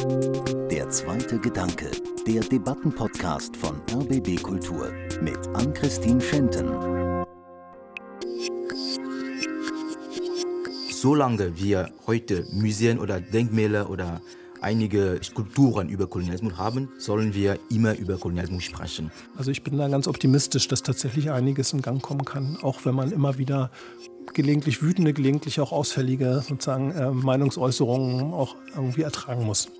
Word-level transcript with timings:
Der 0.00 0.88
zweite 0.88 1.38
Gedanke, 1.38 1.90
der 2.26 2.40
Debattenpodcast 2.40 3.54
von 3.54 3.82
RBB 3.92 4.40
Kultur 4.42 4.90
mit 5.20 5.36
Ann-Christine 5.48 6.22
Schenten. 6.22 6.66
Solange 10.90 11.54
wir 11.58 11.90
heute 12.06 12.46
Museen 12.50 12.98
oder 12.98 13.20
Denkmäler 13.20 13.90
oder 13.90 14.22
einige 14.62 15.20
Skulpturen 15.22 15.90
über 15.90 16.06
Kolonialismus 16.06 16.56
haben, 16.56 16.88
sollen 16.96 17.34
wir 17.34 17.58
immer 17.68 17.94
über 17.98 18.16
Kolonialismus 18.16 18.64
sprechen. 18.64 19.10
Also 19.36 19.50
ich 19.50 19.62
bin 19.62 19.76
da 19.76 19.88
ganz 19.88 20.08
optimistisch, 20.08 20.66
dass 20.68 20.82
tatsächlich 20.82 21.30
einiges 21.30 21.74
in 21.74 21.82
Gang 21.82 22.00
kommen 22.00 22.24
kann, 22.24 22.56
auch 22.62 22.86
wenn 22.86 22.94
man 22.94 23.12
immer 23.12 23.36
wieder 23.36 23.70
gelegentlich 24.34 24.82
wütende, 24.82 25.12
gelegentlich 25.12 25.60
auch 25.60 25.72
ausfällige 25.72 26.42
sozusagen 26.46 26.92
äh, 26.92 27.10
Meinungsäußerungen 27.10 28.32
auch 28.32 28.56
irgendwie 28.74 29.02
ertragen 29.02 29.44
muss. 29.44 29.70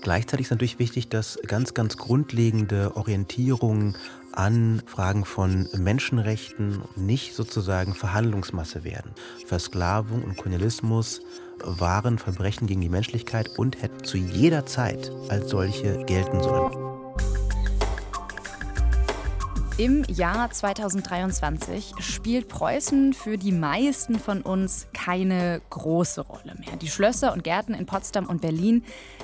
Gleichzeitig 0.00 0.46
ist 0.46 0.50
natürlich 0.50 0.78
wichtig, 0.78 1.08
dass 1.08 1.38
ganz, 1.46 1.74
ganz 1.74 1.96
grundlegende 1.96 2.96
Orientierungen 2.96 3.96
an 4.32 4.82
Fragen 4.86 5.24
von 5.24 5.68
Menschenrechten 5.76 6.82
nicht 6.94 7.34
sozusagen 7.34 7.94
Verhandlungsmasse 7.94 8.84
werden. 8.84 9.10
Versklavung 9.46 10.22
und 10.22 10.36
Kolonialismus 10.36 11.22
waren 11.64 12.18
Verbrechen 12.18 12.68
gegen 12.68 12.80
die 12.80 12.88
Menschlichkeit 12.88 13.58
und 13.58 13.82
hätten 13.82 14.04
zu 14.04 14.16
jeder 14.16 14.66
Zeit 14.66 15.10
als 15.28 15.50
solche 15.50 16.04
gelten 16.04 16.40
sollen. 16.40 17.07
Im 19.78 20.02
Jahr 20.08 20.50
2023 20.50 21.92
spielt 22.00 22.48
Preußen 22.48 23.12
für 23.12 23.38
die 23.38 23.52
meisten 23.52 24.18
von 24.18 24.42
uns 24.42 24.88
keine 24.92 25.62
große 25.70 26.22
Rolle 26.22 26.56
mehr. 26.58 26.76
Die 26.82 26.88
Schlösser 26.88 27.32
und 27.32 27.44
Gärten 27.44 27.74
in 27.74 27.86
Potsdam 27.86 28.26
und 28.26 28.40
Berlin 28.40 28.82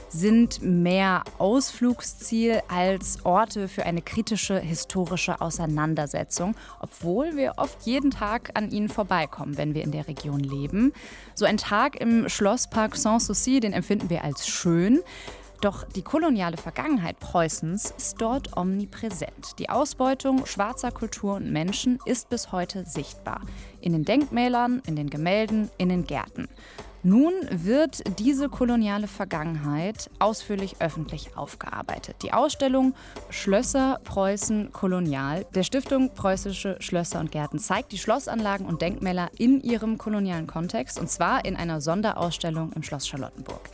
sind 0.09 0.63
mehr 0.63 1.25
Ausflugsziel 1.39 2.63
als 2.69 3.25
Orte 3.25 3.67
für 3.67 3.85
eine 3.85 4.01
kritische 4.01 4.61
historische 4.61 5.41
Auseinandersetzung, 5.41 6.55
obwohl 6.79 7.37
wir 7.37 7.55
oft 7.57 7.83
jeden 7.85 8.13
Tag 8.13 8.53
an 8.55 8.71
ihnen 8.71 8.89
vorbeikommen, 8.89 9.59
wenn 9.59 9.75
wir 9.75 9.83
in 9.83 9.91
der 9.91 10.07
Region 10.07 10.39
leben. 10.39 10.93
So 11.35 11.47
ein 11.47 11.57
Tag 11.57 12.01
im 12.01 12.29
Schlosspark 12.29 12.95
Sanssouci, 12.95 13.59
den 13.59 13.73
empfinden 13.73 14.09
wir 14.09 14.23
als 14.23 14.47
schön. 14.47 15.01
Doch 15.65 15.85
die 15.85 16.03
koloniale 16.03 16.59
Vergangenheit 16.59 17.19
Preußens 17.21 17.95
ist 17.97 18.21
dort 18.21 18.55
omnipräsent. 18.55 19.59
Die 19.59 19.71
Ausbeutung 19.71 20.45
schwarzer 20.45 20.91
Kultur 20.91 21.37
und 21.37 21.51
Menschen 21.51 21.99
ist 22.05 22.29
bis 22.29 22.53
heute 22.53 22.85
sichtbar. 22.85 23.41
In 23.81 23.95
den 23.95 24.05
Denkmälern, 24.05 24.83
in 24.85 24.95
den 24.95 25.09
Gemälden, 25.09 25.71
in 25.79 25.89
den 25.89 26.05
Gärten. 26.05 26.51
Nun 27.03 27.33
wird 27.51 28.03
diese 28.19 28.51
koloniale 28.51 29.07
Vergangenheit 29.07 30.11
ausführlich 30.19 30.77
öffentlich 30.81 31.35
aufgearbeitet. 31.35 32.17
Die 32.23 32.35
Ausstellung 32.35 32.95
Schlösser 33.31 34.01
Preußen 34.05 34.71
Kolonial 34.71 35.47
der 35.55 35.63
Stiftung 35.63 36.13
Preußische 36.13 36.77
Schlösser 36.81 37.21
und 37.21 37.33
Gärten 37.33 37.59
zeigt 37.59 37.93
die 37.93 37.99
Schlossanlagen 37.99 38.67
und 38.67 38.83
Denkmäler 38.83 39.31
in 39.39 39.63
ihrem 39.63 39.97
kolonialen 39.97 40.47
Kontext 40.47 41.01
und 41.01 41.09
zwar 41.09 41.47
in 41.47 41.57
einer 41.57 41.81
Sonderausstellung 41.81 42.75
im 42.75 42.83
Schloss 42.83 43.09
Charlottenburg. 43.09 43.71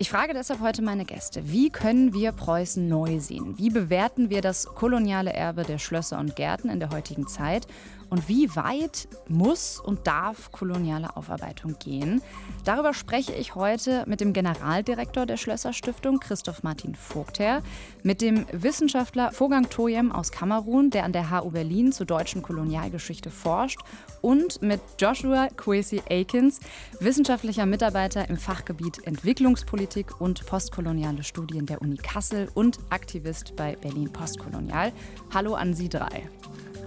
Ich 0.00 0.10
frage 0.10 0.32
deshalb 0.32 0.60
heute 0.60 0.80
meine 0.80 1.04
Gäste, 1.04 1.50
wie 1.50 1.70
können 1.70 2.14
wir 2.14 2.30
Preußen 2.30 2.86
neu 2.86 3.18
sehen? 3.18 3.58
Wie 3.58 3.68
bewerten 3.68 4.30
wir 4.30 4.42
das 4.42 4.66
koloniale 4.66 5.32
Erbe 5.32 5.64
der 5.64 5.78
Schlösser 5.78 6.20
und 6.20 6.36
Gärten 6.36 6.68
in 6.68 6.78
der 6.78 6.90
heutigen 6.90 7.26
Zeit? 7.26 7.66
Und 8.10 8.28
wie 8.28 8.54
weit 8.56 9.08
muss 9.28 9.78
und 9.78 10.06
darf 10.06 10.50
koloniale 10.50 11.16
Aufarbeitung 11.16 11.76
gehen? 11.78 12.22
Darüber 12.64 12.94
spreche 12.94 13.34
ich 13.34 13.54
heute 13.54 14.04
mit 14.06 14.20
dem 14.20 14.32
Generaldirektor 14.32 15.26
der 15.26 15.36
Schlösserstiftung, 15.36 16.18
Christoph 16.20 16.62
Martin 16.62 16.94
Vogtherr, 16.94 17.62
mit 18.02 18.22
dem 18.22 18.46
Wissenschaftler 18.52 19.32
Fogang 19.32 19.68
Toyem 19.68 20.10
aus 20.10 20.32
Kamerun, 20.32 20.90
der 20.90 21.04
an 21.04 21.12
der 21.12 21.30
HU 21.30 21.50
Berlin 21.50 21.92
zur 21.92 22.06
deutschen 22.06 22.42
Kolonialgeschichte 22.42 23.30
forscht, 23.30 23.80
und 24.20 24.62
mit 24.62 24.80
Joshua 24.98 25.48
Kwesi 25.56 26.02
Akins, 26.10 26.60
wissenschaftlicher 27.00 27.66
Mitarbeiter 27.66 28.28
im 28.28 28.36
Fachgebiet 28.36 29.06
Entwicklungspolitik 29.06 30.20
und 30.20 30.44
postkoloniale 30.46 31.22
Studien 31.22 31.66
der 31.66 31.82
Uni 31.82 31.96
Kassel 31.96 32.48
und 32.54 32.78
Aktivist 32.90 33.54
bei 33.56 33.76
Berlin 33.76 34.12
Postkolonial. 34.12 34.92
Hallo 35.32 35.54
an 35.54 35.74
Sie 35.74 35.88
drei. 35.88 36.28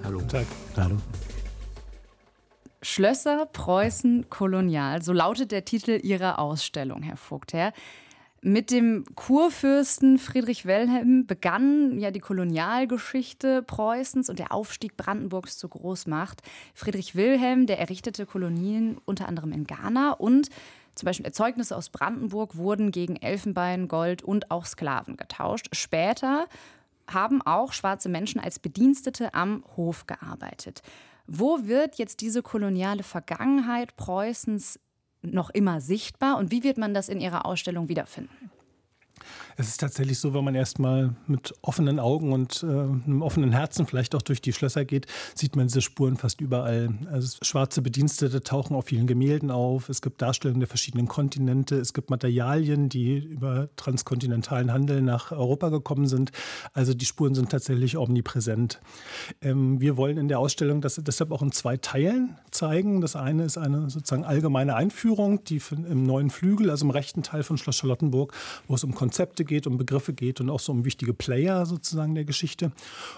Hallo. 0.04 0.18
Guten 0.18 0.30
Tag. 0.30 0.46
Hallo. 0.78 0.98
Schlösser 2.82 3.46
Preußen 3.46 4.30
Kolonial, 4.30 5.04
so 5.04 5.14
lautet 5.14 5.52
der 5.52 5.66
Titel 5.66 6.00
Ihrer 6.02 6.40
Ausstellung, 6.40 7.04
Herr 7.04 7.18
Vogtherr. 7.18 7.74
Mit 8.42 8.72
dem 8.72 9.06
Kurfürsten 9.14 10.18
Friedrich 10.18 10.66
Wilhelm 10.66 11.28
begann 11.28 12.00
ja 12.00 12.10
die 12.10 12.20
Kolonialgeschichte 12.20 13.62
Preußens 13.62 14.30
und 14.30 14.40
der 14.40 14.52
Aufstieg 14.52 14.98
Brandenburgs 14.98 15.60
zur 15.60 15.70
Großmacht. 15.70 16.42
Friedrich 16.74 17.16
Wilhelm, 17.16 17.68
der 17.68 17.78
errichtete 17.78 18.26
Kolonien 18.26 18.98
unter 19.06 19.28
anderem 19.28 19.52
in 19.52 19.66
Ghana 19.66 20.14
und 20.14 20.50
zum 20.96 21.06
Beispiel 21.06 21.28
Erzeugnisse 21.28 21.78
aus 21.78 21.90
Brandenburg 21.90 22.56
wurden 22.56 22.90
gegen 22.92 23.16
Elfenbein, 23.16 23.88
Gold 23.88 24.24
und 24.24 24.50
auch 24.50 24.66
Sklaven 24.66 25.18
getauscht. 25.18 25.70
Später 25.72 26.48
haben 27.10 27.42
auch 27.42 27.74
schwarze 27.74 28.10
Menschen 28.10 28.40
als 28.40 28.60
Bedienstete 28.60 29.34
am 29.34 29.64
Hof 29.76 30.08
gearbeitet. 30.08 30.82
Wo 31.28 31.66
wird 31.66 31.96
jetzt 31.96 32.22
diese 32.22 32.42
koloniale 32.42 33.04
Vergangenheit 33.04 33.96
Preußens 33.96 34.80
noch 35.22 35.50
immer 35.50 35.82
sichtbar 35.82 36.38
und 36.38 36.52
wie 36.52 36.64
wird 36.64 36.78
man 36.78 36.94
das 36.94 37.10
in 37.10 37.22
Ihrer 37.22 37.46
Ausstellung 37.46 37.88
wiederfinden? 37.90 38.52
Es 39.62 39.68
ist 39.68 39.80
tatsächlich 39.80 40.18
so, 40.18 40.34
wenn 40.34 40.44
man 40.44 40.56
erstmal 40.56 41.14
mit 41.28 41.54
offenen 41.62 42.00
Augen 42.00 42.34
und 42.34 42.64
äh, 42.64 42.66
einem 42.66 43.22
offenen 43.22 43.52
Herzen 43.52 43.86
vielleicht 43.86 44.16
auch 44.16 44.24
durch 44.24 44.42
die 44.42 44.54
Schlösser 44.54 44.86
geht, 44.86 45.06
sieht 45.36 45.56
man 45.56 45.68
diese 45.68 45.82
Spuren 45.82 46.18
fast 46.18 46.42
überall. 46.42 46.90
Also 47.12 47.38
schwarze 47.44 47.84
Bedienstete 47.84 48.42
tauchen 48.42 48.76
auf 48.76 48.86
vielen 48.86 49.06
Gemälden 49.06 49.52
auf. 49.52 49.88
Es 49.88 50.02
gibt 50.02 50.20
Darstellungen 50.20 50.62
der 50.62 50.68
verschiedenen 50.68 51.08
Kontinente. 51.08 51.76
Es 51.76 51.94
gibt 51.94 52.10
Materialien, 52.10 52.90
die 52.90 53.20
über 53.20 53.70
transkontinentalen 53.76 54.74
Handel 54.74 55.04
nach 55.04 55.32
Europa 55.32 55.70
gekommen 55.70 56.08
sind. 56.08 56.32
Also 56.74 56.96
die 56.96 57.06
Spuren 57.06 57.36
sind 57.36 57.52
tatsächlich 57.52 57.98
omnipräsent. 57.98 58.82
Ähm, 59.44 59.80
wir 59.80 59.96
wollen 59.96 60.18
in 60.18 60.28
der 60.28 60.40
Ausstellung 60.40 60.82
das 60.82 60.96
deshalb 60.96 61.32
auch 61.32 61.44
in 61.44 61.52
zwei 61.52 61.78
Teilen 61.78 62.36
zeigen. 62.50 63.00
Das 63.00 63.16
eine 63.16 63.44
ist 63.44 63.60
eine 63.60 63.92
sozusagen 63.92 64.26
allgemeine 64.26 64.76
Einführung, 64.76 65.44
die 65.44 65.62
im 65.72 66.02
neuen 66.02 66.32
Flügel, 66.32 66.72
also 66.72 66.84
im 66.84 66.90
rechten 66.90 67.22
Teil 67.22 67.44
von 67.44 67.60
Schloss 67.60 67.76
Charlottenburg, 67.76 68.34
wo 68.68 68.74
es 68.74 68.84
um 68.84 68.96
Konzepte 68.96 69.51
geht, 69.52 69.68
um 69.68 69.78
Begriffe 69.78 70.14
geht 70.14 70.40
und 70.40 70.50
auch 70.50 70.62
so 70.62 70.72
um 70.72 70.86
wichtige 70.86 71.14
Player 71.14 71.66
sozusagen 71.66 72.16
der 72.16 72.24
Geschichte. 72.24 72.72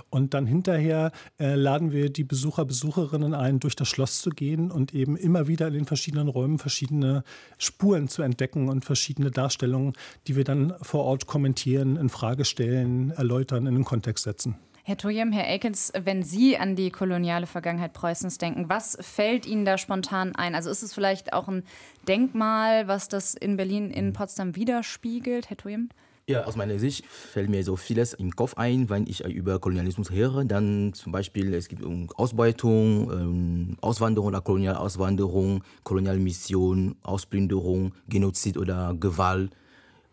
Und 0.09 0.33
dann 0.33 0.47
hinterher 0.47 1.11
äh, 1.39 1.53
laden 1.53 1.91
wir 1.91 2.09
die 2.09 2.23
Besucher, 2.23 2.65
Besucherinnen 2.65 3.35
ein, 3.35 3.59
durch 3.59 3.75
das 3.75 3.87
Schloss 3.87 4.19
zu 4.21 4.31
gehen 4.31 4.71
und 4.71 4.95
eben 4.95 5.15
immer 5.15 5.47
wieder 5.47 5.67
in 5.67 5.75
den 5.75 5.85
verschiedenen 5.85 6.29
Räumen 6.29 6.57
verschiedene 6.57 7.23
Spuren 7.59 8.07
zu 8.07 8.23
entdecken 8.23 8.67
und 8.67 8.83
verschiedene 8.83 9.29
Darstellungen, 9.29 9.93
die 10.25 10.35
wir 10.35 10.43
dann 10.43 10.73
vor 10.81 11.03
Ort 11.03 11.27
kommentieren, 11.27 11.97
in 11.97 12.09
Frage 12.09 12.45
stellen, 12.45 13.11
erläutern, 13.11 13.67
in 13.67 13.75
den 13.75 13.85
Kontext 13.85 14.23
setzen. 14.23 14.55
Herr 14.85 14.97
Tojem, 14.97 15.31
Herr 15.31 15.47
Ekens, 15.47 15.93
wenn 15.95 16.23
Sie 16.23 16.57
an 16.57 16.75
die 16.75 16.89
koloniale 16.89 17.45
Vergangenheit 17.45 17.93
Preußens 17.93 18.37
denken, 18.37 18.67
was 18.67 18.97
fällt 18.99 19.45
Ihnen 19.45 19.65
da 19.65 19.77
spontan 19.77 20.35
ein? 20.35 20.55
Also 20.55 20.69
ist 20.69 20.81
es 20.81 20.93
vielleicht 20.93 21.31
auch 21.31 21.47
ein 21.47 21.63
Denkmal, 22.07 22.87
was 22.87 23.07
das 23.07 23.33
in 23.33 23.55
Berlin, 23.55 23.91
in 23.91 24.11
Potsdam 24.11 24.57
widerspiegelt, 24.57 25.49
Herr 25.49 25.57
Tojem? 25.57 25.89
Ja, 26.25 26.45
aus 26.45 26.55
meiner 26.55 26.79
Sicht 26.79 27.05
fällt 27.05 27.49
mir 27.49 27.65
so 27.65 27.75
vieles 27.75 28.13
im 28.13 28.31
Kopf 28.33 28.53
ein, 28.55 28.89
wenn 28.89 29.05
ich 29.07 29.25
über 29.25 29.59
Kolonialismus 29.59 30.09
höre. 30.09 30.45
Dann 30.45 30.93
zum 30.93 31.11
Beispiel, 31.11 31.53
es 31.53 31.67
gibt 31.67 31.83
Ausbeutung, 32.15 33.11
ähm, 33.11 33.77
Auswanderung 33.81 34.29
oder 34.29 34.39
Kolonialauswanderung, 34.39 35.65
Kolonialmission, 35.83 36.95
Ausplünderung, 37.03 37.93
Genozid 38.07 38.57
oder 38.57 38.95
Gewalt 38.97 39.51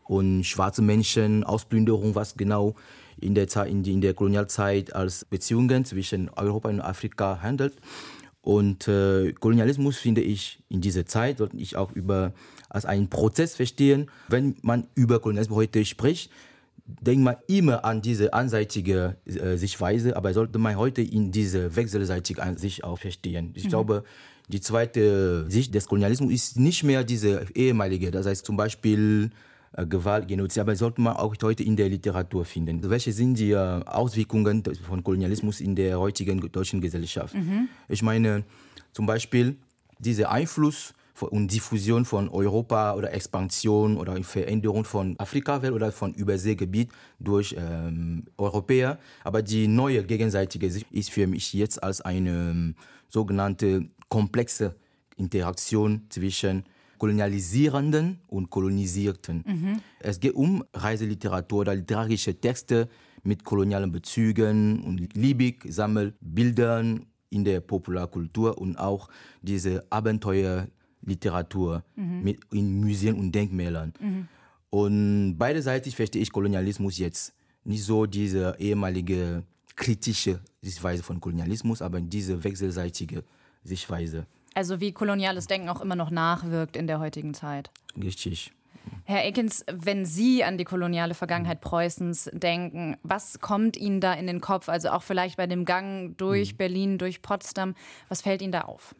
und 0.03 0.43
schwarze 0.43 0.83
Menschen, 0.83 1.45
Ausplünderung, 1.45 2.17
was 2.17 2.35
genau 2.35 2.75
in 3.21 3.37
der, 3.37 3.47
Zeit, 3.47 3.71
in, 3.71 4.01
der 4.01 4.15
Kolonialzeit 4.15 4.93
als 4.93 5.25
Beziehungen 5.25 5.85
zwischen 5.85 6.29
Europa 6.31 6.71
und 6.71 6.81
Afrika 6.81 7.41
handelt. 7.41 7.77
Und 8.43 8.89
äh, 8.89 9.33
Kolonialismus 9.35 9.99
finde 9.99 10.23
ich 10.23 10.59
in 10.69 10.81
dieser 10.81 11.07
Zeit, 11.07 11.39
sollte 11.39 11.57
ich 11.59 11.77
auch 11.77 11.93
über 11.93 12.33
als 12.71 12.87
einen 12.87 13.11
Prozess 13.11 13.55
verstehen. 13.55 14.11
Wenn 14.29 14.57
man 14.63 14.87
über 14.95 15.21
Kolonialismus 15.21 15.57
heute 15.57 15.85
spricht, 15.85 16.31
denkt 17.01 17.23
man 17.23 17.37
immer 17.47 17.85
an 17.85 18.01
diese 18.03 18.33
einseitige 18.33 19.17
äh, 19.27 19.57
Sichtweise, 19.57 20.17
aber 20.17 20.33
sollte 20.33 20.59
man 20.59 20.77
heute 20.77 21.03
in 21.03 21.31
diese 21.31 21.77
wechselseitige 21.77 22.43
Sicht 22.57 22.85
auch 22.85 22.99
verstehen. 22.99 23.53
Ich 23.55 23.65
mhm. 23.65 23.69
glaube, 23.69 24.05
die 24.49 24.61
zweite 24.61 25.49
Sicht 25.49 25.75
des 25.75 25.87
Kolonialismus 25.87 26.33
ist 26.33 26.59
nicht 26.59 26.83
mehr 26.83 27.05
diese 27.05 27.47
ehemalige, 27.55 28.11
das 28.11 28.27
heißt 28.27 28.45
zum 28.45 28.57
Beispiel 28.57 29.31
äh, 29.73 29.87
Gewalt, 29.87 30.27
Genozid, 30.27 30.61
aber 30.61 30.75
sollte 30.75 31.01
man 31.01 31.17
auch 31.17 31.35
heute 31.43 31.63
in 31.63 31.77
der 31.77 31.89
Literatur 31.89 32.45
finden. 32.45 32.89
Welche 32.89 33.13
sind 33.13 33.35
die 33.39 33.53
äh, 33.53 33.57
Auswirkungen 33.85 34.63
von 34.87 35.05
Kolonialismus 35.05 35.61
in 35.61 35.77
der 35.77 36.01
heutigen 36.01 36.41
deutschen 36.51 36.81
Gesellschaft? 36.81 37.35
Mhm. 37.35 37.69
Ich 37.89 38.03
meine 38.03 38.45
zum 38.93 39.07
Beispiel 39.07 39.57
dieser 39.99 40.31
Einfluss 40.31 40.95
und 41.23 41.53
Diffusion 41.53 42.05
von 42.05 42.29
Europa 42.29 42.95
oder 42.95 43.13
Expansion 43.13 43.97
oder 43.97 44.23
Veränderung 44.23 44.85
von 44.85 45.15
Afrikawelt 45.19 45.73
oder 45.73 45.93
von 45.93 46.15
Überseegebiet 46.15 46.91
durch 47.19 47.55
ähm, 47.59 48.25
Europäer. 48.39 48.99
Aber 49.25 49.43
die 49.43 49.69
neue 49.69 50.05
gegenseitige 50.05 50.71
Sicht 50.71 50.91
ist 50.91 51.11
für 51.11 51.27
mich 51.27 51.53
jetzt 51.53 51.83
als 51.83 52.01
eine 52.01 52.31
ähm, 52.31 52.75
sogenannte 53.09 53.89
komplexe 54.09 54.75
Interaktion 55.17 56.07
zwischen 56.09 56.65
Kolonialisierenden 56.99 58.21
und 58.29 58.51
Kolonisierten. 58.51 59.45
Mhm. 59.47 59.81
Es 60.01 60.21
geht 60.21 60.35
um 60.35 60.65
Reiseliteratur 60.75 61.61
oder 61.61 61.75
literarische 61.75 62.39
Texte 62.39 62.89
mit 63.23 63.45
kolonialen 63.45 63.91
Bezügen 63.91 64.83
und 64.83 65.15
liebig 65.15 65.65
Sammelbildern 65.69 67.07
in 67.31 67.45
der 67.45 67.61
Popularkultur 67.61 68.59
und 68.59 68.77
auch 68.77 69.09
diese 69.41 69.85
Abenteuerliteratur 71.03 71.83
mhm. 71.97 72.23
mit 72.23 72.41
in 72.53 72.81
Museen 72.81 73.15
und 73.19 73.33
Denkmälern. 73.33 73.93
Mhm. 74.01 74.29
Und 74.71 75.37
beiderseitig 75.37 75.97
verstehe 75.97 76.23
ich 76.23 76.31
Kolonialismus 76.31 76.99
jetzt 76.99 77.35
nicht 77.65 77.85
so 77.85 78.07
diese 78.07 78.57
ehemalige 78.59 79.43
kritische 79.77 80.41
Sichtweise 80.63 81.03
von 81.03 81.21
Kolonialismus, 81.21 81.83
aber 81.83 82.01
diese 82.01 82.45
wechselseitige 82.45 83.25
Sichtweise. 83.65 84.27
Also 84.55 84.81
wie 84.81 84.93
koloniales 84.93 85.47
Denken 85.47 85.69
auch 85.69 85.81
immer 85.81 85.97
noch 85.97 86.11
nachwirkt 86.11 86.77
in 86.77 86.87
der 86.87 87.01
heutigen 87.01 87.35
Zeit. 87.35 87.71
Richtig. 88.01 88.53
Herr 89.05 89.25
Ekins, 89.25 89.65
wenn 89.71 90.07
Sie 90.07 90.43
an 90.43 90.57
die 90.57 90.65
koloniale 90.65 91.15
Vergangenheit 91.15 91.61
Preußens 91.61 92.31
denken, 92.33 92.97
was 93.03 93.41
kommt 93.41 93.77
Ihnen 93.77 94.01
da 94.01 94.15
in 94.15 94.27
den 94.27 94.41
Kopf? 94.41 94.69
Also 94.69 94.91
auch 94.91 95.03
vielleicht 95.03 95.37
bei 95.37 95.47
dem 95.47 95.65
Gang 95.65 96.17
durch 96.17 96.53
mhm. 96.53 96.57
Berlin, 96.57 96.99
durch 96.99 97.21
Potsdam. 97.21 97.75
Was 98.09 98.23
fällt 98.23 98.43
Ihnen 98.43 98.53
da 98.53 98.63
auf? 98.63 98.95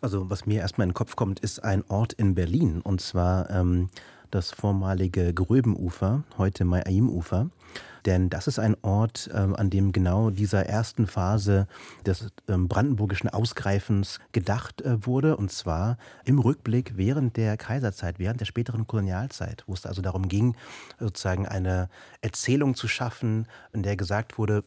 Also 0.00 0.30
was 0.30 0.46
mir 0.46 0.60
erstmal 0.60 0.86
in 0.86 0.90
den 0.90 0.94
Kopf 0.94 1.16
kommt, 1.16 1.40
ist 1.40 1.64
ein 1.64 1.82
Ort 1.88 2.12
in 2.12 2.34
Berlin. 2.34 2.80
Und 2.82 3.00
zwar 3.00 3.50
ähm, 3.50 3.90
das 4.30 4.50
vormalige 4.50 5.34
Gröbenufer, 5.34 6.22
heute 6.36 6.64
Mai-Aim-Ufer. 6.64 7.50
Denn 8.06 8.30
das 8.30 8.46
ist 8.46 8.58
ein 8.58 8.76
Ort, 8.82 9.28
ähm, 9.34 9.56
an 9.56 9.70
dem 9.70 9.92
genau 9.92 10.30
dieser 10.30 10.66
ersten 10.66 11.06
Phase 11.06 11.66
des 12.06 12.28
ähm, 12.48 12.68
brandenburgischen 12.68 13.28
Ausgreifens 13.28 14.20
gedacht 14.32 14.82
äh, 14.82 15.04
wurde. 15.04 15.36
Und 15.36 15.50
zwar 15.50 15.98
im 16.24 16.38
Rückblick 16.38 16.96
während 16.96 17.36
der 17.36 17.56
Kaiserzeit, 17.56 18.18
während 18.18 18.40
der 18.40 18.46
späteren 18.46 18.86
Kolonialzeit, 18.86 19.64
wo 19.66 19.74
es 19.74 19.84
also 19.84 20.00
darum 20.00 20.28
ging, 20.28 20.56
sozusagen 21.00 21.46
eine 21.46 21.88
Erzählung 22.20 22.74
zu 22.76 22.88
schaffen, 22.88 23.46
in 23.72 23.82
der 23.82 23.96
gesagt 23.96 24.38
wurde, 24.38 24.64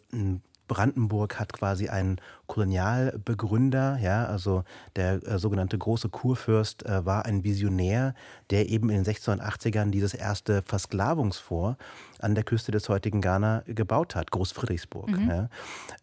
Brandenburg 0.72 1.38
hat 1.38 1.52
quasi 1.52 1.90
einen 1.90 2.22
Kolonialbegründer, 2.48 4.00
ja, 4.02 4.24
also 4.24 4.64
der 4.96 5.22
äh, 5.28 5.38
sogenannte 5.38 5.78
große 5.78 6.08
Kurfürst 6.08 6.86
äh, 6.86 7.06
war 7.06 7.26
ein 7.26 7.44
Visionär, 7.44 8.16
der 8.52 8.70
eben 8.70 8.90
in 8.90 9.04
den 9.04 9.14
1680ern 9.14 9.92
dieses 9.92 10.14
erste 10.14 10.62
Versklavungsfort 10.62 11.76
an 12.22 12.36
der 12.36 12.44
Küste 12.44 12.72
des 12.72 12.90
heutigen 12.90 13.22
Ghana 13.22 13.64
gebaut 13.66 14.16
hat, 14.16 14.32
Großfriedrichsburg. 14.32 15.10
Mhm. 15.10 15.30
Ja. 15.30 15.50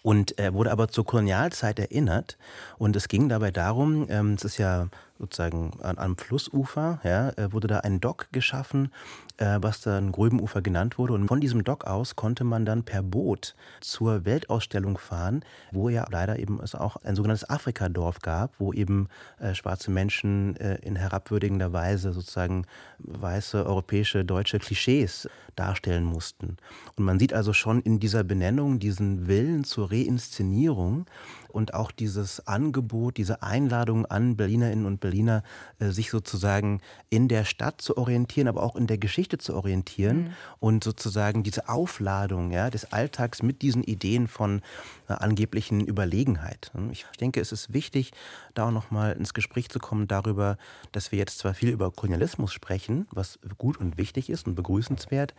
Und 0.02 0.38
er 0.38 0.54
wurde 0.54 0.70
aber 0.70 0.88
zur 0.88 1.04
Kolonialzeit 1.04 1.78
erinnert 1.78 2.38
und 2.78 2.96
es 2.96 3.08
ging 3.08 3.28
dabei 3.28 3.50
darum, 3.50 4.06
ähm, 4.08 4.34
es 4.34 4.44
ist 4.44 4.58
ja 4.58 4.88
sozusagen 5.18 5.72
an, 5.82 5.98
am 5.98 6.16
Flussufer, 6.16 7.00
ja, 7.02 7.30
äh, 7.30 7.52
wurde 7.52 7.66
da 7.66 7.80
ein 7.80 8.00
Dock 8.00 8.28
geschaffen, 8.32 8.92
äh, 9.38 9.58
was 9.60 9.80
dann 9.80 10.12
Gröbenufer 10.12 10.62
genannt 10.62 10.98
wurde. 10.98 11.14
Und 11.14 11.28
von 11.28 11.40
diesem 11.40 11.64
Dock 11.64 11.84
aus 11.84 12.16
konnte 12.16 12.44
man 12.44 12.64
dann 12.64 12.84
per 12.84 13.02
Boot 13.02 13.54
zur 13.80 14.24
Weltausstellung 14.24 14.98
fahren, 14.98 15.44
wo 15.72 15.88
ja 15.88 16.06
leider 16.10 16.38
eben 16.38 16.60
es 16.62 16.74
auch 16.74 16.96
ein 16.96 17.16
sogenanntes 17.16 17.48
Afrikadorf 17.48 18.20
gab, 18.20 18.52
wo 18.58 18.72
eben 18.72 19.08
äh, 19.40 19.54
schwarze 19.54 19.90
Menschen 19.90 20.56
äh, 20.56 20.76
in 20.76 20.96
herabwürdigender 20.96 21.72
Weise 21.72 22.12
sozusagen 22.12 22.64
weiße 22.98 23.66
europäische 23.66 24.24
deutsche 24.24 24.58
Klischees 24.58 25.28
darstellen 25.58 26.04
mussten. 26.04 26.56
Und 26.96 27.04
man 27.04 27.18
sieht 27.18 27.32
also 27.32 27.52
schon 27.52 27.80
in 27.82 28.00
dieser 28.00 28.24
Benennung 28.24 28.78
diesen 28.78 29.26
Willen 29.26 29.64
zur 29.64 29.90
Reinszenierung 29.90 31.06
und 31.48 31.74
auch 31.74 31.90
dieses 31.90 32.46
Angebot, 32.46 33.16
diese 33.16 33.42
Einladung 33.42 34.06
an 34.06 34.36
Berlinerinnen 34.36 34.86
und 34.86 35.00
Berliner, 35.00 35.42
äh, 35.78 35.90
sich 35.90 36.10
sozusagen 36.10 36.80
in 37.10 37.28
der 37.28 37.44
Stadt 37.44 37.80
zu 37.80 37.96
orientieren, 37.96 38.48
aber 38.48 38.62
auch 38.62 38.76
in 38.76 38.86
der 38.86 38.98
Geschichte 38.98 39.38
zu 39.38 39.54
orientieren 39.54 40.18
mhm. 40.18 40.32
und 40.60 40.84
sozusagen 40.84 41.42
diese 41.42 41.68
Aufladung 41.68 42.50
ja, 42.50 42.70
des 42.70 42.92
Alltags 42.92 43.42
mit 43.42 43.62
diesen 43.62 43.82
Ideen 43.82 44.28
von 44.28 44.62
äh, 45.08 45.14
angeblichen 45.14 45.80
Überlegenheit. 45.80 46.70
Ich 46.92 47.06
denke, 47.20 47.40
es 47.40 47.52
ist 47.52 47.72
wichtig, 47.72 48.12
da 48.54 48.68
auch 48.68 48.72
nochmal 48.72 49.12
ins 49.12 49.34
Gespräch 49.34 49.68
zu 49.68 49.78
kommen 49.78 50.08
darüber, 50.08 50.58
dass 50.92 51.12
wir 51.12 51.18
jetzt 51.18 51.38
zwar 51.38 51.54
viel 51.54 51.70
über 51.70 51.90
Kolonialismus 51.90 52.52
sprechen, 52.52 53.06
was 53.10 53.38
gut 53.56 53.78
und 53.78 53.98
wichtig 53.98 54.30
ist 54.30 54.46
und 54.46 54.54
begrüßenswert, 54.54 55.34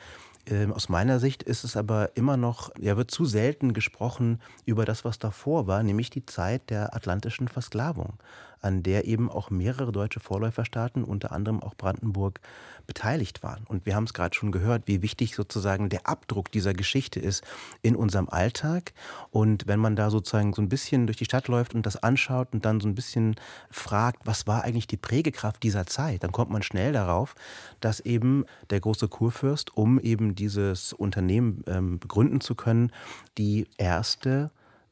ähm, 0.47 0.74
aus 0.74 0.89
meiner 0.89 1.19
Sicht 1.19 1.44
ist 1.44 1.63
es 1.63 1.75
aber 1.77 2.15
immer 2.15 2.38
noch, 2.38 2.71
ja, 2.80 2.97
wird 2.97 3.12
zu 3.12 3.25
selten 3.25 3.74
gesprochen 3.74 4.41
über 4.65 4.86
das, 4.86 5.06
was 5.06 5.19
davor 5.19 5.68
war, 5.68 5.83
nämlich 5.83 6.09
die 6.09 6.25
Zeit 6.25 6.69
der 6.69 6.95
atlantischen 6.95 7.47
Versklavung 7.47 8.13
an 8.61 8.83
der 8.83 9.06
eben 9.06 9.29
auch 9.29 9.50
mehrere 9.50 9.91
deutsche 9.91 10.19
Vorläuferstaaten, 10.19 11.03
unter 11.03 11.31
anderem 11.31 11.61
auch 11.61 11.75
Brandenburg, 11.75 12.39
beteiligt 12.89 13.44
waren. 13.44 13.65
Und 13.67 13.85
wir 13.85 13.95
haben 13.95 14.06
es 14.06 14.15
gerade 14.15 14.35
schon 14.35 14.51
gehört, 14.51 14.88
wie 14.88 15.03
wichtig 15.03 15.35
sozusagen 15.35 15.89
der 15.89 16.07
Abdruck 16.07 16.51
dieser 16.51 16.73
Geschichte 16.73 17.19
ist 17.19 17.44
in 17.83 17.95
unserem 17.95 18.27
Alltag. 18.29 18.94
Und 19.29 19.67
wenn 19.67 19.79
man 19.79 19.95
da 19.95 20.09
sozusagen 20.09 20.53
so 20.53 20.61
ein 20.63 20.69
bisschen 20.69 21.06
durch 21.06 21.17
die 21.17 21.25
Stadt 21.25 21.47
läuft 21.47 21.75
und 21.75 21.85
das 21.85 22.01
anschaut 22.01 22.47
und 22.51 22.65
dann 22.65 22.79
so 22.79 22.88
ein 22.88 22.95
bisschen 22.95 23.35
fragt, 23.69 24.25
was 24.25 24.47
war 24.47 24.63
eigentlich 24.63 24.88
die 24.88 24.97
Prägekraft 24.97 25.61
dieser 25.61 25.85
Zeit, 25.85 26.23
dann 26.23 26.31
kommt 26.31 26.50
man 26.50 26.63
schnell 26.63 26.91
darauf, 26.91 27.35
dass 27.79 28.00
eben 28.00 28.45
der 28.71 28.79
große 28.79 29.07
Kurfürst, 29.07 29.77
um 29.77 30.00
eben 30.00 30.33
dieses 30.33 30.91
Unternehmen 30.91 31.63
ähm, 31.67 32.00
begründen 32.00 32.41
zu 32.41 32.56
können, 32.56 32.91
die 33.38 33.67
erste 33.77 34.50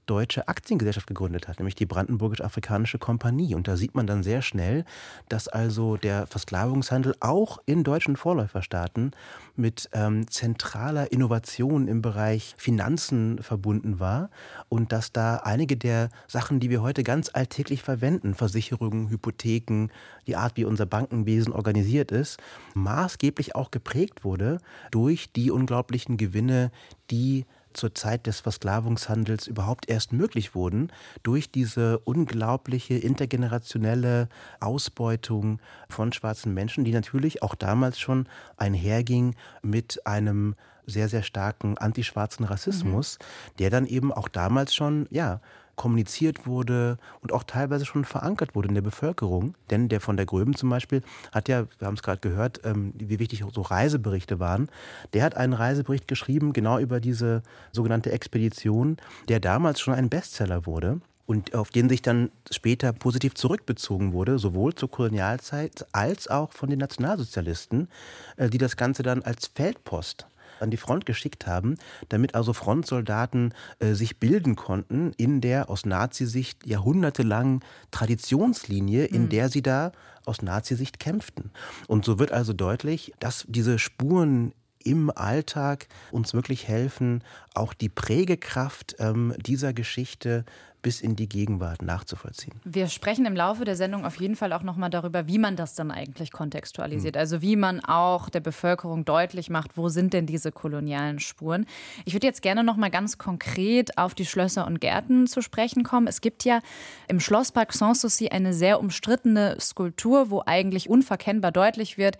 deutsche 0.07 0.47
Aktiengesellschaft 0.47 1.07
gegründet 1.07 1.47
hat, 1.47 1.59
nämlich 1.59 1.75
die 1.75 1.85
Brandenburgisch-Afrikanische 1.85 2.97
Kompanie. 2.97 3.53
Und 3.53 3.67
da 3.67 3.77
sieht 3.77 3.93
man 3.93 4.07
dann 4.07 4.23
sehr 4.23 4.41
schnell, 4.41 4.85
dass 5.29 5.47
also 5.47 5.97
der 5.97 6.25
Versklavungshandel 6.25 7.15
auch 7.19 7.59
in 7.65 7.83
deutschen 7.83 8.15
Vorläuferstaaten 8.15 9.11
mit 9.55 9.89
ähm, 9.93 10.27
zentraler 10.29 11.11
Innovation 11.11 11.87
im 11.87 12.01
Bereich 12.01 12.55
Finanzen 12.57 13.41
verbunden 13.41 13.99
war 13.99 14.29
und 14.69 14.91
dass 14.91 15.11
da 15.11 15.37
einige 15.37 15.77
der 15.77 16.09
Sachen, 16.27 16.59
die 16.59 16.69
wir 16.69 16.81
heute 16.81 17.03
ganz 17.03 17.29
alltäglich 17.33 17.83
verwenden, 17.83 18.33
Versicherungen, 18.33 19.09
Hypotheken, 19.09 19.89
die 20.25 20.35
Art, 20.35 20.57
wie 20.57 20.65
unser 20.65 20.85
Bankenwesen 20.85 21.53
organisiert 21.53 22.11
ist, 22.11 22.39
maßgeblich 22.73 23.55
auch 23.55 23.71
geprägt 23.71 24.23
wurde 24.23 24.59
durch 24.91 25.31
die 25.33 25.51
unglaublichen 25.51 26.17
Gewinne, 26.17 26.71
die 27.11 27.45
zur 27.77 27.95
Zeit 27.95 28.27
des 28.27 28.41
Versklavungshandels 28.41 29.47
überhaupt 29.47 29.89
erst 29.89 30.11
möglich 30.11 30.55
wurden, 30.55 30.91
durch 31.23 31.51
diese 31.51 31.99
unglaubliche 31.99 32.95
intergenerationelle 32.95 34.27
Ausbeutung 34.59 35.59
von 35.87 36.11
schwarzen 36.11 36.53
Menschen, 36.53 36.83
die 36.83 36.91
natürlich 36.91 37.43
auch 37.43 37.55
damals 37.55 37.99
schon 37.99 38.27
einherging 38.57 39.35
mit 39.61 40.05
einem 40.05 40.55
sehr, 40.85 41.09
sehr 41.09 41.23
starken 41.23 41.77
antischwarzen 41.77 42.45
Rassismus, 42.45 43.19
mhm. 43.19 43.57
der 43.59 43.69
dann 43.69 43.85
eben 43.85 44.11
auch 44.11 44.29
damals 44.29 44.73
schon, 44.73 45.05
ja, 45.11 45.41
kommuniziert 45.77 46.45
wurde 46.45 46.97
und 47.21 47.31
auch 47.31 47.43
teilweise 47.43 47.85
schon 47.85 48.03
verankert 48.03 48.55
wurde 48.55 48.67
in 48.67 48.73
der 48.73 48.81
Bevölkerung. 48.81 49.55
Denn 49.69 49.87
der 49.87 50.01
von 50.01 50.17
der 50.17 50.25
Gröben 50.25 50.55
zum 50.55 50.69
Beispiel 50.69 51.01
hat 51.31 51.47
ja, 51.47 51.65
wir 51.79 51.87
haben 51.87 51.93
es 51.93 52.03
gerade 52.03 52.19
gehört, 52.19 52.61
ähm, 52.65 52.93
wie 52.97 53.19
wichtig 53.19 53.45
so 53.53 53.61
Reiseberichte 53.61 54.39
waren. 54.39 54.67
Der 55.13 55.23
hat 55.23 55.37
einen 55.37 55.53
Reisebericht 55.53 56.07
geschrieben, 56.07 56.51
genau 56.51 56.79
über 56.79 56.99
diese 56.99 57.43
sogenannte 57.71 58.11
Expedition, 58.11 58.97
der 59.29 59.39
damals 59.39 59.79
schon 59.79 59.93
ein 59.93 60.09
Bestseller 60.09 60.65
wurde 60.65 60.99
und 61.27 61.53
auf 61.53 61.69
den 61.69 61.89
sich 61.89 62.01
dann 62.01 62.31
später 62.49 62.93
positiv 62.93 63.35
zurückbezogen 63.35 64.13
wurde, 64.13 64.39
sowohl 64.39 64.73
zur 64.73 64.89
Kolonialzeit 64.89 65.85
als 65.91 66.27
auch 66.27 66.53
von 66.53 66.69
den 66.69 66.79
Nationalsozialisten, 66.79 67.89
äh, 68.37 68.49
die 68.49 68.57
das 68.57 68.77
Ganze 68.77 69.03
dann 69.03 69.21
als 69.21 69.47
Feldpost 69.53 70.25
an 70.59 70.71
die 70.71 70.77
Front 70.77 71.05
geschickt 71.05 71.47
haben, 71.47 71.77
damit 72.09 72.35
also 72.35 72.53
Frontsoldaten 72.53 73.53
äh, 73.79 73.93
sich 73.93 74.19
bilden 74.19 74.55
konnten 74.55 75.13
in 75.17 75.41
der 75.41 75.69
aus 75.69 75.85
Nazisicht 75.85 76.65
jahrhundertelangen 76.65 77.61
Traditionslinie, 77.91 79.05
in 79.05 79.23
mhm. 79.23 79.29
der 79.29 79.49
sie 79.49 79.61
da 79.61 79.91
aus 80.25 80.41
Nazisicht 80.41 80.99
kämpften. 80.99 81.51
Und 81.87 82.05
so 82.05 82.19
wird 82.19 82.31
also 82.31 82.53
deutlich, 82.53 83.13
dass 83.19 83.45
diese 83.47 83.79
Spuren 83.79 84.53
im 84.83 85.09
Alltag 85.09 85.87
uns 86.11 86.33
wirklich 86.33 86.67
helfen, 86.67 87.23
auch 87.53 87.73
die 87.73 87.89
Prägekraft 87.89 88.95
ähm, 88.99 89.33
dieser 89.37 89.73
Geschichte 89.73 90.45
bis 90.87 91.01
in 91.01 91.17
die 91.17 91.27
Gegenwart 91.27 91.81
nachzuvollziehen. 91.81 92.61
Wir 92.63 92.87
sprechen 92.87 93.25
im 93.25 93.35
Laufe 93.35 93.65
der 93.65 93.75
Sendung 93.75 94.05
auf 94.05 94.21
jeden 94.21 94.37
Fall 94.37 94.53
auch 94.53 94.63
nochmal 94.63 94.89
darüber, 94.89 95.27
wie 95.27 95.37
man 95.37 95.57
das 95.57 95.75
dann 95.75 95.91
eigentlich 95.91 96.31
kontextualisiert. 96.31 97.15
Mhm. 97.15 97.19
Also 97.19 97.41
wie 97.41 97.57
man 97.57 97.83
auch 97.83 98.29
der 98.29 98.39
Bevölkerung 98.39 99.03
deutlich 99.03 99.49
macht, 99.49 99.75
wo 99.75 99.89
sind 99.89 100.13
denn 100.13 100.25
diese 100.25 100.53
kolonialen 100.53 101.19
Spuren. 101.19 101.65
Ich 102.05 102.13
würde 102.13 102.25
jetzt 102.25 102.41
gerne 102.41 102.63
nochmal 102.63 102.89
ganz 102.89 103.17
konkret 103.17 103.97
auf 103.97 104.15
die 104.15 104.25
Schlösser 104.25 104.65
und 104.65 104.79
Gärten 104.79 105.27
zu 105.27 105.41
sprechen 105.41 105.83
kommen. 105.83 106.07
Es 106.07 106.21
gibt 106.21 106.45
ja 106.45 106.61
im 107.09 107.19
Schlosspark 107.19 107.73
Sanssouci 107.73 108.29
eine 108.29 108.53
sehr 108.53 108.79
umstrittene 108.79 109.57
Skulptur, 109.59 110.29
wo 110.29 110.43
eigentlich 110.45 110.89
unverkennbar 110.89 111.51
deutlich 111.51 111.97
wird, 111.97 112.17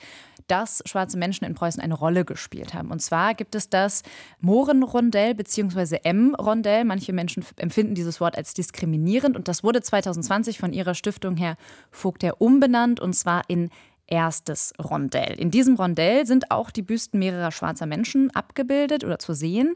dass 0.48 0.82
schwarze 0.86 1.18
Menschen 1.18 1.46
in 1.46 1.54
Preußen 1.54 1.82
eine 1.82 1.94
Rolle 1.94 2.26
gespielt 2.26 2.74
haben. 2.74 2.92
Und 2.92 3.02
zwar 3.02 3.36
gibt 3.36 3.56
es 3.56 3.70
das 3.70 4.04
Mohrenrondell 4.40 5.36
bzw. 5.36 6.00
M-Rondell. 6.04 6.86
Manche 6.86 7.14
Menschen 7.14 7.46
empfinden 7.58 7.96
dieses 7.96 8.20
Wort 8.20 8.38
als 8.38 8.54
diskriminierend 8.54 9.36
und 9.36 9.48
das 9.48 9.64
wurde 9.64 9.82
2020 9.82 10.60
von 10.60 10.74
ihrer 10.74 10.96
Stiftung 10.96 11.38
Herr 11.38 11.58
Vogter 11.92 12.42
umbenannt 12.42 13.00
und 13.00 13.14
zwar 13.14 13.44
in 13.48 13.70
erstes 14.08 14.74
Rondell. 14.80 15.36
In 15.38 15.52
diesem 15.52 15.76
Rondell 15.76 16.26
sind 16.26 16.50
auch 16.50 16.72
die 16.72 16.82
Büsten 16.82 17.20
mehrerer 17.20 17.52
schwarzer 17.52 17.86
Menschen 17.86 18.32
abgebildet 18.34 19.04
oder 19.04 19.20
zu 19.20 19.34
sehen. 19.34 19.76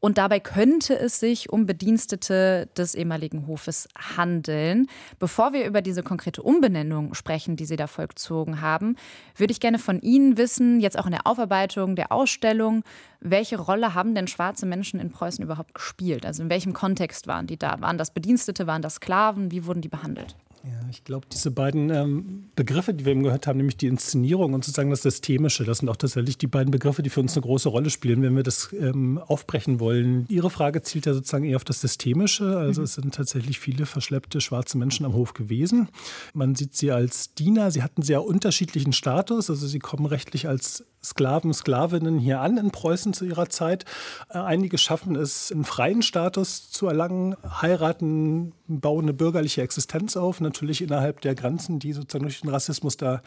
Und 0.00 0.16
dabei 0.16 0.40
könnte 0.40 0.98
es 0.98 1.20
sich 1.20 1.50
um 1.50 1.66
Bedienstete 1.66 2.68
des 2.76 2.94
ehemaligen 2.94 3.46
Hofes 3.46 3.86
handeln. 4.16 4.86
Bevor 5.18 5.52
wir 5.52 5.66
über 5.66 5.82
diese 5.82 6.02
konkrete 6.02 6.42
Umbenennung 6.42 7.12
sprechen, 7.12 7.56
die 7.56 7.66
Sie 7.66 7.76
da 7.76 7.86
vollzogen 7.86 8.62
haben, 8.62 8.96
würde 9.36 9.52
ich 9.52 9.60
gerne 9.60 9.78
von 9.78 10.00
Ihnen 10.00 10.38
wissen, 10.38 10.80
jetzt 10.80 10.98
auch 10.98 11.04
in 11.04 11.12
der 11.12 11.26
Aufarbeitung 11.26 11.96
der 11.96 12.12
Ausstellung, 12.12 12.82
welche 13.20 13.58
Rolle 13.58 13.94
haben 13.94 14.14
denn 14.14 14.26
schwarze 14.26 14.64
Menschen 14.64 14.98
in 14.98 15.10
Preußen 15.10 15.44
überhaupt 15.44 15.74
gespielt? 15.74 16.24
Also 16.24 16.42
in 16.42 16.50
welchem 16.50 16.72
Kontext 16.72 17.26
waren 17.26 17.46
die 17.46 17.58
da? 17.58 17.80
Waren 17.80 17.98
das 17.98 18.10
Bedienstete, 18.10 18.66
waren 18.66 18.80
das 18.80 18.94
Sklaven? 18.94 19.50
Wie 19.50 19.66
wurden 19.66 19.82
die 19.82 19.88
behandelt? 19.88 20.34
Ja, 20.62 20.88
ich 20.90 21.04
glaube, 21.04 21.26
diese 21.32 21.50
beiden 21.50 21.88
ähm, 21.88 22.50
Begriffe, 22.54 22.92
die 22.92 23.06
wir 23.06 23.12
eben 23.12 23.22
gehört 23.22 23.46
haben, 23.46 23.56
nämlich 23.56 23.78
die 23.78 23.86
Inszenierung 23.86 24.52
und 24.52 24.62
sozusagen 24.62 24.90
das 24.90 25.02
Systemische, 25.02 25.64
das 25.64 25.78
sind 25.78 25.88
auch 25.88 25.96
tatsächlich 25.96 26.36
die 26.36 26.46
beiden 26.46 26.70
Begriffe, 26.70 27.02
die 27.02 27.08
für 27.08 27.20
uns 27.20 27.34
eine 27.34 27.42
große 27.42 27.70
Rolle 27.70 27.88
spielen, 27.88 28.22
wenn 28.22 28.36
wir 28.36 28.42
das 28.42 28.70
ähm, 28.78 29.18
aufbrechen 29.18 29.80
wollen. 29.80 30.26
Ihre 30.28 30.50
Frage 30.50 30.82
zielt 30.82 31.06
ja 31.06 31.14
sozusagen 31.14 31.44
eher 31.44 31.56
auf 31.56 31.64
das 31.64 31.80
Systemische. 31.80 32.58
Also 32.58 32.82
mhm. 32.82 32.84
es 32.84 32.94
sind 32.94 33.14
tatsächlich 33.14 33.58
viele 33.58 33.86
verschleppte 33.86 34.42
schwarze 34.42 34.76
Menschen 34.76 35.06
am 35.06 35.14
Hof 35.14 35.32
gewesen. 35.32 35.88
Man 36.34 36.54
sieht 36.54 36.76
sie 36.76 36.92
als 36.92 37.34
Diener. 37.34 37.70
Sie 37.70 37.82
hatten 37.82 38.02
sehr 38.02 38.22
unterschiedlichen 38.22 38.92
Status. 38.92 39.48
Also 39.48 39.66
sie 39.66 39.78
kommen 39.78 40.04
rechtlich 40.04 40.46
als 40.46 40.84
Sklaven, 41.02 41.54
Sklavinnen 41.54 42.18
hier 42.18 42.40
an 42.40 42.58
in 42.58 42.70
Preußen 42.70 43.14
zu 43.14 43.24
ihrer 43.24 43.48
Zeit. 43.48 43.84
Äh, 44.28 44.38
einige 44.38 44.76
schaffen 44.76 45.16
es, 45.16 45.50
einen 45.50 45.64
freien 45.64 46.02
Status 46.02 46.70
zu 46.70 46.86
erlangen, 46.86 47.36
heiraten, 47.62 48.52
bauen 48.68 49.06
eine 49.06 49.14
bürgerliche 49.14 49.62
Existenz 49.62 50.16
auf, 50.16 50.40
natürlich 50.40 50.82
innerhalb 50.82 51.22
der 51.22 51.34
Grenzen, 51.34 51.78
die 51.78 51.92
sozusagen 51.92 52.24
durch 52.24 52.42
den 52.42 52.50
Rassismus 52.50 52.96
da 52.96 53.22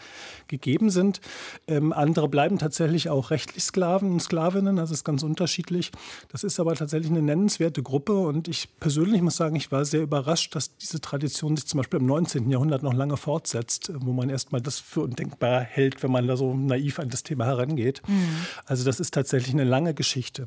gegeben 0.47 0.91
sind. 0.91 1.19
Ähm, 1.67 1.93
andere 1.93 2.29
bleiben 2.29 2.59
tatsächlich 2.59 3.09
auch 3.09 3.31
rechtlich 3.31 3.63
Sklaven 3.63 4.11
und 4.11 4.21
Sklavinnen, 4.21 4.75
das 4.75 4.91
ist 4.91 5.03
ganz 5.03 5.23
unterschiedlich. 5.23 5.91
Das 6.31 6.43
ist 6.43 6.59
aber 6.59 6.75
tatsächlich 6.75 7.11
eine 7.11 7.23
nennenswerte 7.23 7.81
Gruppe 7.81 8.19
und 8.19 8.47
ich 8.47 8.69
persönlich 8.79 9.21
muss 9.21 9.35
sagen, 9.35 9.55
ich 9.55 9.71
war 9.71 9.83
sehr 9.83 10.01
überrascht, 10.01 10.55
dass 10.55 10.77
diese 10.77 11.01
Tradition 11.01 11.57
sich 11.57 11.65
zum 11.65 11.79
Beispiel 11.79 11.99
im 11.99 12.05
19. 12.05 12.49
Jahrhundert 12.51 12.83
noch 12.83 12.93
lange 12.93 13.17
fortsetzt, 13.17 13.91
wo 13.95 14.13
man 14.13 14.29
erstmal 14.29 14.61
das 14.61 14.79
für 14.79 15.01
undenkbar 15.01 15.61
hält, 15.61 16.03
wenn 16.03 16.11
man 16.11 16.27
da 16.27 16.37
so 16.37 16.53
naiv 16.53 16.99
an 16.99 17.09
das 17.09 17.23
Thema 17.23 17.45
heran 17.45 17.62
herangeht. 17.63 18.01
Mhm. 18.07 18.45
Also 18.65 18.83
das 18.83 18.99
ist 18.99 19.13
tatsächlich 19.13 19.53
eine 19.53 19.63
lange 19.63 19.93
Geschichte. 19.93 20.45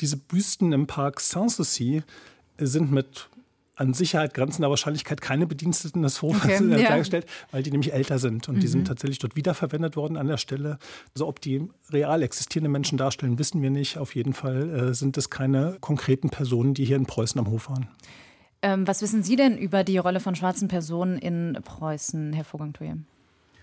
Diese 0.00 0.16
Büsten 0.16 0.72
im 0.72 0.86
Park 0.86 1.20
Sanssouci 1.20 2.02
sind 2.58 2.92
mit 2.92 3.28
an 3.76 3.92
Sicherheit 3.92 4.34
grenzender 4.34 4.70
Wahrscheinlichkeit 4.70 5.20
keine 5.20 5.46
Bediensteten 5.46 6.02
des 6.02 6.22
Hofes 6.22 6.44
okay, 6.44 6.64
ja. 6.80 6.88
dargestellt, 6.88 7.26
weil 7.50 7.62
die 7.62 7.70
nämlich 7.70 7.92
älter 7.92 8.18
sind 8.18 8.48
und 8.48 8.56
mhm. 8.56 8.60
die 8.60 8.68
sind 8.68 8.82
mhm. 8.82 8.84
tatsächlich 8.86 9.18
dort 9.18 9.36
wiederverwendet 9.36 9.96
worden 9.96 10.16
an 10.16 10.28
der 10.28 10.36
Stelle. 10.36 10.78
Also 11.14 11.26
ob 11.26 11.40
die 11.40 11.68
real 11.90 12.22
existierende 12.22 12.70
Menschen 12.70 12.98
darstellen, 12.98 13.38
wissen 13.38 13.62
wir 13.62 13.70
nicht. 13.70 13.98
Auf 13.98 14.14
jeden 14.14 14.32
Fall 14.32 14.70
äh, 14.70 14.94
sind 14.94 15.16
es 15.16 15.30
keine 15.30 15.76
konkreten 15.80 16.30
Personen, 16.30 16.74
die 16.74 16.84
hier 16.84 16.96
in 16.96 17.06
Preußen 17.06 17.38
am 17.38 17.48
Hof 17.48 17.68
waren. 17.68 17.88
Ähm, 18.62 18.86
was 18.86 19.02
wissen 19.02 19.22
Sie 19.22 19.36
denn 19.36 19.58
über 19.58 19.84
die 19.84 19.98
Rolle 19.98 20.20
von 20.20 20.34
schwarzen 20.34 20.68
Personen 20.68 21.18
in 21.18 21.58
Preußen, 21.64 22.32
Herr 22.32 22.44
Vogang-Thujem? 22.44 23.06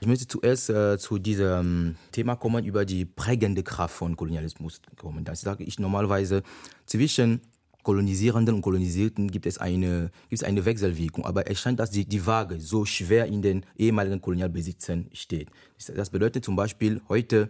Ich 0.03 0.07
möchte 0.07 0.27
zuerst 0.27 0.71
äh, 0.71 0.97
zu 0.97 1.19
diesem 1.19 1.95
Thema 2.11 2.35
kommen, 2.35 2.65
über 2.65 2.85
die 2.85 3.05
prägende 3.05 3.61
Kraft 3.61 3.93
von 3.93 4.17
Kolonialismus 4.17 4.81
kommen. 4.97 5.23
Das 5.23 5.41
sage 5.41 5.63
ich 5.63 5.77
normalerweise 5.77 6.41
zwischen 6.87 7.41
Kolonisierenden 7.83 8.55
und 8.55 8.61
Kolonisierten 8.63 9.29
gibt 9.29 9.45
es 9.45 9.59
eine, 9.59 10.09
gibt 10.27 10.41
es 10.41 10.43
eine 10.43 10.65
Wechselwirkung. 10.65 11.23
Aber 11.23 11.47
es 11.47 11.59
scheint, 11.59 11.79
dass 11.79 11.91
die, 11.91 12.05
die 12.05 12.25
Waage 12.25 12.59
so 12.59 12.83
schwer 12.83 13.27
in 13.27 13.43
den 13.43 13.63
ehemaligen 13.77 14.19
Kolonialbesitzern 14.19 15.07
steht. 15.13 15.49
Das 15.95 16.09
bedeutet 16.09 16.43
zum 16.43 16.55
Beispiel, 16.55 16.99
heute 17.07 17.47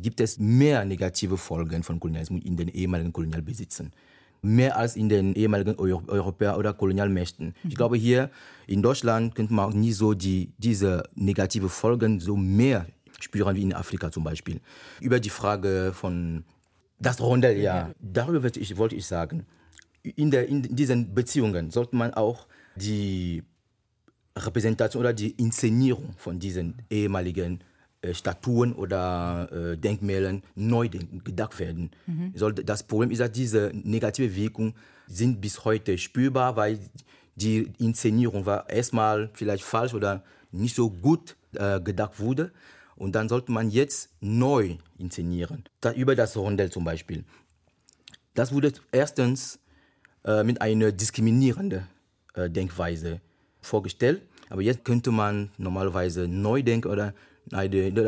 gibt 0.00 0.22
es 0.22 0.38
mehr 0.38 0.86
negative 0.86 1.36
Folgen 1.36 1.82
von 1.82 2.00
Kolonialismus 2.00 2.42
in 2.46 2.56
den 2.56 2.68
ehemaligen 2.68 3.12
Kolonialbesitzern 3.12 3.92
mehr 4.42 4.76
als 4.76 4.96
in 4.96 5.08
den 5.08 5.34
ehemaligen 5.34 5.76
Euro 5.76 6.02
Europäer- 6.06 6.58
oder 6.58 6.72
Kolonialmächten. 6.72 7.48
Mhm. 7.48 7.70
Ich 7.70 7.76
glaube, 7.76 7.96
hier 7.96 8.30
in 8.66 8.82
Deutschland 8.82 9.34
könnte 9.34 9.52
man 9.52 9.66
auch 9.70 9.74
nie 9.74 9.92
so 9.92 10.14
die, 10.14 10.52
diese 10.58 11.02
negative 11.14 11.68
Folgen 11.68 12.20
so 12.20 12.36
mehr 12.36 12.86
spüren 13.18 13.56
wie 13.56 13.62
in 13.62 13.74
Afrika 13.74 14.10
zum 14.10 14.24
Beispiel. 14.24 14.60
Über 15.00 15.20
die 15.20 15.30
Frage 15.30 15.92
von 15.94 16.44
das 16.98 17.20
Rondell, 17.20 17.58
ja, 17.58 17.90
darüber 17.98 18.42
wollte 18.42 18.60
ich, 18.60 18.76
wollte 18.76 18.94
ich 18.94 19.06
sagen, 19.06 19.46
in, 20.02 20.30
der, 20.30 20.48
in 20.48 20.62
diesen 20.62 21.14
Beziehungen 21.14 21.70
sollte 21.70 21.96
man 21.96 22.14
auch 22.14 22.46
die 22.76 23.42
Repräsentation 24.36 25.00
oder 25.00 25.12
die 25.12 25.30
Inszenierung 25.32 26.14
von 26.16 26.38
diesen 26.38 26.82
ehemaligen 26.90 27.62
Statuen 28.12 28.72
oder 28.72 29.48
äh, 29.52 29.76
Denkmälern 29.76 30.42
neu 30.54 30.88
gedacht 30.88 31.58
werden. 31.58 31.90
Mhm. 32.06 32.32
Das 32.64 32.82
Problem 32.82 33.10
ist, 33.10 33.18
dass 33.18 33.32
diese 33.32 33.72
negative 33.74 34.34
Wirkung 34.34 34.74
sind 35.06 35.40
bis 35.40 35.64
heute 35.64 35.98
spürbar, 35.98 36.56
weil 36.56 36.78
die 37.34 37.72
Inszenierung 37.78 38.46
war 38.46 38.68
erstmal 38.70 39.30
vielleicht 39.34 39.64
falsch 39.64 39.94
oder 39.94 40.24
nicht 40.50 40.74
so 40.74 40.90
gut 40.90 41.36
äh, 41.54 41.80
gedacht 41.80 42.18
wurde. 42.20 42.52
Und 42.96 43.14
dann 43.14 43.28
sollte 43.28 43.50
man 43.50 43.70
jetzt 43.70 44.10
neu 44.20 44.76
inszenieren. 44.98 45.64
Da, 45.80 45.92
über 45.92 46.14
das 46.14 46.36
Rondell 46.36 46.70
zum 46.70 46.84
Beispiel. 46.84 47.24
Das 48.34 48.52
wurde 48.52 48.72
erstens 48.92 49.58
äh, 50.24 50.44
mit 50.44 50.60
einer 50.60 50.92
diskriminierenden 50.92 51.86
äh, 52.34 52.50
Denkweise 52.50 53.20
vorgestellt. 53.60 54.22
Aber 54.50 54.62
jetzt 54.62 54.84
könnte 54.84 55.10
man 55.12 55.50
normalerweise 55.56 56.28
neu 56.28 56.62
denken 56.62 56.88
oder 56.88 57.14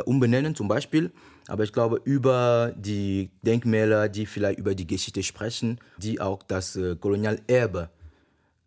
umbenennen 0.05 0.55
zum 0.55 0.69
Beispiel. 0.69 1.11
Aber 1.49 1.65
ich 1.65 1.73
glaube, 1.73 2.01
über 2.05 2.73
die 2.77 3.31
Denkmäler, 3.43 4.09
die 4.09 4.27
vielleicht 4.27 4.59
über 4.59 4.75
die 4.75 4.87
Geschichte 4.87 5.23
sprechen, 5.23 5.79
die 5.99 6.21
auch 6.21 6.43
das 6.43 6.77
äh, 6.77 6.97
Kolonialerbe 6.97 7.91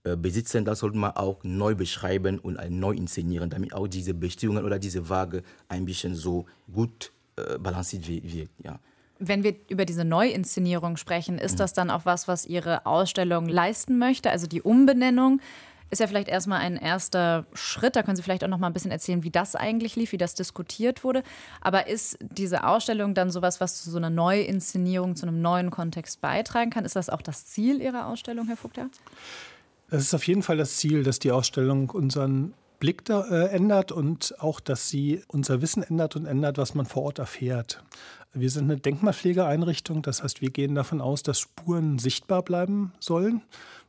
äh, 0.03 0.17
besitzen, 0.17 0.65
das 0.65 0.79
sollte 0.79 0.98
man 0.98 1.12
auch 1.12 1.44
neu 1.44 1.74
beschreiben 1.75 2.38
und 2.38 2.60
neu 2.70 2.91
inszenieren, 2.91 3.50
damit 3.50 3.74
auch 3.74 3.88
diese 3.88 4.13
Bestimmungen 4.13 4.65
oder 4.65 4.77
diese 4.77 5.10
Waage 5.10 5.41
ein 5.70 5.86
bisschen 5.86 6.15
so 6.15 6.46
gut 6.72 7.12
äh, 7.38 7.58
balanciert 7.58 8.08
wird. 8.08 8.50
Ja. 8.63 8.79
Wenn 9.17 9.44
wir 9.44 9.55
über 9.70 9.86
diese 9.86 10.03
Neuinszenierung 10.03 10.98
sprechen, 10.98 11.38
ist 11.38 11.53
mhm. 11.53 11.58
das 11.58 11.74
dann 11.74 11.89
auch 11.89 12.05
was, 12.05 12.27
was 12.27 12.46
Ihre 12.46 12.86
Ausstellung 12.86 13.48
leisten 13.48 13.98
möchte, 13.98 14.29
also 14.29 14.48
die 14.48 14.62
Umbenennung? 14.62 15.39
Ist 15.89 16.00
ja 16.00 16.08
vielleicht 16.08 16.27
erstmal 16.27 16.60
ein 16.60 16.77
erster 16.77 17.46
Schritt. 17.54 17.96
Da 17.96 18.04
können 18.04 18.18
Sie 18.18 18.24
vielleicht 18.24 18.44
auch 18.44 18.50
noch 18.50 18.58
mal 18.58 18.68
ein 18.68 18.74
bisschen 18.74 18.92
erzählen, 18.92 19.24
wie 19.24 19.30
das 19.30 19.56
eigentlich 19.56 19.96
lief, 19.96 20.12
wie 20.12 20.18
das 20.18 20.34
diskutiert 20.34 21.04
wurde. 21.04 21.24
Aber 21.62 21.88
ist 21.88 22.18
diese 22.22 22.65
Ausstellung 22.65 23.13
dann 23.13 23.30
sowas, 23.30 23.62
was 23.62 23.84
zu 23.84 23.89
so 23.89 23.98
einer 23.98 24.10
Neuinszenierung, 24.10 25.15
zu 25.15 25.27
einem 25.27 25.42
neuen 25.42 25.72
Kontext 25.72 26.22
beitragen 26.22 26.72
kann? 26.72 26.86
Ist 26.86 26.96
das 26.96 27.10
auch 27.10 27.22
das 27.22 27.46
Ziel 27.46 27.82
Ihrer 27.82 28.08
Ausstellung, 28.08 28.48
Herr 28.48 28.58
Vogter? 28.58 28.89
Es 29.89 30.01
ist 30.01 30.13
auf 30.13 30.25
jeden 30.27 30.42
Fall 30.42 30.58
das 30.58 30.77
Ziel, 30.77 31.04
dass 31.04 31.20
die 31.20 31.32
Ausstellung 31.32 31.89
unseren 31.92 32.54
Blick 32.80 33.06
da, 33.06 33.25
äh, 33.25 33.50
ändert 33.50 33.92
und 33.92 34.36
auch, 34.39 34.60
dass 34.60 34.89
sie 34.89 35.24
unser 35.27 35.62
Wissen 35.62 35.84
ändert 35.84 36.15
und 36.15 36.25
ändert, 36.25 36.58
was 36.58 36.75
man 36.75 36.86
vor 36.86 37.04
Ort 37.04 37.20
erfährt. 37.20 37.84
Wir 38.38 38.50
sind 38.50 38.65
eine 38.65 38.77
Denkmalpflegeeinrichtung, 38.77 40.01
das 40.01 40.22
heißt, 40.22 40.42
wir 40.42 40.50
gehen 40.50 40.75
davon 40.75 41.00
aus, 41.00 41.24
dass 41.24 41.39
Spuren 41.39 42.00
sichtbar 42.00 42.44
bleiben 42.44 42.92
sollen. 43.00 43.42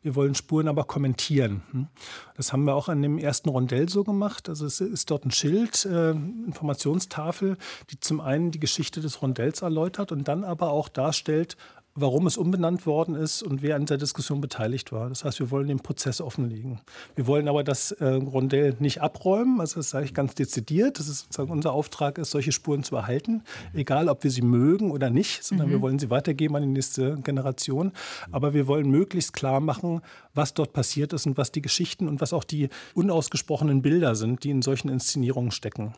Wir 0.03 0.15
wollen 0.15 0.37
Spuren 0.37 0.69
aber 0.69 0.85
kommentieren. 0.85 1.63
Hm? 1.73 1.89
Das 2.37 2.53
haben 2.53 2.63
wir 2.63 2.77
auch 2.77 2.89
an 2.89 3.03
dem 3.03 3.19
ersten 3.19 3.49
Rondell 3.49 3.89
so 3.89 4.05
gemacht. 4.05 4.49
Also 4.49 4.65
es 4.65 4.81
ist 4.81 5.11
dort 5.11 5.25
ein 5.25 5.33
Schild, 5.33 5.85
äh, 5.85 6.13
Informationstafel, 6.13 7.57
die 7.91 7.99
zum 7.99 8.21
einen 8.21 8.53
die 8.53 8.61
Geschichte 8.61 9.01
des 9.01 9.21
Rondells 9.21 9.63
erläutert 9.63 10.13
und 10.13 10.29
dann 10.29 10.45
aber 10.45 10.71
auch 10.71 10.89
darstellt, 10.89 11.57
warum 11.97 12.27
es 12.27 12.37
umbenannt 12.37 12.87
worden 12.87 13.15
ist 13.15 13.43
und 13.43 13.63
wer 13.63 13.77
an 13.77 13.87
der 13.87 13.97
Diskussion 13.97 14.41
beteiligt 14.41 14.93
war. 14.93 15.09
Das 15.09 15.25
heißt, 15.25 15.41
wir 15.41 15.51
wollen 15.51 15.69
den 15.69 15.81
Prozess 15.81 16.21
offenlegen. 16.21 16.81
Wir 17.15 17.27
wollen 17.27 17.49
aber 17.49 17.65
das 17.65 17.93
äh, 17.93 18.05
Rondell 18.05 18.77
nicht 18.79 19.01
abräumen, 19.01 19.61
also 19.61 19.81
das 19.81 19.91
sage 19.91 20.05
ich 20.05 20.15
ganz 20.15 20.35
dezidiert. 20.35 20.99
Das 20.99 21.09
ist 21.09 21.21
sozusagen 21.21 21.51
unser 21.51 21.73
Auftrag 21.73 22.19
ist, 22.19 22.31
solche 22.31 22.53
Spuren 22.53 22.85
zu 22.85 22.97
erhalten, 22.97 23.43
egal 23.75 24.09
ob 24.09 24.23
wir 24.23 24.31
sie 24.31 24.43
mögen 24.43 24.91
oder 24.91 25.11
nicht, 25.11 25.43
sondern 25.43 25.69
mhm. 25.69 25.73
wir 25.73 25.81
wollen 25.81 25.99
sie 25.99 26.11
weitergeben 26.11 26.55
an 26.57 26.63
die 26.63 26.69
nächste 26.69 27.17
Generation. 27.17 27.93
Aber 28.31 28.55
wir 28.55 28.67
wollen 28.67 28.91
möglichst 28.91 29.33
klar 29.33 29.61
machen, 29.61 30.03
was 30.35 30.55
dort 30.55 30.73
passiert 30.75 31.13
ist 31.15 31.27
und 31.27 31.39
was 31.39 31.51
die 31.51 31.63
Geschichten 31.63 32.09
und 32.09 32.21
was 32.21 32.33
auch 32.33 32.45
die 32.45 32.69
unausgesprochenen 32.95 33.81
Bilder 33.81 34.15
sind, 34.15 34.45
die 34.45 34.51
in 34.51 34.61
solchen 34.63 34.91
Inszenierungen 34.91 35.51
stecken. 35.51 35.95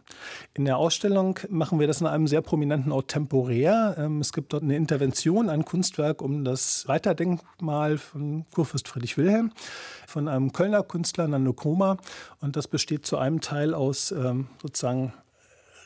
In 0.54 0.64
der 0.64 0.78
Ausstellung 0.78 1.40
machen 1.48 1.80
wir 1.80 1.88
das 1.88 2.00
in 2.00 2.06
einem 2.06 2.28
sehr 2.28 2.40
prominenten 2.40 2.92
Ort 2.92 3.08
temporär. 3.08 3.96
Ähm, 3.98 4.20
es 4.20 4.32
gibt 4.32 4.52
dort 4.52 4.62
eine 4.62 4.76
Intervention, 4.76 5.48
ein 5.48 5.64
Kunstwerk 5.88 6.20
um 6.20 6.44
das 6.44 6.84
Reiterdenkmal 6.86 7.96
von 7.96 8.44
Kurfürst 8.52 8.88
Friedrich 8.88 9.16
Wilhelm 9.16 9.52
von 10.06 10.28
einem 10.28 10.52
Kölner 10.52 10.82
Künstler, 10.82 11.26
Nando 11.28 11.54
Koma. 11.54 11.96
Und 12.42 12.56
das 12.56 12.68
besteht 12.68 13.06
zu 13.06 13.16
einem 13.16 13.40
Teil 13.40 13.72
aus 13.72 14.12
ähm, 14.12 14.48
sozusagen 14.60 15.14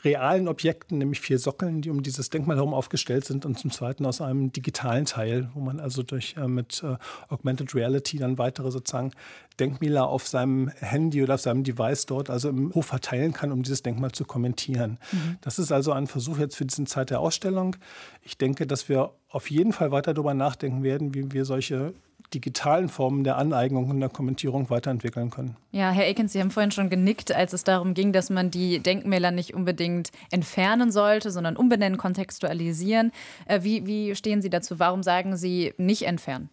realen 0.04 0.48
Objekten, 0.48 0.98
nämlich 0.98 1.20
vier 1.20 1.38
Sockeln, 1.38 1.80
die 1.80 1.90
um 1.90 2.02
dieses 2.02 2.30
Denkmal 2.30 2.56
herum 2.56 2.74
aufgestellt 2.74 3.24
sind 3.24 3.46
und 3.46 3.58
zum 3.58 3.70
Zweiten 3.70 4.04
aus 4.04 4.20
einem 4.20 4.52
digitalen 4.52 5.04
Teil, 5.04 5.50
wo 5.54 5.60
man 5.60 5.80
also 5.80 6.02
durch 6.02 6.34
äh, 6.36 6.48
mit 6.48 6.82
äh, 6.82 6.96
Augmented 7.28 7.74
Reality 7.74 8.18
dann 8.18 8.38
weitere 8.38 8.70
sozusagen 8.70 9.12
Denkmäler 9.60 10.08
auf 10.08 10.26
seinem 10.26 10.68
Handy 10.68 11.22
oder 11.22 11.34
auf 11.34 11.40
seinem 11.40 11.62
Device 11.62 12.06
dort 12.06 12.30
also 12.30 12.48
im 12.48 12.74
Hof 12.74 12.86
verteilen 12.86 13.32
kann, 13.32 13.52
um 13.52 13.62
dieses 13.62 13.82
Denkmal 13.82 14.12
zu 14.12 14.24
kommentieren. 14.24 14.98
Mhm. 15.12 15.38
Das 15.40 15.58
ist 15.58 15.70
also 15.70 15.92
ein 15.92 16.06
Versuch 16.06 16.38
jetzt 16.38 16.56
für 16.56 16.66
diese 16.66 16.84
Zeit 16.84 17.10
der 17.10 17.20
Ausstellung. 17.20 17.76
Ich 18.22 18.38
denke, 18.38 18.66
dass 18.66 18.88
wir 18.88 19.10
auf 19.28 19.50
jeden 19.50 19.72
Fall 19.72 19.90
weiter 19.92 20.14
darüber 20.14 20.34
nachdenken 20.34 20.82
werden, 20.82 21.14
wie 21.14 21.32
wir 21.32 21.44
solche 21.44 21.94
digitalen 22.34 22.88
Formen 22.88 23.24
der 23.24 23.36
Aneignung 23.36 23.90
und 23.90 24.00
der 24.00 24.08
Kommentierung 24.08 24.70
weiterentwickeln 24.70 25.30
können. 25.30 25.56
Ja, 25.70 25.90
Herr 25.90 26.06
Ekens, 26.06 26.32
Sie 26.32 26.40
haben 26.40 26.50
vorhin 26.50 26.70
schon 26.70 26.90
genickt, 26.90 27.32
als 27.32 27.52
es 27.52 27.64
darum 27.64 27.94
ging, 27.94 28.12
dass 28.12 28.30
man 28.30 28.50
die 28.50 28.80
Denkmäler 28.80 29.30
nicht 29.30 29.54
unbedingt 29.54 30.10
entfernen 30.30 30.90
sollte, 30.90 31.30
sondern 31.30 31.56
umbenennen, 31.56 31.98
kontextualisieren. 31.98 33.12
Äh, 33.46 33.62
wie, 33.62 33.86
wie 33.86 34.14
stehen 34.14 34.42
Sie 34.42 34.50
dazu? 34.50 34.78
Warum 34.78 35.02
sagen 35.02 35.36
Sie 35.36 35.74
nicht 35.76 36.02
entfernen? 36.02 36.50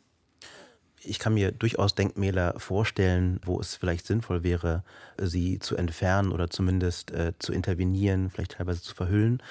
Ich 1.01 1.19
kann 1.19 1.33
mir 1.33 1.51
durchaus 1.51 1.95
Denkmäler 1.95 2.59
vorstellen, 2.59 3.39
wo 3.45 3.59
es 3.59 3.75
vielleicht 3.75 4.05
sinnvoll 4.05 4.43
wäre, 4.43 4.83
sie 5.17 5.59
zu 5.59 5.75
entfernen 5.75 6.31
oder 6.31 6.49
zumindest 6.49 7.11
äh, 7.11 7.33
zu 7.39 7.53
intervenieren, 7.53 8.29
vielleicht 8.29 8.53
teilweise 8.53 8.81
zu 8.81 8.93
verhüllen. 8.95 9.41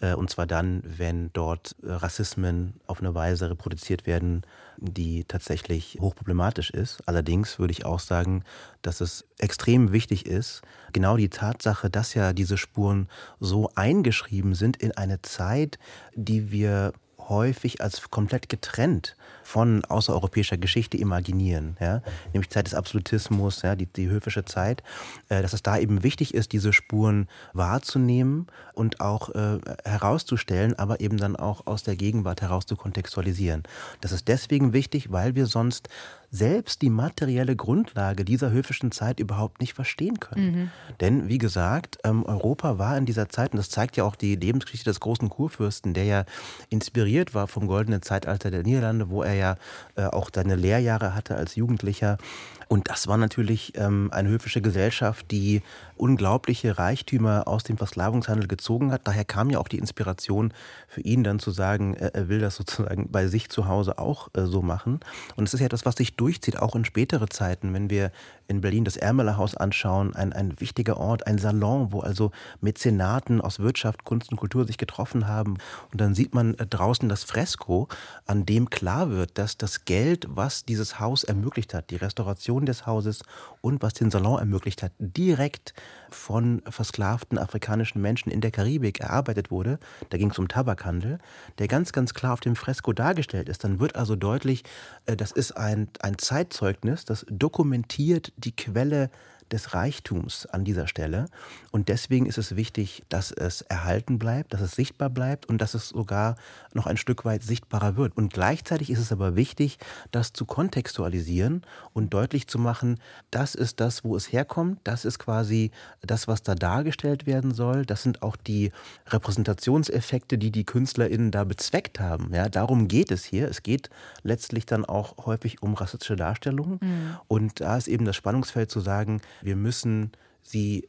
Äh, 0.00 0.14
und 0.14 0.30
zwar 0.30 0.46
dann, 0.46 0.82
wenn 0.84 1.30
dort 1.32 1.76
Rassismen 1.82 2.74
auf 2.86 3.00
eine 3.00 3.14
Weise 3.14 3.50
reproduziert 3.50 4.06
werden, 4.06 4.42
die 4.78 5.24
tatsächlich 5.24 5.98
hochproblematisch 6.00 6.70
ist. 6.70 7.06
Allerdings 7.06 7.58
würde 7.58 7.72
ich 7.72 7.84
auch 7.86 8.00
sagen, 8.00 8.44
dass 8.82 9.00
es 9.00 9.24
extrem 9.38 9.92
wichtig 9.92 10.26
ist, 10.26 10.62
genau 10.92 11.16
die 11.16 11.30
Tatsache, 11.30 11.90
dass 11.90 12.14
ja 12.14 12.32
diese 12.32 12.58
Spuren 12.58 13.08
so 13.40 13.70
eingeschrieben 13.74 14.54
sind 14.54 14.76
in 14.76 14.92
eine 14.92 15.22
Zeit, 15.22 15.78
die 16.14 16.50
wir 16.50 16.92
häufig 17.18 17.80
als 17.80 18.10
komplett 18.10 18.48
getrennt 18.48 19.16
von 19.46 19.84
außereuropäischer 19.84 20.56
Geschichte 20.56 20.96
imaginieren, 20.96 21.76
ja? 21.80 22.02
nämlich 22.32 22.50
Zeit 22.50 22.66
des 22.66 22.74
Absolutismus, 22.74 23.62
ja, 23.62 23.76
die, 23.76 23.86
die 23.86 24.08
höfische 24.08 24.44
Zeit, 24.44 24.82
äh, 25.28 25.40
dass 25.40 25.52
es 25.52 25.62
da 25.62 25.78
eben 25.78 26.02
wichtig 26.02 26.34
ist, 26.34 26.52
diese 26.52 26.72
Spuren 26.72 27.28
wahrzunehmen 27.52 28.48
und 28.74 29.00
auch 29.00 29.30
äh, 29.34 29.60
herauszustellen, 29.84 30.76
aber 30.76 31.00
eben 31.00 31.16
dann 31.16 31.36
auch 31.36 31.66
aus 31.66 31.84
der 31.84 31.94
Gegenwart 31.94 32.42
heraus 32.42 32.66
zu 32.66 32.74
kontextualisieren. 32.74 33.62
Das 34.00 34.10
ist 34.10 34.26
deswegen 34.26 34.72
wichtig, 34.72 35.12
weil 35.12 35.36
wir 35.36 35.46
sonst 35.46 35.88
selbst 36.30 36.82
die 36.82 36.90
materielle 36.90 37.56
Grundlage 37.56 38.24
dieser 38.24 38.50
höfischen 38.50 38.92
Zeit 38.92 39.20
überhaupt 39.20 39.60
nicht 39.60 39.74
verstehen 39.74 40.20
können. 40.20 40.46
Mhm. 40.50 40.70
Denn, 41.00 41.28
wie 41.28 41.38
gesagt, 41.38 41.98
ähm, 42.04 42.24
Europa 42.24 42.78
war 42.78 42.96
in 42.98 43.06
dieser 43.06 43.28
Zeit, 43.28 43.52
und 43.52 43.58
das 43.58 43.70
zeigt 43.70 43.96
ja 43.96 44.04
auch 44.04 44.16
die 44.16 44.36
Lebensgeschichte 44.36 44.90
des 44.90 45.00
großen 45.00 45.28
Kurfürsten, 45.28 45.94
der 45.94 46.04
ja 46.04 46.24
inspiriert 46.68 47.34
war 47.34 47.46
vom 47.46 47.66
goldenen 47.66 48.02
Zeitalter 48.02 48.50
der 48.50 48.64
Niederlande, 48.64 49.08
wo 49.08 49.22
er 49.22 49.34
ja 49.36 49.56
äh, 49.96 50.04
auch 50.04 50.30
seine 50.34 50.56
Lehrjahre 50.56 51.14
hatte 51.14 51.36
als 51.36 51.54
Jugendlicher. 51.56 52.18
Und 52.68 52.88
das 52.88 53.06
war 53.06 53.16
natürlich 53.16 53.72
ähm, 53.76 54.10
eine 54.12 54.28
höfische 54.28 54.60
Gesellschaft, 54.60 55.30
die 55.30 55.62
unglaubliche 55.96 56.78
Reichtümer 56.78 57.46
aus 57.46 57.62
dem 57.62 57.78
Versklavungshandel 57.78 58.48
gezogen 58.48 58.92
hat. 58.92 59.02
Daher 59.04 59.24
kam 59.24 59.50
ja 59.50 59.58
auch 59.58 59.68
die 59.68 59.78
Inspiration 59.78 60.52
für 60.88 61.00
ihn 61.00 61.22
dann 61.22 61.38
zu 61.38 61.50
sagen, 61.52 61.94
er 61.94 62.28
will 62.28 62.40
das 62.40 62.56
sozusagen 62.56 63.08
bei 63.10 63.28
sich 63.28 63.48
zu 63.50 63.66
Hause 63.66 63.98
auch 63.98 64.28
äh, 64.34 64.46
so 64.46 64.62
machen. 64.62 65.00
Und 65.36 65.46
es 65.46 65.54
ist 65.54 65.60
ja 65.60 65.68
das, 65.68 65.86
was 65.86 65.96
sich 65.96 66.16
durchzieht, 66.16 66.58
auch 66.58 66.74
in 66.74 66.84
spätere 66.84 67.28
Zeiten, 67.28 67.72
wenn 67.72 67.88
wir 67.88 68.10
in 68.48 68.60
Berlin 68.60 68.84
das 68.84 68.96
Ermeler 68.96 69.36
anschauen, 69.56 70.14
ein, 70.14 70.32
ein 70.32 70.60
wichtiger 70.60 70.96
Ort, 70.96 71.26
ein 71.26 71.38
Salon, 71.38 71.92
wo 71.92 72.00
also 72.00 72.30
Mäzenaten 72.60 73.40
aus 73.40 73.58
Wirtschaft, 73.58 74.04
Kunst 74.04 74.30
und 74.30 74.38
Kultur 74.38 74.66
sich 74.66 74.78
getroffen 74.78 75.26
haben. 75.26 75.58
Und 75.92 76.00
dann 76.00 76.14
sieht 76.14 76.34
man 76.34 76.54
äh, 76.54 76.66
draußen 76.66 77.08
das 77.08 77.24
Fresko, 77.24 77.88
an 78.24 78.46
dem 78.46 78.70
klar 78.70 79.10
wird, 79.10 79.38
dass 79.38 79.56
das 79.56 79.84
Geld, 79.84 80.26
was 80.28 80.64
dieses 80.64 81.00
Haus 81.00 81.24
ermöglicht 81.24 81.74
hat, 81.74 81.90
die 81.90 81.96
Restauration 81.96 82.55
des 82.64 82.86
Hauses 82.86 83.22
und 83.60 83.82
was 83.82 83.92
den 83.92 84.10
Salon 84.10 84.38
ermöglicht 84.38 84.82
hat, 84.82 84.92
direkt 84.98 85.74
von 86.08 86.62
versklavten 86.68 87.36
afrikanischen 87.36 88.00
Menschen 88.00 88.30
in 88.30 88.40
der 88.40 88.50
Karibik 88.50 89.00
erarbeitet 89.00 89.50
wurde, 89.50 89.78
da 90.08 90.16
ging 90.16 90.30
es 90.30 90.38
um 90.38 90.48
Tabakhandel, 90.48 91.18
der 91.58 91.68
ganz, 91.68 91.92
ganz 91.92 92.14
klar 92.14 92.32
auf 92.32 92.40
dem 92.40 92.56
Fresko 92.56 92.92
dargestellt 92.92 93.48
ist, 93.48 93.64
dann 93.64 93.80
wird 93.80 93.96
also 93.96 94.16
deutlich, 94.16 94.64
äh, 95.04 95.16
das 95.16 95.32
ist 95.32 95.52
ein, 95.52 95.88
ein 96.00 96.16
Zeitzeugnis, 96.16 97.04
das 97.04 97.26
dokumentiert 97.28 98.32
die 98.36 98.54
Quelle 98.54 99.10
des 99.52 99.74
Reichtums 99.74 100.46
an 100.46 100.64
dieser 100.64 100.88
Stelle. 100.88 101.26
Und 101.70 101.88
deswegen 101.88 102.26
ist 102.26 102.38
es 102.38 102.56
wichtig, 102.56 103.04
dass 103.08 103.30
es 103.30 103.62
erhalten 103.62 104.18
bleibt, 104.18 104.52
dass 104.52 104.60
es 104.60 104.72
sichtbar 104.72 105.10
bleibt 105.10 105.46
und 105.46 105.60
dass 105.60 105.74
es 105.74 105.90
sogar 105.90 106.36
noch 106.72 106.86
ein 106.86 106.96
Stück 106.96 107.24
weit 107.24 107.42
sichtbarer 107.42 107.96
wird. 107.96 108.16
Und 108.16 108.32
gleichzeitig 108.32 108.90
ist 108.90 108.98
es 108.98 109.12
aber 109.12 109.36
wichtig, 109.36 109.78
das 110.10 110.32
zu 110.32 110.44
kontextualisieren 110.44 111.62
und 111.92 112.12
deutlich 112.14 112.46
zu 112.46 112.58
machen, 112.58 113.00
das 113.30 113.54
ist 113.54 113.80
das, 113.80 114.04
wo 114.04 114.16
es 114.16 114.32
herkommt, 114.32 114.80
das 114.84 115.04
ist 115.04 115.18
quasi 115.18 115.70
das, 116.02 116.28
was 116.28 116.42
da 116.42 116.54
dargestellt 116.54 117.26
werden 117.26 117.54
soll. 117.54 117.86
Das 117.86 118.02
sind 118.02 118.22
auch 118.22 118.36
die 118.36 118.72
Repräsentationseffekte, 119.08 120.38
die 120.38 120.50
die 120.50 120.64
KünstlerInnen 120.64 121.30
da 121.30 121.44
bezweckt 121.44 122.00
haben. 122.00 122.32
Ja, 122.34 122.48
darum 122.48 122.88
geht 122.88 123.10
es 123.10 123.24
hier. 123.24 123.48
Es 123.48 123.62
geht 123.62 123.90
letztlich 124.22 124.66
dann 124.66 124.84
auch 124.84 125.26
häufig 125.26 125.62
um 125.62 125.74
rassistische 125.74 126.16
Darstellungen. 126.16 126.78
Mhm. 126.80 127.16
Und 127.28 127.60
da 127.60 127.76
ist 127.76 127.88
eben 127.88 128.04
das 128.04 128.16
Spannungsfeld 128.16 128.70
zu 128.70 128.80
sagen, 128.80 129.20
wir 129.42 129.56
müssen 129.56 130.12
sie 130.42 130.88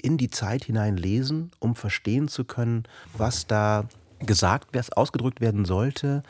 in 0.00 0.18
die 0.18 0.30
Zeit 0.30 0.64
hinein 0.64 0.96
lesen, 0.96 1.50
um 1.60 1.74
verstehen 1.74 2.28
zu 2.28 2.44
können, 2.44 2.84
was 3.16 3.46
da 3.46 3.88
gesagt, 4.20 4.68
was 4.72 4.92
ausgedrückt 4.92 5.40
werden 5.40 5.64
sollte, 5.64 6.22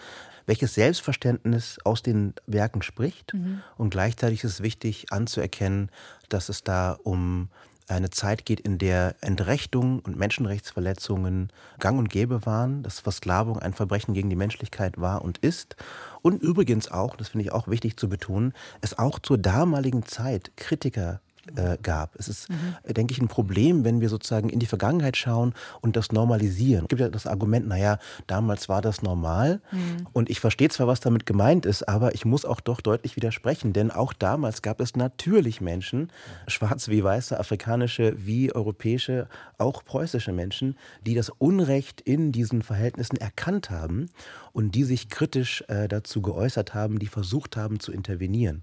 welches 0.46 0.74
Selbstverständnis 0.74 1.78
aus 1.84 2.02
den 2.02 2.34
Werken 2.46 2.82
spricht. 2.82 3.34
Mhm. 3.34 3.62
Und 3.76 3.90
gleichzeitig 3.90 4.44
ist 4.44 4.52
es 4.52 4.62
wichtig 4.62 5.06
anzuerkennen, 5.10 5.90
dass 6.28 6.48
es 6.48 6.62
da 6.62 6.98
um 7.02 7.48
eine 7.88 8.10
Zeit 8.10 8.46
geht, 8.46 8.60
in 8.60 8.78
der 8.78 9.16
Entrechtung 9.20 9.98
und 10.00 10.16
Menschenrechtsverletzungen 10.16 11.52
gang 11.78 11.98
und 11.98 12.08
gäbe 12.08 12.46
waren, 12.46 12.82
dass 12.82 13.00
Versklavung 13.00 13.58
ein 13.58 13.74
Verbrechen 13.74 14.14
gegen 14.14 14.30
die 14.30 14.36
Menschlichkeit 14.36 14.98
war 14.98 15.22
und 15.22 15.38
ist. 15.38 15.76
Und 16.22 16.42
übrigens 16.42 16.90
auch, 16.90 17.16
das 17.16 17.28
finde 17.28 17.44
ich 17.44 17.52
auch 17.52 17.68
wichtig 17.68 17.98
zu 17.98 18.08
betonen, 18.08 18.54
es 18.80 18.98
auch 18.98 19.18
zur 19.18 19.36
damaligen 19.36 20.04
Zeit 20.06 20.52
Kritiker 20.56 21.20
äh, 21.56 21.78
gab. 21.82 22.16
Es 22.16 22.28
ist, 22.28 22.48
mhm. 22.50 22.94
denke 22.94 23.12
ich, 23.12 23.20
ein 23.20 23.28
Problem, 23.28 23.84
wenn 23.84 24.00
wir 24.00 24.08
sozusagen 24.08 24.48
in 24.48 24.58
die 24.58 24.66
Vergangenheit 24.66 25.16
schauen 25.16 25.54
und 25.80 25.96
das 25.96 26.12
normalisieren. 26.12 26.84
Es 26.84 26.88
gibt 26.88 27.00
ja 27.00 27.08
das 27.08 27.26
Argument, 27.26 27.66
naja, 27.66 27.98
damals 28.26 28.68
war 28.68 28.82
das 28.82 29.02
normal. 29.02 29.60
Mhm. 29.70 30.06
Und 30.12 30.30
ich 30.30 30.40
verstehe 30.40 30.68
zwar, 30.68 30.86
was 30.86 31.00
damit 31.00 31.26
gemeint 31.26 31.66
ist, 31.66 31.88
aber 31.88 32.14
ich 32.14 32.24
muss 32.24 32.44
auch 32.44 32.60
doch 32.60 32.80
deutlich 32.80 33.16
widersprechen, 33.16 33.72
denn 33.72 33.90
auch 33.90 34.12
damals 34.12 34.62
gab 34.62 34.80
es 34.80 34.96
natürlich 34.96 35.60
Menschen, 35.60 36.10
schwarze 36.46 36.90
wie 36.90 37.04
weiße, 37.04 37.38
afrikanische 37.38 38.14
wie 38.18 38.54
europäische, 38.54 39.28
auch 39.58 39.84
preußische 39.84 40.32
Menschen, 40.32 40.76
die 41.06 41.14
das 41.14 41.30
Unrecht 41.30 42.00
in 42.00 42.32
diesen 42.32 42.62
Verhältnissen 42.62 43.16
erkannt 43.16 43.70
haben 43.70 44.08
und 44.52 44.74
die 44.74 44.84
sich 44.84 45.08
kritisch 45.08 45.64
äh, 45.68 45.88
dazu 45.88 46.22
geäußert 46.22 46.74
haben, 46.74 46.98
die 46.98 47.08
versucht 47.08 47.56
haben 47.56 47.80
zu 47.80 47.92
intervenieren. 47.92 48.62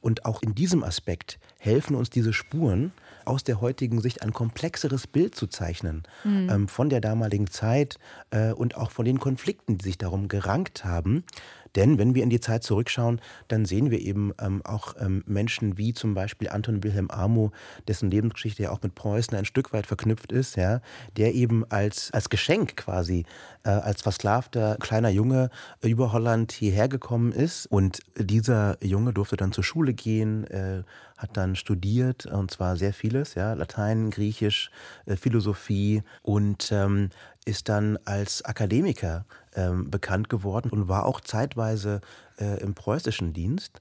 Und 0.00 0.24
auch 0.24 0.42
in 0.42 0.54
diesem 0.54 0.84
Aspekt 0.84 1.38
helfen 1.60 1.94
uns 1.96 2.08
die 2.10 2.20
diese 2.20 2.34
Spuren 2.34 2.92
aus 3.24 3.44
der 3.44 3.62
heutigen 3.62 4.00
Sicht 4.00 4.22
ein 4.22 4.32
komplexeres 4.32 5.06
Bild 5.06 5.34
zu 5.34 5.46
zeichnen 5.46 6.02
mhm. 6.22 6.48
ähm, 6.50 6.68
von 6.68 6.90
der 6.90 7.00
damaligen 7.00 7.46
Zeit 7.46 7.98
äh, 8.30 8.52
und 8.52 8.76
auch 8.76 8.90
von 8.90 9.06
den 9.06 9.18
Konflikten, 9.18 9.78
die 9.78 9.84
sich 9.84 9.98
darum 9.98 10.28
gerankt 10.28 10.84
haben. 10.84 11.24
Denn 11.76 11.98
wenn 11.98 12.14
wir 12.14 12.22
in 12.22 12.30
die 12.30 12.40
Zeit 12.40 12.62
zurückschauen, 12.62 13.20
dann 13.48 13.64
sehen 13.64 13.90
wir 13.90 14.00
eben 14.00 14.32
ähm, 14.40 14.62
auch 14.64 14.94
ähm, 14.98 15.22
Menschen 15.26 15.78
wie 15.78 15.92
zum 15.92 16.14
Beispiel 16.14 16.48
Anton 16.48 16.82
Wilhelm 16.82 17.10
Amo, 17.10 17.52
dessen 17.88 18.10
Lebensgeschichte 18.10 18.64
ja 18.64 18.70
auch 18.70 18.82
mit 18.82 18.94
Preußen 18.94 19.36
ein 19.36 19.44
Stück 19.44 19.72
weit 19.72 19.86
verknüpft 19.86 20.32
ist, 20.32 20.56
ja, 20.56 20.80
der 21.16 21.34
eben 21.34 21.64
als, 21.70 22.10
als 22.12 22.28
Geschenk 22.28 22.76
quasi, 22.76 23.24
äh, 23.64 23.70
als 23.70 24.02
versklavter 24.02 24.76
kleiner 24.80 25.10
Junge 25.10 25.50
über 25.82 26.12
Holland 26.12 26.52
hierher 26.52 26.88
gekommen 26.88 27.32
ist. 27.32 27.66
Und 27.66 28.00
dieser 28.16 28.82
Junge 28.84 29.12
durfte 29.12 29.36
dann 29.36 29.52
zur 29.52 29.64
Schule 29.64 29.94
gehen, 29.94 30.44
äh, 30.48 30.82
hat 31.16 31.36
dann 31.36 31.54
studiert, 31.54 32.26
und 32.26 32.50
zwar 32.50 32.76
sehr 32.76 32.94
vieles, 32.94 33.34
ja, 33.34 33.52
Latein, 33.52 34.10
Griechisch, 34.10 34.70
äh, 35.06 35.16
Philosophie 35.16 36.02
und 36.22 36.72
ähm, 36.72 37.10
ist 37.44 37.68
dann 37.68 37.98
als 38.04 38.44
Akademiker 38.44 39.26
ähm, 39.54 39.90
bekannt 39.90 40.28
geworden 40.28 40.70
und 40.70 40.88
war 40.88 41.06
auch 41.06 41.20
zeitweise 41.20 42.00
äh, 42.38 42.60
im 42.60 42.74
preußischen 42.74 43.32
Dienst 43.32 43.80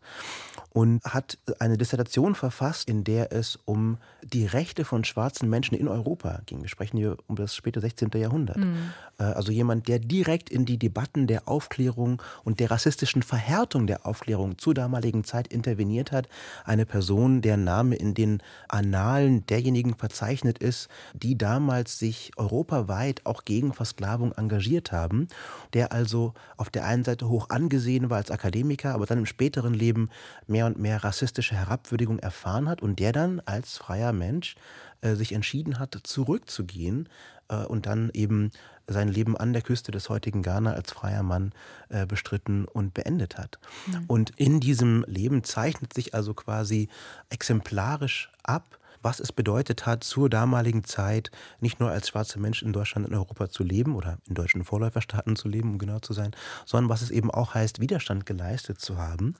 und 0.71 1.03
hat 1.03 1.37
eine 1.59 1.77
Dissertation 1.77 2.35
verfasst, 2.35 2.89
in 2.89 3.03
der 3.03 3.31
es 3.31 3.57
um 3.65 3.97
die 4.23 4.45
Rechte 4.45 4.85
von 4.85 5.03
schwarzen 5.03 5.49
Menschen 5.49 5.75
in 5.75 5.87
Europa 5.87 6.41
ging. 6.45 6.61
Wir 6.61 6.69
sprechen 6.69 6.97
hier 6.97 7.17
um 7.27 7.35
das 7.35 7.55
späte 7.55 7.79
16. 7.79 8.09
Jahrhundert. 8.15 8.57
Mhm. 8.57 8.91
Also 9.17 9.51
jemand, 9.51 9.87
der 9.87 9.99
direkt 9.99 10.49
in 10.49 10.65
die 10.65 10.77
Debatten 10.77 11.27
der 11.27 11.47
Aufklärung 11.47 12.21
und 12.43 12.59
der 12.59 12.71
rassistischen 12.71 13.23
Verhärtung 13.23 13.87
der 13.87 14.05
Aufklärung 14.05 14.57
zur 14.57 14.73
damaligen 14.73 15.23
Zeit 15.23 15.47
interveniert 15.47 16.11
hat. 16.11 16.29
Eine 16.65 16.85
Person, 16.85 17.41
deren 17.41 17.63
Name 17.63 17.95
in 17.95 18.13
den 18.13 18.41
Annalen 18.67 19.45
derjenigen 19.47 19.95
verzeichnet 19.95 20.59
ist, 20.59 20.87
die 21.13 21.37
damals 21.37 21.99
sich 21.99 22.31
europaweit 22.37 23.25
auch 23.25 23.43
gegen 23.43 23.73
Versklavung 23.73 24.31
engagiert 24.33 24.91
haben. 24.91 25.27
Der 25.73 25.91
also 25.91 26.33
auf 26.57 26.69
der 26.69 26.85
einen 26.85 27.03
Seite 27.03 27.27
hoch 27.27 27.49
angesehen 27.49 28.09
war 28.09 28.17
als 28.17 28.31
Akademiker, 28.31 28.93
aber 28.93 29.05
dann 29.05 29.17
im 29.17 29.25
späteren 29.25 29.73
Leben 29.73 30.09
mehr 30.47 30.58
und 30.65 30.79
mehr 30.79 31.03
rassistische 31.03 31.55
Herabwürdigung 31.55 32.19
erfahren 32.19 32.69
hat 32.69 32.81
und 32.81 32.99
der 32.99 33.11
dann 33.11 33.41
als 33.45 33.77
freier 33.77 34.13
Mensch 34.13 34.55
äh, 35.01 35.15
sich 35.15 35.33
entschieden 35.33 35.79
hat, 35.79 35.97
zurückzugehen 36.03 37.09
äh, 37.49 37.65
und 37.65 37.85
dann 37.85 38.09
eben 38.13 38.51
sein 38.87 39.07
Leben 39.07 39.37
an 39.37 39.53
der 39.53 39.61
Küste 39.61 39.91
des 39.91 40.09
heutigen 40.09 40.41
Ghana 40.41 40.73
als 40.73 40.91
freier 40.91 41.23
Mann 41.23 41.51
äh, 41.89 42.05
bestritten 42.05 42.65
und 42.65 42.93
beendet 42.93 43.37
hat. 43.37 43.59
Mhm. 43.85 44.05
Und 44.07 44.29
in 44.37 44.59
diesem 44.59 45.05
Leben 45.07 45.43
zeichnet 45.43 45.93
sich 45.93 46.15
also 46.15 46.33
quasi 46.33 46.89
exemplarisch 47.29 48.31
ab, 48.43 48.78
was 49.01 49.19
es 49.19 49.31
bedeutet 49.31 49.85
hat, 49.85 50.03
zur 50.03 50.29
damaligen 50.29 50.83
Zeit 50.83 51.31
nicht 51.59 51.79
nur 51.79 51.89
als 51.89 52.09
schwarzer 52.09 52.39
Mensch 52.39 52.61
in 52.61 52.73
Deutschland 52.73 53.07
und 53.07 53.13
Europa 53.13 53.49
zu 53.49 53.63
leben 53.63 53.95
oder 53.95 54.17
in 54.27 54.35
deutschen 54.35 54.63
Vorläuferstaaten 54.63 55.35
zu 55.35 55.47
leben, 55.47 55.71
um 55.71 55.77
genau 55.77 55.99
zu 55.99 56.13
sein, 56.13 56.31
sondern 56.65 56.89
was 56.89 57.01
es 57.01 57.11
eben 57.11 57.31
auch 57.31 57.53
heißt, 57.53 57.79
Widerstand 57.79 58.25
geleistet 58.25 58.79
zu 58.79 58.97
haben. 58.97 59.35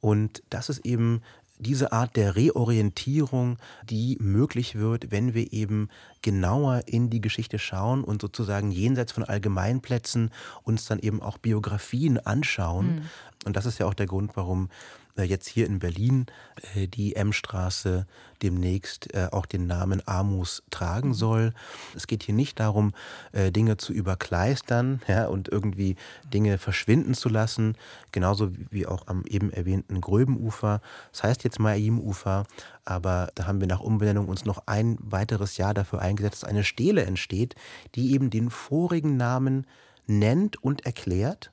Und 0.00 0.42
das 0.50 0.68
ist 0.68 0.84
eben 0.84 1.22
diese 1.58 1.92
Art 1.92 2.16
der 2.16 2.36
Reorientierung, 2.36 3.56
die 3.88 4.18
möglich 4.20 4.74
wird, 4.74 5.10
wenn 5.10 5.34
wir 5.34 5.52
eben 5.52 5.88
genauer 6.22 6.82
in 6.86 7.08
die 7.10 7.20
Geschichte 7.20 7.58
schauen 7.58 8.04
und 8.04 8.20
sozusagen 8.20 8.70
jenseits 8.70 9.12
von 9.12 9.24
Allgemeinplätzen 9.24 10.30
uns 10.64 10.84
dann 10.84 10.98
eben 10.98 11.22
auch 11.22 11.38
Biografien 11.38 12.18
anschauen. 12.18 12.96
Mhm. 12.96 13.02
Und 13.46 13.56
das 13.56 13.66
ist 13.66 13.78
ja 13.78 13.86
auch 13.86 13.94
der 13.94 14.06
Grund, 14.06 14.36
warum 14.36 14.68
jetzt 15.24 15.48
hier 15.48 15.66
in 15.66 15.78
Berlin 15.78 16.26
äh, 16.74 16.88
die 16.88 17.16
M-Straße 17.16 18.06
demnächst 18.42 19.14
äh, 19.14 19.28
auch 19.32 19.46
den 19.46 19.66
Namen 19.66 20.06
Amus 20.06 20.62
tragen 20.70 21.08
mhm. 21.08 21.14
soll. 21.14 21.54
Es 21.94 22.06
geht 22.06 22.22
hier 22.22 22.34
nicht 22.34 22.60
darum, 22.60 22.92
Dinge 23.32 23.76
zu 23.76 23.92
überkleistern 23.92 25.00
ja, 25.08 25.26
und 25.26 25.48
irgendwie 25.48 25.96
Dinge 26.32 26.58
verschwinden 26.58 27.14
zu 27.14 27.28
lassen, 27.28 27.76
genauso 28.12 28.50
wie 28.70 28.86
auch 28.86 29.06
am 29.06 29.24
eben 29.26 29.52
erwähnten 29.52 30.00
Gröbenufer. 30.00 30.80
Das 31.12 31.22
heißt 31.22 31.44
jetzt 31.44 31.58
Maim-Ufer, 31.58 32.44
aber 32.84 33.30
da 33.34 33.46
haben 33.46 33.60
wir 33.60 33.66
nach 33.68 33.80
Umbenennung 33.80 34.28
uns 34.28 34.44
noch 34.44 34.62
ein 34.66 34.96
weiteres 35.00 35.56
Jahr 35.56 35.74
dafür 35.74 36.00
eingesetzt, 36.00 36.42
dass 36.42 36.48
eine 36.48 36.64
Stele 36.64 37.04
entsteht, 37.04 37.54
die 37.94 38.12
eben 38.12 38.30
den 38.30 38.50
vorigen 38.50 39.16
Namen 39.16 39.66
nennt 40.06 40.62
und 40.62 40.86
erklärt 40.86 41.52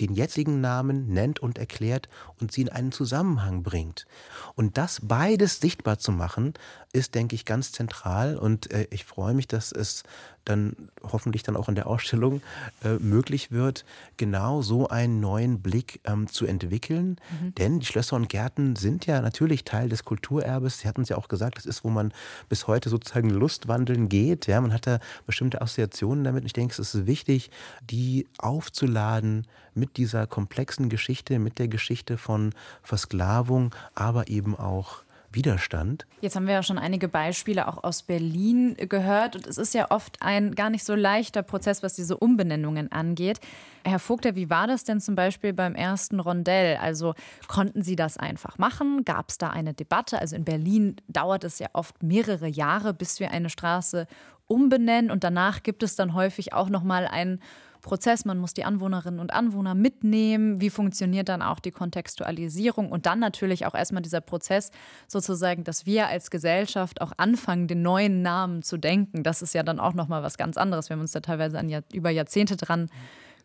den 0.00 0.12
jetzigen 0.14 0.60
Namen 0.60 1.08
nennt 1.08 1.38
und 1.40 1.58
erklärt 1.58 2.08
und 2.40 2.52
sie 2.52 2.62
in 2.62 2.68
einen 2.68 2.92
Zusammenhang 2.92 3.62
bringt. 3.62 4.06
Und 4.54 4.78
das 4.78 5.00
beides 5.02 5.60
sichtbar 5.60 5.98
zu 5.98 6.12
machen, 6.12 6.54
ist, 6.92 7.14
denke 7.14 7.34
ich, 7.34 7.44
ganz 7.44 7.72
zentral. 7.72 8.36
Und 8.36 8.70
äh, 8.70 8.86
ich 8.90 9.04
freue 9.04 9.34
mich, 9.34 9.48
dass 9.48 9.72
es 9.72 10.02
dann 10.46 10.74
hoffentlich 11.02 11.42
dann 11.42 11.56
auch 11.56 11.68
in 11.68 11.74
der 11.74 11.86
Ausstellung 11.86 12.40
äh, 12.82 12.94
möglich 12.94 13.50
wird, 13.50 13.84
genau 14.16 14.62
so 14.62 14.88
einen 14.88 15.20
neuen 15.20 15.60
Blick 15.60 16.00
ähm, 16.04 16.26
zu 16.28 16.46
entwickeln. 16.46 17.16
Mhm. 17.40 17.54
Denn 17.56 17.80
die 17.80 17.86
Schlösser 17.86 18.16
und 18.16 18.28
Gärten 18.28 18.76
sind 18.76 19.06
ja 19.06 19.20
natürlich 19.20 19.64
Teil 19.64 19.88
des 19.88 20.04
Kulturerbes. 20.04 20.80
Sie 20.80 20.88
hatten 20.88 21.02
es 21.02 21.08
ja 21.08 21.18
auch 21.18 21.28
gesagt, 21.28 21.58
das 21.58 21.66
ist, 21.66 21.84
wo 21.84 21.90
man 21.90 22.12
bis 22.48 22.66
heute 22.66 22.88
sozusagen 22.88 23.30
Lustwandeln 23.30 24.08
geht. 24.08 24.46
Ja, 24.46 24.60
man 24.60 24.72
hat 24.72 24.86
da 24.86 25.00
bestimmte 25.26 25.60
Assoziationen 25.60 26.24
damit. 26.24 26.44
Ich 26.44 26.52
denke, 26.52 26.72
es 26.72 26.94
ist 26.94 27.06
wichtig, 27.06 27.50
die 27.90 28.26
aufzuladen 28.38 29.46
mit 29.74 29.96
dieser 29.96 30.26
komplexen 30.26 30.88
Geschichte, 30.88 31.38
mit 31.38 31.58
der 31.58 31.68
Geschichte 31.68 32.16
von 32.18 32.54
Versklavung, 32.82 33.74
aber 33.94 34.28
eben 34.28 34.56
auch 34.56 35.02
Widerstand. 35.36 36.06
Jetzt 36.20 36.34
haben 36.34 36.46
wir 36.46 36.54
ja 36.54 36.62
schon 36.62 36.78
einige 36.78 37.08
Beispiele 37.08 37.68
auch 37.68 37.84
aus 37.84 38.02
Berlin 38.02 38.74
gehört. 38.88 39.36
Und 39.36 39.46
es 39.46 39.58
ist 39.58 39.74
ja 39.74 39.90
oft 39.90 40.16
ein 40.20 40.54
gar 40.56 40.70
nicht 40.70 40.84
so 40.84 40.94
leichter 40.94 41.42
Prozess, 41.42 41.82
was 41.84 41.94
diese 41.94 42.16
Umbenennungen 42.16 42.90
angeht. 42.90 43.38
Herr 43.84 44.00
Vogter, 44.00 44.34
wie 44.34 44.50
war 44.50 44.66
das 44.66 44.82
denn 44.82 45.00
zum 45.00 45.14
Beispiel 45.14 45.52
beim 45.52 45.76
ersten 45.76 46.18
Rondell? 46.18 46.78
Also 46.78 47.14
konnten 47.46 47.82
Sie 47.82 47.94
das 47.94 48.16
einfach 48.16 48.58
machen? 48.58 49.04
Gab 49.04 49.28
es 49.28 49.38
da 49.38 49.50
eine 49.50 49.74
Debatte? 49.74 50.18
Also 50.18 50.34
in 50.34 50.44
Berlin 50.44 50.96
dauert 51.06 51.44
es 51.44 51.60
ja 51.60 51.68
oft 51.72 52.02
mehrere 52.02 52.48
Jahre, 52.48 52.94
bis 52.94 53.20
wir 53.20 53.30
eine 53.30 53.50
Straße 53.50 54.08
umbenennen. 54.46 55.10
Und 55.10 55.22
danach 55.22 55.62
gibt 55.62 55.82
es 55.82 55.96
dann 55.96 56.14
häufig 56.14 56.52
auch 56.52 56.68
noch 56.68 56.82
mal 56.82 57.06
einen 57.06 57.40
Prozess. 57.86 58.24
Man 58.24 58.38
muss 58.38 58.52
die 58.52 58.64
Anwohnerinnen 58.64 59.20
und 59.20 59.32
Anwohner 59.32 59.74
mitnehmen. 59.74 60.60
Wie 60.60 60.70
funktioniert 60.70 61.28
dann 61.28 61.40
auch 61.40 61.60
die 61.60 61.70
Kontextualisierung? 61.70 62.90
Und 62.90 63.06
dann 63.06 63.20
natürlich 63.20 63.64
auch 63.64 63.74
erstmal 63.74 64.02
dieser 64.02 64.20
Prozess 64.20 64.72
sozusagen, 65.06 65.62
dass 65.62 65.86
wir 65.86 66.08
als 66.08 66.30
Gesellschaft 66.30 67.00
auch 67.00 67.12
anfangen, 67.16 67.68
den 67.68 67.82
neuen 67.82 68.22
Namen 68.22 68.62
zu 68.62 68.76
denken. 68.76 69.22
Das 69.22 69.40
ist 69.40 69.54
ja 69.54 69.62
dann 69.62 69.78
auch 69.78 69.94
nochmal 69.94 70.24
was 70.24 70.36
ganz 70.36 70.56
anderes. 70.56 70.88
Wir 70.88 70.94
haben 70.94 71.00
uns 71.00 71.12
da 71.12 71.20
teilweise 71.20 71.58
an, 71.58 71.72
über 71.92 72.10
Jahrzehnte 72.10 72.56
dran 72.56 72.90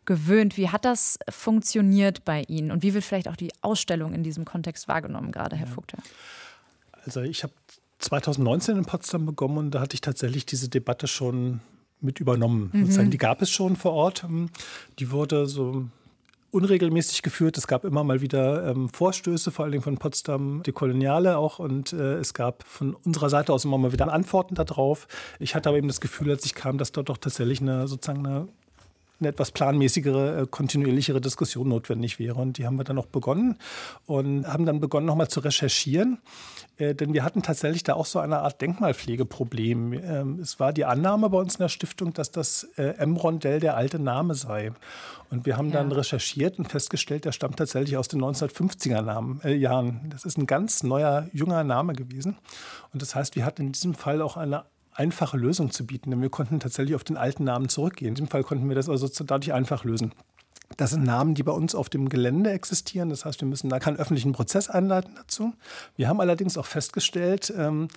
gewöhnt. 0.06 0.56
Wie 0.56 0.68
hat 0.68 0.84
das 0.84 1.20
funktioniert 1.28 2.24
bei 2.24 2.42
Ihnen? 2.48 2.72
Und 2.72 2.82
wie 2.82 2.94
wird 2.94 3.04
vielleicht 3.04 3.28
auch 3.28 3.36
die 3.36 3.52
Ausstellung 3.60 4.12
in 4.12 4.24
diesem 4.24 4.44
Kontext 4.44 4.88
wahrgenommen, 4.88 5.30
gerade 5.30 5.54
Herr 5.54 5.68
Vogter? 5.68 5.98
Also 7.04 7.20
ich 7.20 7.44
habe 7.44 7.52
2019 8.00 8.76
in 8.76 8.84
Potsdam 8.84 9.24
begonnen 9.24 9.58
und 9.58 9.70
da 9.70 9.80
hatte 9.80 9.94
ich 9.94 10.00
tatsächlich 10.00 10.44
diese 10.46 10.68
Debatte 10.68 11.06
schon 11.06 11.60
mit 12.02 12.20
übernommen. 12.20 12.70
Mhm. 12.72 13.10
Die 13.10 13.18
gab 13.18 13.42
es 13.42 13.50
schon 13.50 13.76
vor 13.76 13.92
Ort. 13.92 14.24
Ähm, 14.24 14.50
die 14.98 15.10
wurde 15.10 15.46
so 15.46 15.86
unregelmäßig 16.50 17.22
geführt. 17.22 17.56
Es 17.56 17.66
gab 17.66 17.84
immer 17.84 18.04
mal 18.04 18.20
wieder 18.20 18.68
ähm, 18.68 18.88
Vorstöße, 18.90 19.50
vor 19.50 19.64
allen 19.64 19.72
Dingen 19.72 19.84
von 19.84 19.96
Potsdam, 19.96 20.62
die 20.64 20.72
Koloniale 20.72 21.38
auch. 21.38 21.58
Und 21.58 21.92
äh, 21.92 22.16
es 22.16 22.34
gab 22.34 22.62
von 22.64 22.94
unserer 22.94 23.30
Seite 23.30 23.52
aus 23.52 23.64
immer 23.64 23.78
mal 23.78 23.92
wieder 23.92 24.12
Antworten 24.12 24.54
darauf. 24.54 25.08
Ich 25.38 25.54
hatte 25.54 25.70
aber 25.70 25.78
eben 25.78 25.88
das 25.88 26.00
Gefühl, 26.00 26.30
als 26.30 26.44
ich 26.44 26.54
kam, 26.54 26.78
dass 26.78 26.92
dort 26.92 27.08
doch 27.08 27.16
tatsächlich 27.16 27.60
eine 27.60 27.88
sozusagen 27.88 28.26
eine 28.26 28.48
eine 29.22 29.28
etwas 29.28 29.50
planmäßigere, 29.52 30.42
äh, 30.42 30.46
kontinuierlichere 30.46 31.20
Diskussion 31.20 31.68
notwendig 31.68 32.18
wäre. 32.18 32.40
Und 32.40 32.58
die 32.58 32.66
haben 32.66 32.76
wir 32.76 32.84
dann 32.84 32.98
auch 32.98 33.06
begonnen 33.06 33.58
und 34.06 34.46
haben 34.46 34.66
dann 34.66 34.80
begonnen, 34.80 35.06
nochmal 35.06 35.28
zu 35.28 35.40
recherchieren. 35.40 36.18
Äh, 36.76 36.94
denn 36.94 37.12
wir 37.12 37.24
hatten 37.24 37.42
tatsächlich 37.42 37.82
da 37.84 37.94
auch 37.94 38.06
so 38.06 38.18
eine 38.18 38.40
Art 38.40 38.60
Denkmalpflegeproblem. 38.60 39.92
Ähm, 39.92 40.38
es 40.40 40.58
war 40.58 40.72
die 40.72 40.84
Annahme 40.84 41.30
bei 41.30 41.38
uns 41.38 41.54
in 41.56 41.60
der 41.60 41.68
Stiftung, 41.68 42.12
dass 42.12 42.30
das 42.30 42.64
äh, 42.76 42.96
M-Rondell 42.98 43.60
der 43.60 43.76
alte 43.76 43.98
Name 43.98 44.34
sei. 44.34 44.72
Und 45.30 45.46
wir 45.46 45.56
haben 45.56 45.68
ja. 45.68 45.74
dann 45.74 45.92
recherchiert 45.92 46.58
und 46.58 46.68
festgestellt, 46.68 47.24
der 47.24 47.32
stammt 47.32 47.56
tatsächlich 47.56 47.96
aus 47.96 48.08
den 48.08 48.20
1950er 48.20 49.00
Namen, 49.02 49.40
äh, 49.44 49.54
Jahren. 49.54 50.08
Das 50.10 50.24
ist 50.24 50.36
ein 50.36 50.46
ganz 50.46 50.82
neuer, 50.82 51.28
junger 51.32 51.64
Name 51.64 51.94
gewesen. 51.94 52.36
Und 52.92 53.00
das 53.00 53.14
heißt, 53.14 53.36
wir 53.36 53.44
hatten 53.44 53.62
in 53.62 53.72
diesem 53.72 53.94
Fall 53.94 54.20
auch 54.20 54.36
eine 54.36 54.64
einfache 54.94 55.36
Lösung 55.36 55.70
zu 55.70 55.86
bieten, 55.86 56.10
denn 56.10 56.22
wir 56.22 56.30
konnten 56.30 56.60
tatsächlich 56.60 56.94
auf 56.94 57.04
den 57.04 57.16
alten 57.16 57.44
Namen 57.44 57.68
zurückgehen. 57.68 58.10
In 58.10 58.14
diesem 58.14 58.28
Fall 58.28 58.44
konnten 58.44 58.68
wir 58.68 58.76
das 58.76 58.88
also 58.88 59.08
dadurch 59.24 59.52
einfach 59.52 59.84
lösen. 59.84 60.12
Das 60.76 60.90
sind 60.90 61.04
Namen, 61.04 61.34
die 61.34 61.42
bei 61.42 61.52
uns 61.52 61.74
auf 61.74 61.88
dem 61.88 62.08
Gelände 62.08 62.50
existieren. 62.50 63.10
Das 63.10 63.24
heißt, 63.24 63.40
wir 63.40 63.48
müssen 63.48 63.68
da 63.68 63.78
keinen 63.78 63.98
öffentlichen 63.98 64.32
Prozess 64.32 64.70
einleiten 64.70 65.14
dazu. 65.16 65.52
Wir 65.96 66.08
haben 66.08 66.20
allerdings 66.20 66.56
auch 66.56 66.66
festgestellt, 66.66 67.52
ähm, 67.56 67.88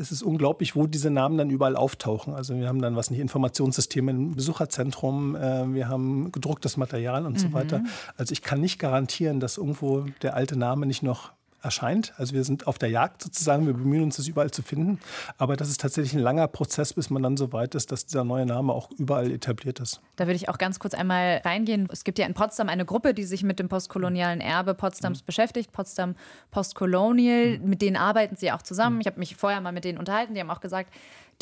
es 0.00 0.10
ist 0.10 0.22
unglaublich, 0.22 0.74
wo 0.74 0.86
diese 0.86 1.10
Namen 1.10 1.36
dann 1.36 1.50
überall 1.50 1.76
auftauchen. 1.76 2.32
Also 2.32 2.56
wir 2.56 2.68
haben 2.68 2.80
dann 2.80 2.96
was 2.96 3.10
nicht 3.10 3.20
Informationssysteme 3.20 4.10
im 4.10 4.34
Besucherzentrum, 4.34 5.36
äh, 5.36 5.72
wir 5.74 5.88
haben 5.88 6.32
gedrucktes 6.32 6.76
Material 6.78 7.26
und 7.26 7.34
mhm. 7.34 7.38
so 7.38 7.52
weiter. 7.52 7.84
Also 8.16 8.32
ich 8.32 8.42
kann 8.42 8.60
nicht 8.60 8.78
garantieren, 8.78 9.40
dass 9.40 9.58
irgendwo 9.58 10.06
der 10.22 10.34
alte 10.34 10.58
Name 10.58 10.86
nicht 10.86 11.02
noch 11.02 11.32
erscheint. 11.62 12.12
Also 12.16 12.34
wir 12.34 12.44
sind 12.44 12.66
auf 12.66 12.78
der 12.78 12.88
Jagd 12.90 13.22
sozusagen, 13.22 13.66
wir 13.66 13.74
bemühen 13.74 14.04
uns, 14.04 14.16
das 14.16 14.26
überall 14.28 14.50
zu 14.50 14.62
finden. 14.62 14.98
Aber 15.38 15.56
das 15.56 15.68
ist 15.68 15.80
tatsächlich 15.80 16.14
ein 16.14 16.20
langer 16.20 16.48
Prozess, 16.48 16.94
bis 16.94 17.10
man 17.10 17.22
dann 17.22 17.36
so 17.36 17.52
weit 17.52 17.74
ist, 17.74 17.92
dass 17.92 18.06
dieser 18.06 18.24
neue 18.24 18.46
Name 18.46 18.72
auch 18.72 18.90
überall 18.92 19.30
etabliert 19.30 19.80
ist. 19.80 20.00
Da 20.16 20.26
würde 20.26 20.36
ich 20.36 20.48
auch 20.48 20.58
ganz 20.58 20.78
kurz 20.78 20.94
einmal 20.94 21.42
reingehen. 21.44 21.88
Es 21.92 22.04
gibt 22.04 22.18
ja 22.18 22.26
in 22.26 22.34
Potsdam 22.34 22.68
eine 22.68 22.84
Gruppe, 22.84 23.14
die 23.14 23.24
sich 23.24 23.42
mit 23.42 23.58
dem 23.58 23.68
postkolonialen 23.68 24.40
Erbe 24.40 24.74
Potsdams 24.74 25.22
mhm. 25.22 25.26
beschäftigt, 25.26 25.72
Potsdam 25.72 26.14
Postcolonial. 26.50 27.58
Mhm. 27.58 27.68
Mit 27.68 27.82
denen 27.82 27.96
arbeiten 27.96 28.36
sie 28.36 28.52
auch 28.52 28.62
zusammen. 28.62 28.96
Mhm. 28.96 29.00
Ich 29.02 29.06
habe 29.06 29.18
mich 29.18 29.36
vorher 29.36 29.60
mal 29.60 29.72
mit 29.72 29.84
denen 29.84 29.98
unterhalten. 29.98 30.34
Die 30.34 30.40
haben 30.40 30.50
auch 30.50 30.60
gesagt, 30.60 30.92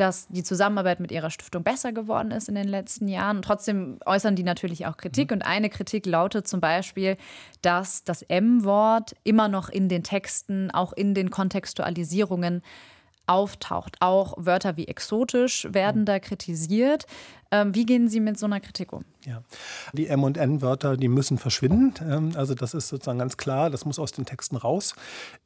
dass 0.00 0.28
die 0.28 0.42
Zusammenarbeit 0.42 1.00
mit 1.00 1.12
ihrer 1.12 1.30
Stiftung 1.30 1.62
besser 1.62 1.92
geworden 1.92 2.30
ist 2.30 2.48
in 2.48 2.54
den 2.54 2.68
letzten 2.68 3.08
Jahren. 3.08 3.42
trotzdem 3.42 3.98
äußern 4.06 4.36
die 4.36 4.44
natürlich 4.44 4.86
auch 4.86 4.96
Kritik. 4.96 5.30
Mhm. 5.30 5.36
Und 5.36 5.42
eine 5.42 5.68
Kritik 5.68 6.06
lautet 6.06 6.48
zum 6.48 6.60
Beispiel, 6.60 7.16
dass 7.62 8.04
das 8.04 8.22
M-Wort 8.22 9.14
immer 9.24 9.48
noch 9.48 9.68
in 9.68 9.88
den 9.88 10.02
Texten, 10.02 10.70
auch 10.70 10.92
in 10.92 11.14
den 11.14 11.30
Kontextualisierungen 11.30 12.62
auftaucht. 13.26 13.96
Auch 14.00 14.34
Wörter 14.36 14.76
wie 14.76 14.88
exotisch 14.88 15.68
werden 15.70 16.02
mhm. 16.02 16.06
da 16.06 16.18
kritisiert. 16.18 17.06
Ähm, 17.50 17.74
wie 17.74 17.86
gehen 17.86 18.08
Sie 18.08 18.20
mit 18.20 18.38
so 18.38 18.46
einer 18.46 18.60
Kritik 18.60 18.92
um? 18.92 19.04
Ja, 19.24 19.42
die 19.92 20.06
M- 20.06 20.22
und 20.22 20.36
N-Wörter, 20.36 20.96
die 20.96 21.08
müssen 21.08 21.38
verschwinden. 21.38 21.94
Ähm, 22.06 22.32
also 22.34 22.54
das 22.54 22.74
ist 22.74 22.88
sozusagen 22.88 23.18
ganz 23.18 23.36
klar, 23.36 23.70
das 23.70 23.84
muss 23.84 23.98
aus 23.98 24.12
den 24.12 24.26
Texten 24.26 24.56
raus. 24.56 24.94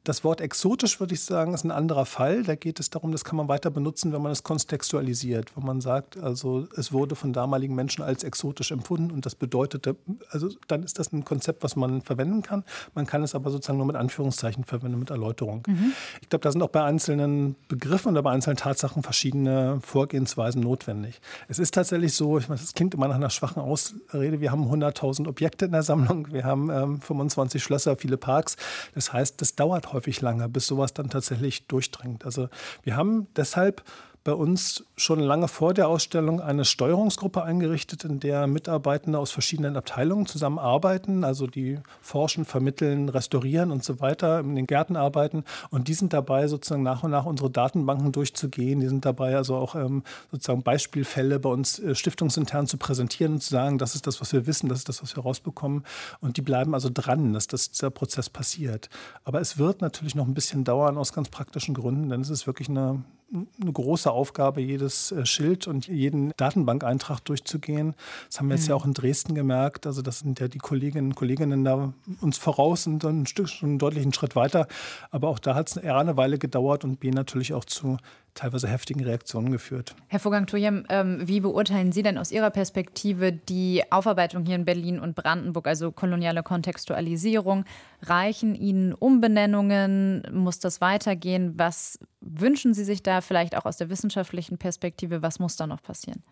Das 0.03 0.23
Wort 0.23 0.41
exotisch, 0.41 0.99
würde 0.99 1.13
ich 1.13 1.21
sagen, 1.21 1.53
ist 1.53 1.63
ein 1.63 1.71
anderer 1.71 2.05
Fall. 2.05 2.43
Da 2.43 2.55
geht 2.55 2.79
es 2.79 2.89
darum, 2.89 3.11
das 3.13 3.23
kann 3.23 3.37
man 3.37 3.47
weiter 3.47 3.71
benutzen, 3.71 4.11
wenn 4.11 4.21
man 4.21 4.33
es 4.33 4.43
kontextualisiert. 4.43 5.55
Wenn 5.55 5.65
man 5.65 5.81
sagt, 5.81 6.17
also 6.17 6.67
es 6.77 6.91
wurde 6.91 7.15
von 7.15 7.31
damaligen 7.31 7.73
Menschen 7.73 8.03
als 8.03 8.23
exotisch 8.23 8.71
empfunden 8.71 9.11
und 9.11 9.25
das 9.25 9.35
bedeutete, 9.35 9.95
also 10.29 10.49
dann 10.67 10.83
ist 10.83 10.99
das 10.99 11.13
ein 11.13 11.23
Konzept, 11.23 11.63
was 11.63 11.75
man 11.77 12.01
verwenden 12.01 12.41
kann. 12.41 12.63
Man 12.93 13.07
kann 13.07 13.23
es 13.23 13.33
aber 13.33 13.49
sozusagen 13.49 13.77
nur 13.77 13.87
mit 13.87 13.95
Anführungszeichen 13.95 14.65
verwenden, 14.65 14.99
mit 14.99 15.09
Erläuterung. 15.09 15.63
Mhm. 15.67 15.93
Ich 16.21 16.29
glaube, 16.29 16.43
da 16.43 16.51
sind 16.51 16.61
auch 16.61 16.69
bei 16.69 16.83
einzelnen 16.83 17.55
Begriffen 17.69 18.11
oder 18.11 18.23
bei 18.23 18.31
einzelnen 18.31 18.57
Tatsachen 18.57 19.03
verschiedene 19.03 19.79
Vorgehensweisen 19.81 20.61
notwendig. 20.61 21.21
Es 21.47 21.59
ist 21.59 21.73
tatsächlich 21.73 21.92
tatsächlich 21.93 22.15
so, 22.15 22.39
ich 22.39 22.49
meine, 22.49 22.59
das 22.59 22.73
klingt 22.73 22.95
immer 22.95 23.07
nach 23.07 23.15
einer 23.15 23.29
schwachen 23.29 23.61
Ausrede, 23.61 24.41
wir 24.41 24.51
haben 24.51 24.63
100.000 24.63 25.27
Objekte 25.27 25.65
in 25.65 25.73
der 25.73 25.83
Sammlung, 25.83 26.31
wir 26.31 26.43
haben 26.43 26.71
ähm, 26.71 26.99
25 26.99 27.61
Schlösser, 27.61 27.95
viele 27.95 28.17
Parks. 28.17 28.55
Das 28.95 29.13
heißt, 29.13 29.39
das 29.41 29.55
dauert 29.55 29.93
häufig 29.93 30.19
lange, 30.21 30.49
bis 30.49 30.65
sowas 30.65 30.93
dann 30.95 31.09
tatsächlich 31.09 31.67
durchdringt. 31.67 32.25
Also 32.25 32.49
wir 32.81 32.95
haben 32.95 33.27
deshalb 33.35 33.83
bei 34.23 34.33
uns 34.33 34.85
schon 34.95 35.19
lange 35.19 35.49
vor 35.49 35.73
der 35.73 35.89
Ausstellung 35.89 36.39
eine 36.39 36.63
Steuerungsgruppe 36.63 37.43
eingerichtet, 37.43 38.05
in 38.05 38.21
der 38.21 38.47
Mitarbeitende 38.47 39.19
aus 39.19 39.31
verschiedenen 39.31 39.75
Abteilungen 39.75 40.25
zusammenarbeiten, 40.25 41.25
also 41.25 41.45
die 41.45 41.79
forschen, 42.01 42.45
vermitteln, 42.45 43.09
restaurieren 43.09 43.71
und 43.71 43.83
so 43.83 43.99
weiter, 43.99 44.39
in 44.39 44.55
den 44.55 44.65
Gärten 44.65 44.95
arbeiten. 44.95 45.43
Und 45.71 45.89
die 45.89 45.93
sind 45.93 46.13
dabei, 46.13 46.47
sozusagen 46.47 46.83
nach 46.83 47.03
und 47.03 47.11
nach 47.11 47.25
unsere 47.25 47.49
Datenbanken 47.49 48.13
durchzugehen. 48.13 48.79
Die 48.79 48.87
sind 48.87 49.03
dabei, 49.03 49.35
also 49.35 49.55
auch 49.55 49.75
ähm, 49.75 50.03
sozusagen 50.31 50.63
Beispielfälle 50.63 51.39
bei 51.39 51.49
uns 51.49 51.79
äh, 51.79 51.93
stiftungsintern 51.93 52.67
zu 52.67 52.77
präsentieren 52.77 53.33
und 53.33 53.43
zu 53.43 53.49
sagen, 53.49 53.77
das 53.77 53.93
ist 53.93 54.07
das, 54.07 54.21
was 54.21 54.31
wir 54.31 54.47
wissen, 54.47 54.69
das 54.69 54.79
ist 54.79 54.89
das, 54.89 55.03
was 55.03 55.17
wir 55.17 55.23
rausbekommen. 55.23 55.83
Und 56.21 56.37
die 56.37 56.41
bleiben 56.41 56.73
also 56.73 56.89
dran, 56.93 57.33
dass 57.33 57.47
das, 57.47 57.71
dieser 57.71 57.89
Prozess 57.89 58.29
passiert. 58.29 58.89
Aber 59.25 59.41
es 59.41 59.57
wird 59.57 59.81
natürlich 59.81 60.15
noch 60.15 60.27
ein 60.27 60.33
bisschen 60.33 60.63
dauern 60.63 60.97
aus 60.97 61.11
ganz 61.11 61.27
praktischen 61.27 61.73
Gründen, 61.73 62.09
denn 62.09 62.21
es 62.21 62.29
ist 62.29 62.47
wirklich 62.47 62.69
eine, 62.69 63.03
eine 63.33 63.71
große 63.71 64.11
Aufgabe, 64.11 64.61
jedes 64.61 65.11
äh, 65.11 65.25
Schild 65.25 65.67
und 65.67 65.87
jeden 65.87 66.33
Datenbankeintrag 66.37 67.19
durchzugehen. 67.25 67.95
Das 68.27 68.39
haben 68.39 68.47
wir 68.49 68.55
jetzt 68.55 68.65
mhm. 68.65 68.69
ja 68.69 68.75
auch 68.75 68.85
in 68.85 68.93
Dresden 68.93 69.33
gemerkt. 69.33 69.87
Also 69.87 70.01
das 70.01 70.19
sind 70.19 70.39
ja 70.39 70.47
die 70.47 70.59
Kolleginnen 70.59 71.09
und 71.09 71.15
Kolleginnen 71.15 71.63
da 71.63 71.93
uns 72.21 72.37
voraus 72.37 72.85
und 72.87 73.03
dann 73.03 73.23
ein 73.23 73.27
Stück 73.27 73.49
schon 73.49 73.69
einen 73.69 73.79
deutlichen 73.79 74.13
Schritt 74.13 74.35
weiter. 74.35 74.67
Aber 75.11 75.29
auch 75.29 75.39
da 75.39 75.55
hat 75.55 75.69
es 75.69 75.77
eher 75.77 75.97
eine 75.97 76.17
Weile 76.17 76.37
gedauert 76.37 76.83
und 76.83 76.99
B 76.99 77.11
natürlich 77.11 77.53
auch 77.53 77.65
zu 77.65 77.97
teilweise 78.33 78.67
heftigen 78.67 79.03
Reaktionen 79.03 79.51
geführt. 79.51 79.95
Herr 80.07 80.19
Vogang-Tojem, 80.19 80.85
ähm, 80.89 81.27
wie 81.27 81.39
beurteilen 81.39 81.91
Sie 81.91 82.03
denn 82.03 82.17
aus 82.17 82.31
Ihrer 82.31 82.49
Perspektive 82.49 83.31
die 83.31 83.83
Aufarbeitung 83.91 84.45
hier 84.45 84.55
in 84.55 84.65
Berlin 84.65 84.99
und 84.99 85.15
Brandenburg, 85.15 85.67
also 85.67 85.91
koloniale 85.91 86.43
Kontextualisierung? 86.43 87.65
Reichen 88.01 88.55
Ihnen 88.55 88.93
Umbenennungen? 88.93 90.23
Muss 90.31 90.59
das 90.59 90.81
weitergehen? 90.81 91.53
Was 91.57 91.99
wünschen 92.21 92.73
Sie 92.73 92.83
sich 92.83 93.03
da 93.03 93.21
vielleicht 93.21 93.55
auch 93.55 93.65
aus 93.65 93.77
der 93.77 93.89
wissenschaftlichen 93.89 94.57
Perspektive? 94.57 95.21
Was 95.21 95.39
muss 95.39 95.55
da 95.55 95.67
noch 95.67 95.81
passieren? 95.81 96.23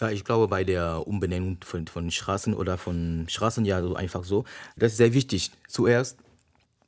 Ja, 0.00 0.10
ich 0.10 0.24
glaube, 0.24 0.46
bei 0.46 0.62
der 0.62 1.08
Umbenennung 1.08 1.58
von, 1.64 1.88
von 1.88 2.10
Straßen 2.12 2.54
oder 2.54 2.78
von 2.78 3.26
Straßen, 3.28 3.64
ja, 3.64 3.82
so 3.82 3.96
einfach 3.96 4.22
so, 4.22 4.44
das 4.76 4.92
ist 4.92 4.98
sehr 4.98 5.12
wichtig. 5.12 5.50
Zuerst 5.66 6.18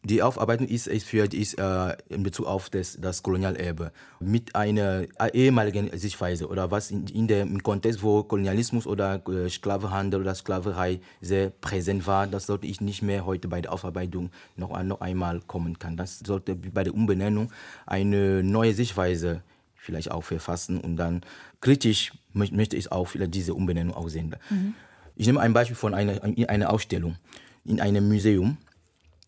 die 0.02 0.22
Aufarbeitung 0.22 0.66
ist, 0.66 0.86
ist 0.86 1.06
für 1.06 1.26
ist, 1.26 1.58
äh, 1.58 1.96
in 2.08 2.22
Bezug 2.22 2.46
auf 2.46 2.70
das, 2.70 2.96
das 3.00 3.22
Kolonialerbe 3.22 3.92
mit 4.18 4.54
einer 4.54 5.04
ehemaligen 5.34 5.96
Sichtweise 5.98 6.48
oder 6.48 6.70
was 6.70 6.90
in, 6.90 7.06
in 7.08 7.28
dem 7.28 7.62
Kontext, 7.62 8.02
wo 8.02 8.22
Kolonialismus 8.22 8.86
oder 8.86 9.20
äh, 9.28 9.50
Sklavenhandel 9.50 10.22
oder 10.22 10.34
Sklaverei 10.34 11.00
sehr 11.20 11.50
präsent 11.50 12.06
war, 12.06 12.26
das 12.26 12.46
sollte 12.46 12.66
ich 12.66 12.80
nicht 12.80 13.02
mehr 13.02 13.26
heute 13.26 13.48
bei 13.48 13.60
der 13.60 13.72
Aufarbeitung 13.72 14.30
noch, 14.56 14.82
noch 14.82 15.02
einmal 15.02 15.40
kommen 15.40 15.78
kann. 15.78 15.98
Das 15.98 16.20
sollte 16.20 16.54
bei 16.56 16.84
der 16.84 16.94
Umbenennung 16.94 17.52
eine 17.84 18.42
neue 18.42 18.72
Sichtweise 18.72 19.42
vielleicht 19.74 20.10
auch 20.10 20.24
verfassen 20.24 20.80
und 20.80 20.96
dann 20.96 21.22
kritisch 21.60 22.12
möchte 22.32 22.76
ich 22.76 22.90
auch 22.90 23.06
vielleicht 23.06 23.34
diese 23.34 23.52
Umbenennung 23.52 23.94
auch 23.94 24.08
sehen. 24.08 24.34
Mhm. 24.48 24.74
Ich 25.16 25.26
nehme 25.26 25.40
ein 25.40 25.52
Beispiel 25.52 25.76
von 25.76 25.92
einer, 25.92 26.22
einer 26.48 26.70
Ausstellung 26.70 27.16
in 27.64 27.80
einem 27.80 28.08
Museum 28.08 28.56
äh, 28.56 28.69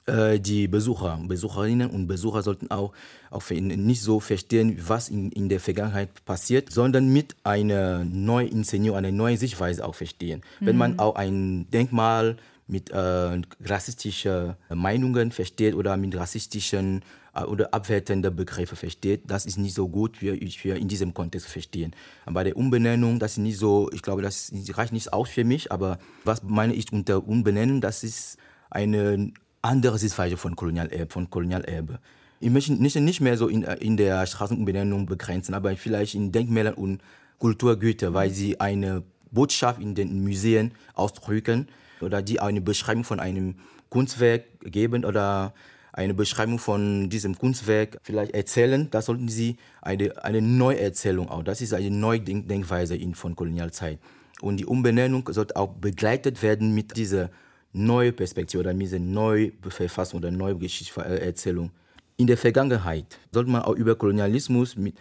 die 0.08 0.66
Besucher, 0.66 1.20
Besucherinnen 1.28 1.88
und 1.88 2.08
Besucher 2.08 2.42
sollten 2.42 2.70
auch, 2.72 2.92
auch 3.30 3.48
nicht 3.50 4.02
so 4.02 4.18
verstehen, 4.18 4.76
was 4.86 5.08
in, 5.08 5.30
in 5.30 5.48
der 5.48 5.60
Vergangenheit 5.60 6.24
passiert, 6.24 6.72
sondern 6.72 7.12
mit 7.12 7.36
einer 7.44 8.04
neuen 8.04 8.48
Inszenierung, 8.48 8.98
einer 8.98 9.12
neuen 9.12 9.36
Sichtweise 9.36 9.84
auch 9.86 9.94
verstehen. 9.94 10.42
Mhm. 10.58 10.66
Wenn 10.66 10.76
man 10.76 10.92
mhm. 10.94 10.98
auch 10.98 11.14
ein 11.14 11.70
Denkmal 11.70 12.36
mit 12.66 12.90
äh, 12.90 13.42
rassistischen 13.64 14.54
Meinungen 14.70 15.30
versteht 15.30 15.74
oder 15.74 15.96
mit 15.96 16.16
rassistischen 16.16 17.02
äh, 17.34 17.42
oder 17.42 17.72
abwertenden 17.74 18.34
Begriffen 18.34 18.76
versteht, 18.76 19.22
das 19.26 19.46
ist 19.46 19.58
nicht 19.58 19.74
so 19.74 19.88
gut, 19.88 20.20
wie 20.22 20.40
wir 20.40 20.76
in 20.76 20.88
diesem 20.88 21.14
Kontext 21.14 21.48
verstehen. 21.48 21.94
Bei 22.26 22.44
der 22.44 22.56
Umbenennung, 22.56 23.18
das 23.18 23.32
ist 23.32 23.38
nicht 23.38 23.58
so, 23.58 23.90
ich 23.92 24.02
glaube, 24.02 24.22
das 24.22 24.52
reicht 24.70 24.92
nicht 24.92 25.12
aus 25.12 25.28
für 25.28 25.44
mich, 25.44 25.70
aber 25.70 25.98
was 26.24 26.42
meine 26.42 26.74
ich 26.74 26.92
unter 26.92 27.26
Umbenennen, 27.26 27.80
das 27.80 28.04
ist 28.04 28.38
eine 28.70 29.32
andere 29.62 29.98
Sichtweise 29.98 30.36
von 30.36 30.56
Kolonialerbe. 30.56 31.12
Von 31.12 31.30
Kolonialerbe. 31.30 32.00
Ich 32.40 32.50
möchte 32.50 32.72
nicht, 32.74 32.96
nicht 32.96 33.20
mehr 33.20 33.36
so 33.36 33.48
in, 33.48 33.62
in 33.62 33.96
der 33.96 34.26
Straßenumbenennung 34.26 35.06
begrenzen, 35.06 35.54
aber 35.54 35.76
vielleicht 35.76 36.14
in 36.14 36.32
Denkmälern 36.32 36.74
und 36.74 37.00
Kulturgüter, 37.38 38.14
weil 38.14 38.30
sie 38.30 38.60
eine 38.60 39.04
Botschaft 39.30 39.80
in 39.80 39.94
den 39.94 40.22
Museen 40.22 40.72
ausdrücken 40.94 41.68
oder 42.00 42.20
die 42.20 42.40
eine 42.40 42.60
Beschreibung 42.60 43.04
von 43.04 43.20
einem 43.20 43.56
Kunstwerk 43.88 44.44
geben 44.60 45.04
oder 45.04 45.54
eine 45.92 46.14
Beschreibung 46.14 46.58
von 46.58 47.10
diesem 47.10 47.36
Kunstwerk 47.36 47.98
vielleicht 48.02 48.32
erzählen, 48.32 48.88
da 48.90 49.02
sollten 49.02 49.28
sie 49.28 49.56
eine, 49.82 50.24
eine 50.24 50.40
Neuerzählung 50.40 51.28
auch. 51.28 51.42
Das 51.42 51.60
ist 51.60 51.74
eine 51.74 51.90
neue 51.90 52.20
Denkweise 52.20 52.96
in, 52.96 53.14
von 53.14 53.36
Kolonialzeit. 53.36 53.98
Und 54.40 54.56
die 54.56 54.66
Umbenennung 54.66 55.28
sollte 55.30 55.56
auch 55.56 55.68
begleitet 55.68 56.42
werden 56.42 56.74
mit 56.74 56.96
dieser 56.96 57.30
neue 57.72 58.12
Perspektive 58.12 58.60
oder 58.60 58.74
diese 58.74 58.98
neue 58.98 59.52
Verfassung 59.68 60.18
oder 60.18 60.30
neue 60.30 60.56
Geschichtserzählung. 60.56 61.70
In 62.16 62.26
der 62.26 62.36
Vergangenheit 62.36 63.18
sollte 63.32 63.50
man 63.50 63.62
auch 63.62 63.74
über 63.74 63.96
Kolonialismus 63.96 64.76
mit, 64.76 64.96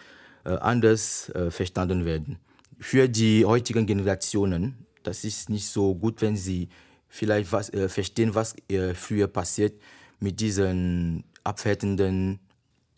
äh, 0.45 0.49
anders 0.49 1.29
äh, 1.29 1.51
verstanden 1.51 2.05
werden. 2.05 2.37
Für 2.79 3.07
die 3.07 3.45
heutigen 3.45 3.85
Generationen, 3.85 4.85
das 5.03 5.23
ist 5.23 5.49
nicht 5.49 5.67
so 5.67 5.93
gut, 5.93 6.21
wenn 6.21 6.35
sie 6.35 6.69
vielleicht 7.09 7.51
was, 7.51 7.69
äh, 7.73 7.89
verstehen, 7.89 8.33
was 8.33 8.55
äh, 8.69 8.93
früher 8.93 9.27
passiert 9.27 9.73
mit 10.19 10.39
diesen 10.39 11.25
abwertenden 11.43 12.39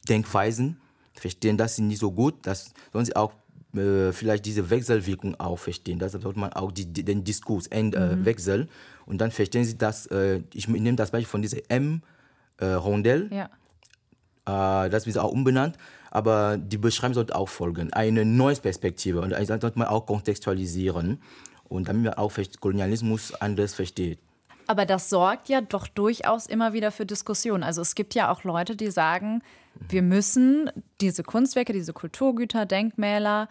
Denkweisen. 0.07 0.79
Verstehen 1.13 1.57
das 1.57 1.79
nicht 1.79 1.99
so 1.99 2.11
gut, 2.11 2.35
das 2.43 2.73
sollen 2.91 3.05
sie 3.05 3.15
auch 3.15 3.33
äh, 3.75 4.11
vielleicht 4.11 4.45
diese 4.45 4.69
Wechselwirkung 4.69 5.39
auch 5.39 5.57
verstehen. 5.57 5.99
Das 5.99 6.11
sollte 6.13 6.39
man 6.39 6.53
auch 6.53 6.71
die, 6.71 6.85
den 6.85 7.23
Diskurs 7.23 7.67
äh, 7.67 7.81
mhm. 7.81 8.23
wechseln 8.23 8.69
und 9.05 9.19
dann 9.19 9.31
verstehen 9.31 9.65
Sie 9.65 9.77
das. 9.77 10.05
Äh, 10.07 10.41
ich 10.53 10.67
nehme 10.67 10.95
das 10.95 11.11
Beispiel 11.11 11.29
von 11.29 11.41
dieser 11.41 11.59
M-Rondell. 11.69 13.29
Äh, 13.31 13.35
ja. 13.35 14.85
Äh, 14.85 14.89
das 14.89 15.05
wird 15.05 15.17
auch 15.17 15.31
umbenannt. 15.31 15.77
Aber 16.11 16.57
die 16.57 16.77
Beschreibung 16.77 17.15
sollte 17.15 17.35
auch 17.35 17.49
folgen. 17.49 17.91
Eine 17.93 18.23
neue 18.25 18.55
Perspektive. 18.55 19.21
Und 19.21 19.31
das 19.31 19.47
sollte 19.47 19.79
man 19.79 19.87
auch 19.87 20.05
kontextualisieren. 20.05 21.21
Und 21.63 21.87
damit 21.87 22.03
man 22.03 22.13
auch 22.13 22.31
Kolonialismus 22.59 23.33
anders 23.33 23.73
versteht. 23.73 24.19
Aber 24.67 24.85
das 24.85 25.09
sorgt 25.09 25.49
ja 25.49 25.61
doch 25.61 25.87
durchaus 25.87 26.45
immer 26.45 26.73
wieder 26.73 26.91
für 26.91 27.05
Diskussionen. 27.05 27.63
Also 27.63 27.81
es 27.81 27.95
gibt 27.95 28.15
ja 28.15 28.31
auch 28.31 28.43
Leute, 28.43 28.75
die 28.75 28.91
sagen, 28.91 29.41
wir 29.89 30.01
müssen 30.01 30.69
diese 31.01 31.23
Kunstwerke, 31.23 31.73
diese 31.73 31.93
Kulturgüter, 31.93 32.65
Denkmäler 32.65 33.49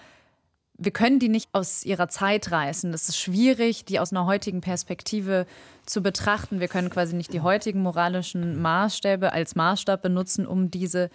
wir 0.84 0.92
können 0.92 1.18
die 1.18 1.28
nicht 1.28 1.48
aus 1.52 1.84
ihrer 1.84 2.08
Zeit 2.08 2.50
reißen. 2.50 2.92
Es 2.92 3.08
ist 3.08 3.18
schwierig, 3.18 3.84
die 3.84 4.00
aus 4.00 4.12
einer 4.12 4.26
heutigen 4.26 4.60
Perspektive 4.60 5.46
zu 5.86 6.02
betrachten. 6.02 6.60
Wir 6.60 6.68
können 6.68 6.90
quasi 6.90 7.14
nicht 7.14 7.32
die 7.32 7.40
heutigen 7.40 7.82
moralischen 7.82 8.60
Maßstäbe 8.60 9.32
als 9.32 9.54
Maßstab 9.54 10.02
benutzen, 10.02 10.46
um 10.46 10.70
diese 10.70 11.10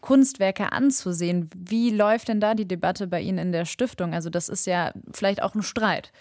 Kunstwerke 0.00 0.72
anzusehen. 0.72 1.50
Wie 1.54 1.90
läuft 1.90 2.28
denn 2.28 2.40
da 2.40 2.54
die 2.54 2.68
Debatte 2.68 3.06
bei 3.06 3.20
Ihnen 3.20 3.38
in 3.38 3.52
der 3.52 3.64
Stiftung? 3.64 4.14
Also 4.14 4.30
das 4.30 4.48
ist 4.48 4.66
ja 4.66 4.92
vielleicht 5.12 5.42
auch 5.42 5.54
ein 5.54 5.62
Streit. 5.62 6.12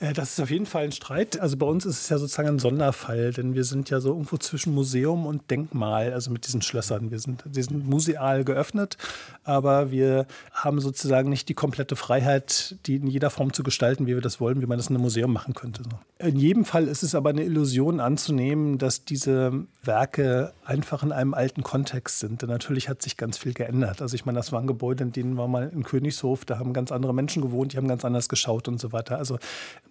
Äh, 0.00 0.12
das 0.12 0.30
ist 0.30 0.40
auf 0.40 0.50
jeden 0.50 0.66
Fall 0.66 0.84
ein 0.84 0.92
Streit. 0.92 1.40
Also 1.40 1.56
bei 1.56 1.66
uns 1.66 1.84
ist 1.84 2.02
es 2.02 2.08
ja 2.08 2.18
sozusagen 2.18 2.48
ein 2.48 2.58
Sonderfall, 2.58 3.32
denn 3.32 3.54
wir 3.54 3.64
sind 3.64 3.90
ja 3.90 4.00
so 4.00 4.10
irgendwo 4.10 4.36
zwischen 4.36 4.74
Museum 4.74 5.26
und 5.26 5.50
Denkmal, 5.50 6.12
also 6.12 6.30
mit 6.30 6.46
diesen 6.46 6.62
Schlössern. 6.62 7.10
Wir 7.10 7.18
sind, 7.18 7.44
wir 7.46 7.62
sind 7.62 7.88
museal 7.88 8.44
geöffnet, 8.44 8.96
aber 9.44 9.90
wir 9.90 10.26
haben 10.52 10.80
sozusagen 10.80 11.28
nicht 11.28 11.48
die 11.48 11.54
komplette 11.54 11.96
Freiheit, 11.96 12.76
die 12.86 12.96
in 12.96 13.06
jeder 13.06 13.30
Form 13.30 13.52
zu 13.52 13.62
gestalten, 13.62 14.06
wie 14.06 14.14
wir 14.14 14.20
das 14.20 14.40
wollen, 14.40 14.60
wie 14.60 14.66
man 14.66 14.78
das 14.78 14.88
in 14.88 14.96
einem 14.96 15.02
Museum 15.02 15.32
machen 15.32 15.54
könnte. 15.54 15.82
In 16.18 16.38
jedem 16.38 16.64
Fall 16.64 16.88
ist 16.88 17.02
es 17.02 17.14
aber 17.14 17.30
eine 17.30 17.44
Illusion 17.44 18.00
anzunehmen, 18.00 18.78
dass 18.78 19.04
diese 19.04 19.64
Werke 19.82 20.52
einfach 20.64 21.02
in 21.02 21.12
einem 21.12 21.34
alten 21.34 21.62
Kontext 21.62 22.20
sind. 22.20 22.42
Denn 22.42 22.48
natürlich 22.48 22.88
hat 22.88 23.02
sich 23.02 23.16
ganz 23.16 23.38
viel 23.38 23.52
geändert. 23.52 24.00
Also 24.00 24.14
ich 24.14 24.24
meine, 24.24 24.36
das 24.36 24.52
waren 24.52 24.66
Gebäude, 24.66 25.04
in 25.04 25.12
denen 25.12 25.36
war 25.36 25.48
mal 25.48 25.70
in 25.72 25.82
Königshof, 25.82 26.44
da 26.44 26.58
haben 26.58 26.72
ganz 26.72 26.92
andere 26.92 27.12
Menschen 27.12 27.42
gewohnt, 27.42 27.72
die 27.72 27.76
haben 27.76 27.88
ganz 27.88 28.04
anders 28.04 28.28
geschaut 28.28 28.68
und 28.68 28.80
so 28.80 28.92
weiter. 28.92 29.18
Also 29.18 29.38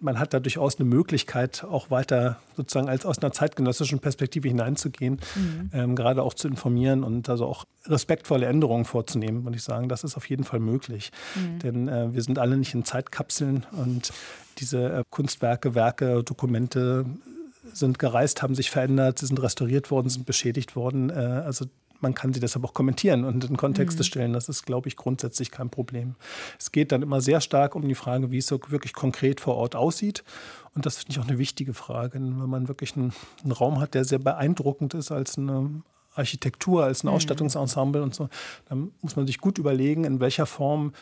man 0.00 0.18
hat 0.18 0.34
da 0.34 0.40
durchaus 0.40 0.78
eine 0.78 0.88
Möglichkeit, 0.88 1.64
auch 1.64 1.90
weiter 1.90 2.38
sozusagen 2.56 2.88
als 2.88 3.06
aus 3.06 3.18
einer 3.18 3.32
zeitgenössischen 3.32 4.00
Perspektive 4.00 4.48
hineinzugehen, 4.48 5.20
mhm. 5.34 5.70
ähm, 5.72 5.96
gerade 5.96 6.22
auch 6.22 6.34
zu 6.34 6.48
informieren 6.48 7.04
und 7.04 7.28
also 7.28 7.46
auch 7.46 7.64
respektvolle 7.86 8.46
Änderungen 8.46 8.84
vorzunehmen, 8.84 9.44
würde 9.44 9.56
ich 9.56 9.62
sagen. 9.62 9.88
Das 9.88 10.04
ist 10.04 10.16
auf 10.16 10.28
jeden 10.28 10.44
Fall 10.44 10.60
möglich. 10.60 11.10
Mhm. 11.34 11.58
Denn 11.60 11.88
äh, 11.88 12.12
wir 12.12 12.22
sind 12.22 12.38
alle 12.38 12.56
nicht 12.56 12.74
in 12.74 12.84
Zeitkapseln 12.84 13.66
und 13.72 14.12
diese 14.58 14.92
äh, 14.92 15.04
Kunstwerke, 15.10 15.74
Werke, 15.74 16.22
Dokumente 16.22 17.06
sind 17.72 17.98
gereist, 17.98 18.42
haben 18.42 18.54
sich 18.54 18.70
verändert, 18.70 19.18
sie 19.18 19.26
sind 19.26 19.42
restauriert 19.42 19.90
worden, 19.90 20.08
sind 20.08 20.26
beschädigt 20.26 20.76
worden. 20.76 21.10
Äh, 21.10 21.14
also 21.14 21.66
man 22.04 22.14
kann 22.14 22.32
sie 22.32 22.38
deshalb 22.38 22.64
auch 22.64 22.74
kommentieren 22.74 23.24
und 23.24 23.44
in 23.44 23.56
Kontexte 23.56 24.02
mhm. 24.02 24.04
stellen. 24.04 24.32
Das 24.32 24.48
ist, 24.48 24.64
glaube 24.64 24.88
ich, 24.88 24.96
grundsätzlich 24.96 25.50
kein 25.50 25.70
Problem. 25.70 26.14
Es 26.58 26.70
geht 26.70 26.92
dann 26.92 27.02
immer 27.02 27.20
sehr 27.20 27.40
stark 27.40 27.74
um 27.74 27.88
die 27.88 27.96
Frage, 27.96 28.30
wie 28.30 28.38
es 28.38 28.46
so 28.46 28.60
wirklich 28.68 28.92
konkret 28.92 29.40
vor 29.40 29.56
Ort 29.56 29.74
aussieht. 29.74 30.22
Und 30.74 30.86
das 30.86 30.98
finde 30.98 31.12
ich 31.12 31.18
auch 31.18 31.28
eine 31.28 31.38
wichtige 31.38 31.74
Frage. 31.74 32.14
Wenn 32.14 32.48
man 32.48 32.68
wirklich 32.68 32.94
einen, 32.96 33.12
einen 33.42 33.52
Raum 33.52 33.80
hat, 33.80 33.94
der 33.94 34.04
sehr 34.04 34.18
beeindruckend 34.18 34.94
ist 34.94 35.10
als 35.10 35.38
eine 35.38 35.82
Architektur, 36.14 36.84
als 36.84 37.02
ein 37.02 37.08
mhm. 37.08 37.14
Ausstattungsensemble 37.14 38.02
und 38.02 38.14
so, 38.14 38.28
dann 38.68 38.92
muss 39.00 39.16
man 39.16 39.26
sich 39.26 39.38
gut 39.38 39.58
überlegen, 39.58 40.04
in 40.04 40.20
welcher 40.20 40.46
Form 40.46 40.92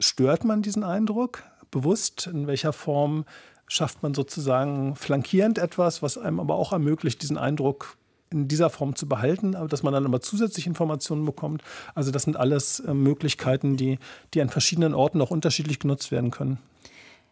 stört 0.00 0.44
man 0.44 0.60
diesen 0.60 0.84
Eindruck 0.84 1.44
bewusst, 1.70 2.26
in 2.26 2.46
welcher 2.46 2.72
Form 2.72 3.24
schafft 3.68 4.02
man 4.02 4.12
sozusagen 4.12 4.96
flankierend 4.96 5.58
etwas, 5.58 6.02
was 6.02 6.18
einem 6.18 6.40
aber 6.40 6.56
auch 6.56 6.72
ermöglicht, 6.72 7.22
diesen 7.22 7.38
Eindruck 7.38 7.96
in 8.32 8.48
dieser 8.48 8.70
Form 8.70 8.96
zu 8.96 9.08
behalten, 9.08 9.54
aber 9.54 9.68
dass 9.68 9.82
man 9.82 9.92
dann 9.92 10.04
immer 10.04 10.20
zusätzlich 10.20 10.66
Informationen 10.66 11.24
bekommt. 11.24 11.62
Also 11.94 12.10
das 12.10 12.22
sind 12.24 12.36
alles 12.36 12.80
äh, 12.80 12.94
Möglichkeiten, 12.94 13.76
die, 13.76 13.98
die 14.34 14.42
an 14.42 14.48
verschiedenen 14.48 14.94
Orten 14.94 15.20
auch 15.20 15.30
unterschiedlich 15.30 15.78
genutzt 15.78 16.10
werden 16.10 16.30
können. 16.30 16.58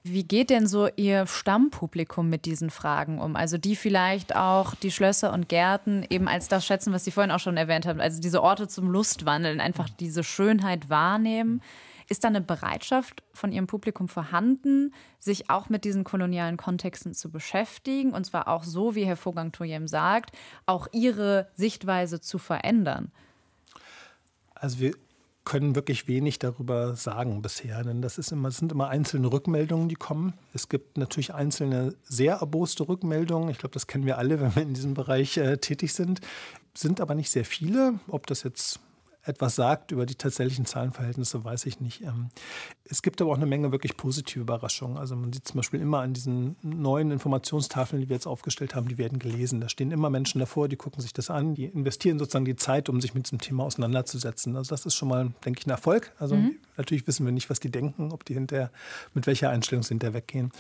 Wie 0.03 0.25
geht 0.25 0.49
denn 0.49 0.67
so 0.67 0.89
Ihr 0.97 1.27
Stammpublikum 1.27 2.31
mit 2.31 2.47
diesen 2.47 2.71
Fragen 2.71 3.19
um? 3.19 3.37
Also 3.37 3.59
die 3.59 3.77
vielleicht 3.77 4.35
auch 4.35 4.75
die 4.75 4.91
Schlösser 4.91 5.31
und 5.35 5.51
Gärten 5.51 6.07
eben 6.09 6.27
als 6.27 6.49
das 6.49 6.65
schätzen, 6.65 6.95
was 6.95 7.05
Sie 7.05 7.11
vorhin 7.11 7.31
auch 7.31 7.39
schon 7.39 7.59
erwähnt 7.59 7.85
haben, 7.85 8.01
also 8.01 8.19
diese 8.19 8.43
Orte 8.43 8.67
zum 8.67 8.91
Lustwandeln, 8.91 9.61
einfach 9.61 9.91
diese 9.91 10.25
Schönheit 10.25 10.89
wahrnehmen. 10.89 11.61
Ist 12.11 12.25
da 12.25 12.29
eine 12.29 12.41
Bereitschaft 12.41 13.23
von 13.33 13.53
Ihrem 13.53 13.69
Publikum 13.69 14.09
vorhanden, 14.09 14.93
sich 15.21 15.49
auch 15.49 15.69
mit 15.69 15.85
diesen 15.85 16.03
kolonialen 16.03 16.57
Kontexten 16.57 17.15
zu 17.15 17.31
beschäftigen? 17.31 18.15
Und 18.15 18.27
zwar 18.27 18.49
auch 18.49 18.65
so, 18.65 18.97
wie 18.97 19.07
Herr 19.07 19.17
Fogang-Toyem 19.17 19.87
sagt, 19.87 20.37
auch 20.67 20.89
ihre 20.91 21.49
Sichtweise 21.55 22.21
zu 22.21 22.39
verändern? 22.39 23.13
Also 24.57 24.81
wir 24.81 24.95
können 25.45 25.77
wirklich 25.77 26.09
wenig 26.09 26.41
darüber 26.41 26.97
sagen 26.97 27.43
bisher, 27.43 27.85
denn 27.85 28.03
das 28.03 28.19
ist 28.19 28.33
immer, 28.33 28.49
das 28.49 28.57
sind 28.57 28.73
immer 28.73 28.89
einzelne 28.89 29.31
Rückmeldungen, 29.31 29.89
die 29.89 29.95
kommen. 29.95 30.35
Es 30.53 30.69
gibt 30.69 30.99
natürlich 30.99 31.33
einzelne 31.33 31.95
sehr 32.03 32.39
erboste 32.41 32.89
Rückmeldungen. 32.89 33.51
Ich 33.51 33.59
glaube, 33.59 33.73
das 33.73 33.87
kennen 33.87 34.05
wir 34.05 34.19
alle, 34.19 34.41
wenn 34.41 34.57
wir 34.57 34.63
in 34.63 34.75
diesem 34.75 34.95
Bereich 34.95 35.37
äh, 35.37 35.59
tätig 35.59 35.95
sind. 35.95 36.21
Sind 36.75 37.01
aber 37.01 37.15
nicht 37.15 37.31
sehr 37.31 37.45
viele. 37.45 38.01
Ob 38.09 38.27
das 38.27 38.43
jetzt 38.43 38.81
etwas 39.23 39.55
sagt 39.55 39.93
über 39.93 40.07
die 40.07 40.15
tatsächlichen 40.15 40.65
Zahlenverhältnisse, 40.65 41.45
weiß 41.45 41.67
ich 41.67 41.81
nicht. 41.81 42.03
Ähm, 42.03 42.31
es 42.85 43.03
gibt 43.03 43.21
aber 43.21 43.33
auch 43.33 43.37
eine 43.37 43.47
Menge 43.47 43.71
wirklich 43.71 43.97
positive 43.97 44.41
Überraschungen. 44.41 44.97
Also 44.97 45.15
man 45.15 45.33
sieht 45.33 45.47
zum 45.47 45.59
Beispiel 45.59 45.81
immer 45.81 46.01
an 46.01 46.15
diesen 46.15 46.57
neuen 46.63 47.11
Informationstafeln, 47.11 48.01
die 48.01 48.09
wir 48.09 48.17
jetzt 48.17 48.27
aufgestellt 48.27 48.75
haben, 48.75 48.89
die 48.89 48.99
werden 48.99 49.19
gelesen. 49.19 49.61
Da 49.61 49.69
stehen 49.69 49.91
immer 49.91 50.11
Menschen 50.11 50.39
davor, 50.39 50.69
die 50.69 50.77
gucken 50.77 51.03
sich 51.03 51.13
das 51.13 51.31
an, 51.31 51.55
die 51.55 51.67
investieren 51.67 52.19
sozusagen 52.19 52.47
die 52.47 52.57
Zeit, 52.57 52.89
um 52.89 53.01
sich 53.01 53.15
mit 53.15 53.27
diesem 53.27 53.41
Thema 53.41 53.65
auseinanderzusetzen. 53.65 54.57
Also 54.57 54.71
das 54.71 54.87
ist 54.87 54.95
schon 54.95 55.09
mal, 55.09 55.33
denke 55.45 55.61
ich, 55.61 55.67
ein 55.67 55.71
Erfolg. 55.71 56.13
Also 56.19 56.37
mhm. 56.37 56.57
Natürlich 56.81 57.07
wissen 57.07 57.25
wir 57.25 57.33
nicht, 57.33 57.51
was 57.51 57.61
die 57.61 57.71
denken, 57.71 58.13
ob 58.13 58.25
die 58.25 58.35
hinterher, 58.35 58.71
mit 59.15 59.27
welcher 59.27 59.51
Einstellung 59.51 59.83
sie 59.83 59.91
hinterher 59.91 60.15
weggehen. 60.15 60.51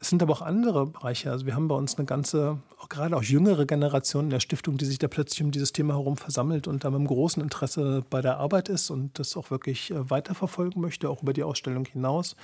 Es 0.00 0.08
sind 0.08 0.22
aber 0.22 0.32
auch 0.32 0.42
andere 0.42 0.86
Bereiche. 0.86 1.30
Also 1.30 1.46
wir 1.46 1.54
haben 1.54 1.68
bei 1.68 1.74
uns 1.74 1.96
eine 1.96 2.06
ganze, 2.06 2.58
auch 2.78 2.88
gerade 2.88 3.16
auch 3.16 3.22
jüngere 3.22 3.66
Generation 3.66 4.24
in 4.24 4.30
der 4.30 4.40
Stiftung, 4.40 4.78
die 4.78 4.84
sich 4.84 4.98
da 4.98 5.08
plötzlich 5.08 5.42
um 5.42 5.50
dieses 5.50 5.72
Thema 5.72 5.94
herum 5.94 6.16
versammelt 6.16 6.66
und 6.66 6.84
da 6.84 6.90
mit 6.90 6.98
einem 6.98 7.06
großen 7.06 7.42
Interesse 7.42 8.04
bei 8.10 8.20
der 8.20 8.38
Arbeit 8.38 8.68
ist 8.68 8.90
und 8.90 9.18
das 9.18 9.36
auch 9.36 9.50
wirklich 9.50 9.90
äh, 9.90 10.10
weiterverfolgen 10.10 10.80
möchte, 10.80 11.08
auch 11.10 11.22
über 11.22 11.32
die 11.32 11.42
Ausstellung 11.42 11.84
hinaus. 11.84 12.36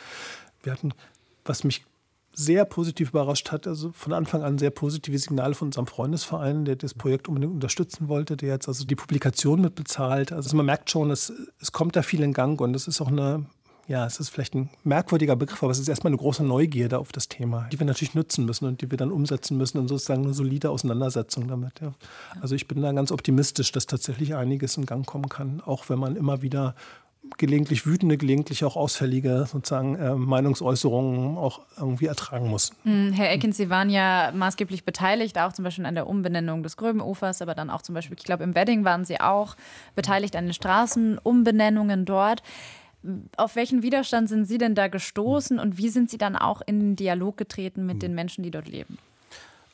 Wir 0.62 0.72
hatten, 0.72 0.92
was 1.44 1.64
mich 1.64 1.84
sehr 2.44 2.64
positiv 2.64 3.10
überrascht 3.10 3.52
hat, 3.52 3.66
also 3.66 3.92
von 3.92 4.12
Anfang 4.12 4.42
an 4.42 4.58
sehr 4.58 4.70
positive 4.70 5.18
Signale 5.18 5.54
von 5.54 5.68
unserem 5.68 5.86
Freundesverein, 5.86 6.64
der 6.64 6.76
das 6.76 6.94
Projekt 6.94 7.28
unbedingt 7.28 7.52
unterstützen 7.52 8.08
wollte, 8.08 8.36
der 8.36 8.50
jetzt 8.50 8.68
also 8.68 8.84
die 8.84 8.96
Publikation 8.96 9.60
mit 9.60 9.74
bezahlt. 9.74 10.32
Also 10.32 10.56
man 10.56 10.66
merkt 10.66 10.90
schon, 10.90 11.10
es, 11.10 11.32
es 11.60 11.72
kommt 11.72 11.96
da 11.96 12.02
viel 12.02 12.22
in 12.22 12.32
Gang 12.32 12.60
und 12.60 12.74
es 12.74 12.88
ist 12.88 13.00
auch 13.00 13.08
eine 13.08 13.46
ja, 13.90 14.06
es 14.06 14.20
ist 14.20 14.28
vielleicht 14.28 14.54
ein 14.54 14.70
merkwürdiger 14.84 15.34
Begriff, 15.34 15.64
aber 15.64 15.72
es 15.72 15.80
ist 15.80 15.88
erstmal 15.88 16.12
eine 16.12 16.18
große 16.18 16.44
Neugierde 16.44 17.00
auf 17.00 17.10
das 17.10 17.26
Thema, 17.26 17.66
die 17.72 17.80
wir 17.80 17.86
natürlich 17.86 18.14
nutzen 18.14 18.44
müssen 18.44 18.66
und 18.66 18.80
die 18.80 18.88
wir 18.88 18.96
dann 18.96 19.10
umsetzen 19.10 19.56
müssen 19.56 19.78
in 19.78 19.88
sozusagen 19.88 20.22
eine 20.22 20.32
solide 20.32 20.70
Auseinandersetzung 20.70 21.48
damit. 21.48 21.80
Ja. 21.80 21.92
Also 22.40 22.54
ich 22.54 22.68
bin 22.68 22.82
da 22.82 22.92
ganz 22.92 23.10
optimistisch, 23.10 23.72
dass 23.72 23.88
tatsächlich 23.88 24.36
einiges 24.36 24.76
in 24.76 24.86
Gang 24.86 25.04
kommen 25.04 25.28
kann, 25.28 25.60
auch 25.60 25.88
wenn 25.88 25.98
man 25.98 26.14
immer 26.14 26.40
wieder 26.40 26.76
gelegentlich 27.36 27.86
wütende, 27.86 28.16
gelegentlich 28.16 28.64
auch 28.64 28.76
ausfällige 28.76 29.46
sozusagen 29.46 29.96
äh, 29.96 30.14
Meinungsäußerungen 30.14 31.36
auch 31.36 31.60
irgendwie 31.76 32.06
ertragen 32.06 32.48
muss. 32.48 32.72
Hm, 32.84 33.12
Herr 33.12 33.30
Eckens, 33.30 33.56
Sie 33.56 33.68
waren 33.68 33.90
ja 33.90 34.32
maßgeblich 34.34 34.84
beteiligt, 34.84 35.38
auch 35.38 35.52
zum 35.52 35.64
Beispiel 35.64 35.86
an 35.86 35.94
der 35.94 36.06
Umbenennung 36.06 36.62
des 36.62 36.76
Gröbenufers, 36.76 37.42
aber 37.42 37.54
dann 37.54 37.70
auch 37.70 37.82
zum 37.82 37.94
Beispiel, 37.94 38.16
ich 38.18 38.24
glaube, 38.24 38.44
im 38.44 38.54
Wedding 38.54 38.84
waren 38.84 39.04
Sie 39.04 39.20
auch 39.20 39.56
beteiligt 39.94 40.34
an 40.34 40.46
den 40.46 40.54
Straßenumbenennungen 40.54 42.04
dort. 42.04 42.42
Auf 43.36 43.56
welchen 43.56 43.82
Widerstand 43.82 44.28
sind 44.28 44.46
Sie 44.46 44.58
denn 44.58 44.74
da 44.74 44.88
gestoßen 44.88 45.58
und 45.58 45.78
wie 45.78 45.88
sind 45.88 46.10
Sie 46.10 46.18
dann 46.18 46.36
auch 46.36 46.62
in 46.64 46.80
den 46.80 46.96
Dialog 46.96 47.36
getreten 47.36 47.86
mit 47.86 48.02
den 48.02 48.14
Menschen, 48.14 48.42
die 48.44 48.50
dort 48.50 48.68
leben? 48.68 48.98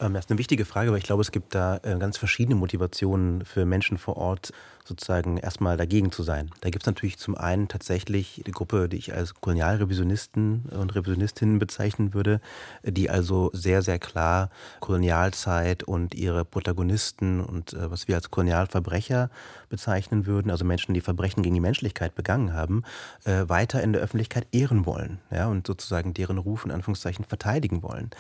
Ähm, 0.01 0.15
das 0.15 0.27
ist 0.27 0.31
eine 0.31 0.39
wichtige 0.39 0.65
Frage, 0.65 0.91
weil 0.91 0.99
ich 0.99 1.05
glaube, 1.05 1.23
es 1.23 1.33
gibt 1.33 1.55
da 1.55 1.79
äh, 1.79 1.97
ganz 1.99 2.19
verschiedene 2.19 2.55
Motivationen 2.55 3.45
für 3.45 3.65
Menschen 3.65 3.99
vor 3.99 4.17
Ort, 4.17 4.53
sozusagen 4.87 5.37
erstmal 5.37 5.77
dagegen 5.77 6.12
zu 6.12 6.22
sein. 6.22 6.51
Da 6.61 6.70
gibt 6.70 6.85
es 6.85 6.87
natürlich 6.87 7.18
zum 7.18 7.37
einen 7.37 7.68
tatsächlich 7.68 8.42
die 8.46 8.53
Gruppe, 8.53 8.88
die 8.88 8.96
ich 8.96 9.12
als 9.12 9.35
Kolonialrevisionisten 9.35 10.66
und 10.70 10.94
Revisionistinnen 10.94 11.59
bezeichnen 11.59 12.14
würde, 12.14 12.40
die 12.85 13.11
also 13.11 13.51
sehr, 13.53 13.83
sehr 13.83 13.99
klar 13.99 14.51
Kolonialzeit 14.81 15.83
und 15.83 16.14
ihre 16.14 16.44
Protagonisten 16.44 17.40
und 17.40 17.72
äh, 17.72 17.90
was 17.90 18.07
wir 18.07 18.14
als 18.14 18.31
Kolonialverbrecher 18.31 19.31
bezeichnen 19.68 20.27
würden, 20.27 20.51
also 20.51 20.64
Menschen, 20.64 20.94
die 20.94 21.01
Verbrechen 21.01 21.42
gegen 21.42 21.55
die 21.55 21.61
Menschlichkeit 21.61 22.14
begangen 22.14 22.53
haben, 22.53 22.85
äh, 23.25 23.49
weiter 23.49 23.83
in 23.83 23.92
der 23.92 24.03
Öffentlichkeit 24.03 24.46
ehren 24.53 24.87
wollen 24.87 25.18
ja, 25.31 25.49
und 25.49 25.66
sozusagen 25.66 26.14
deren 26.14 26.38
Ruf 26.38 26.64
in 26.64 26.70
Anführungszeichen 26.70 27.25
verteidigen 27.25 27.83
wollen. 27.83 28.11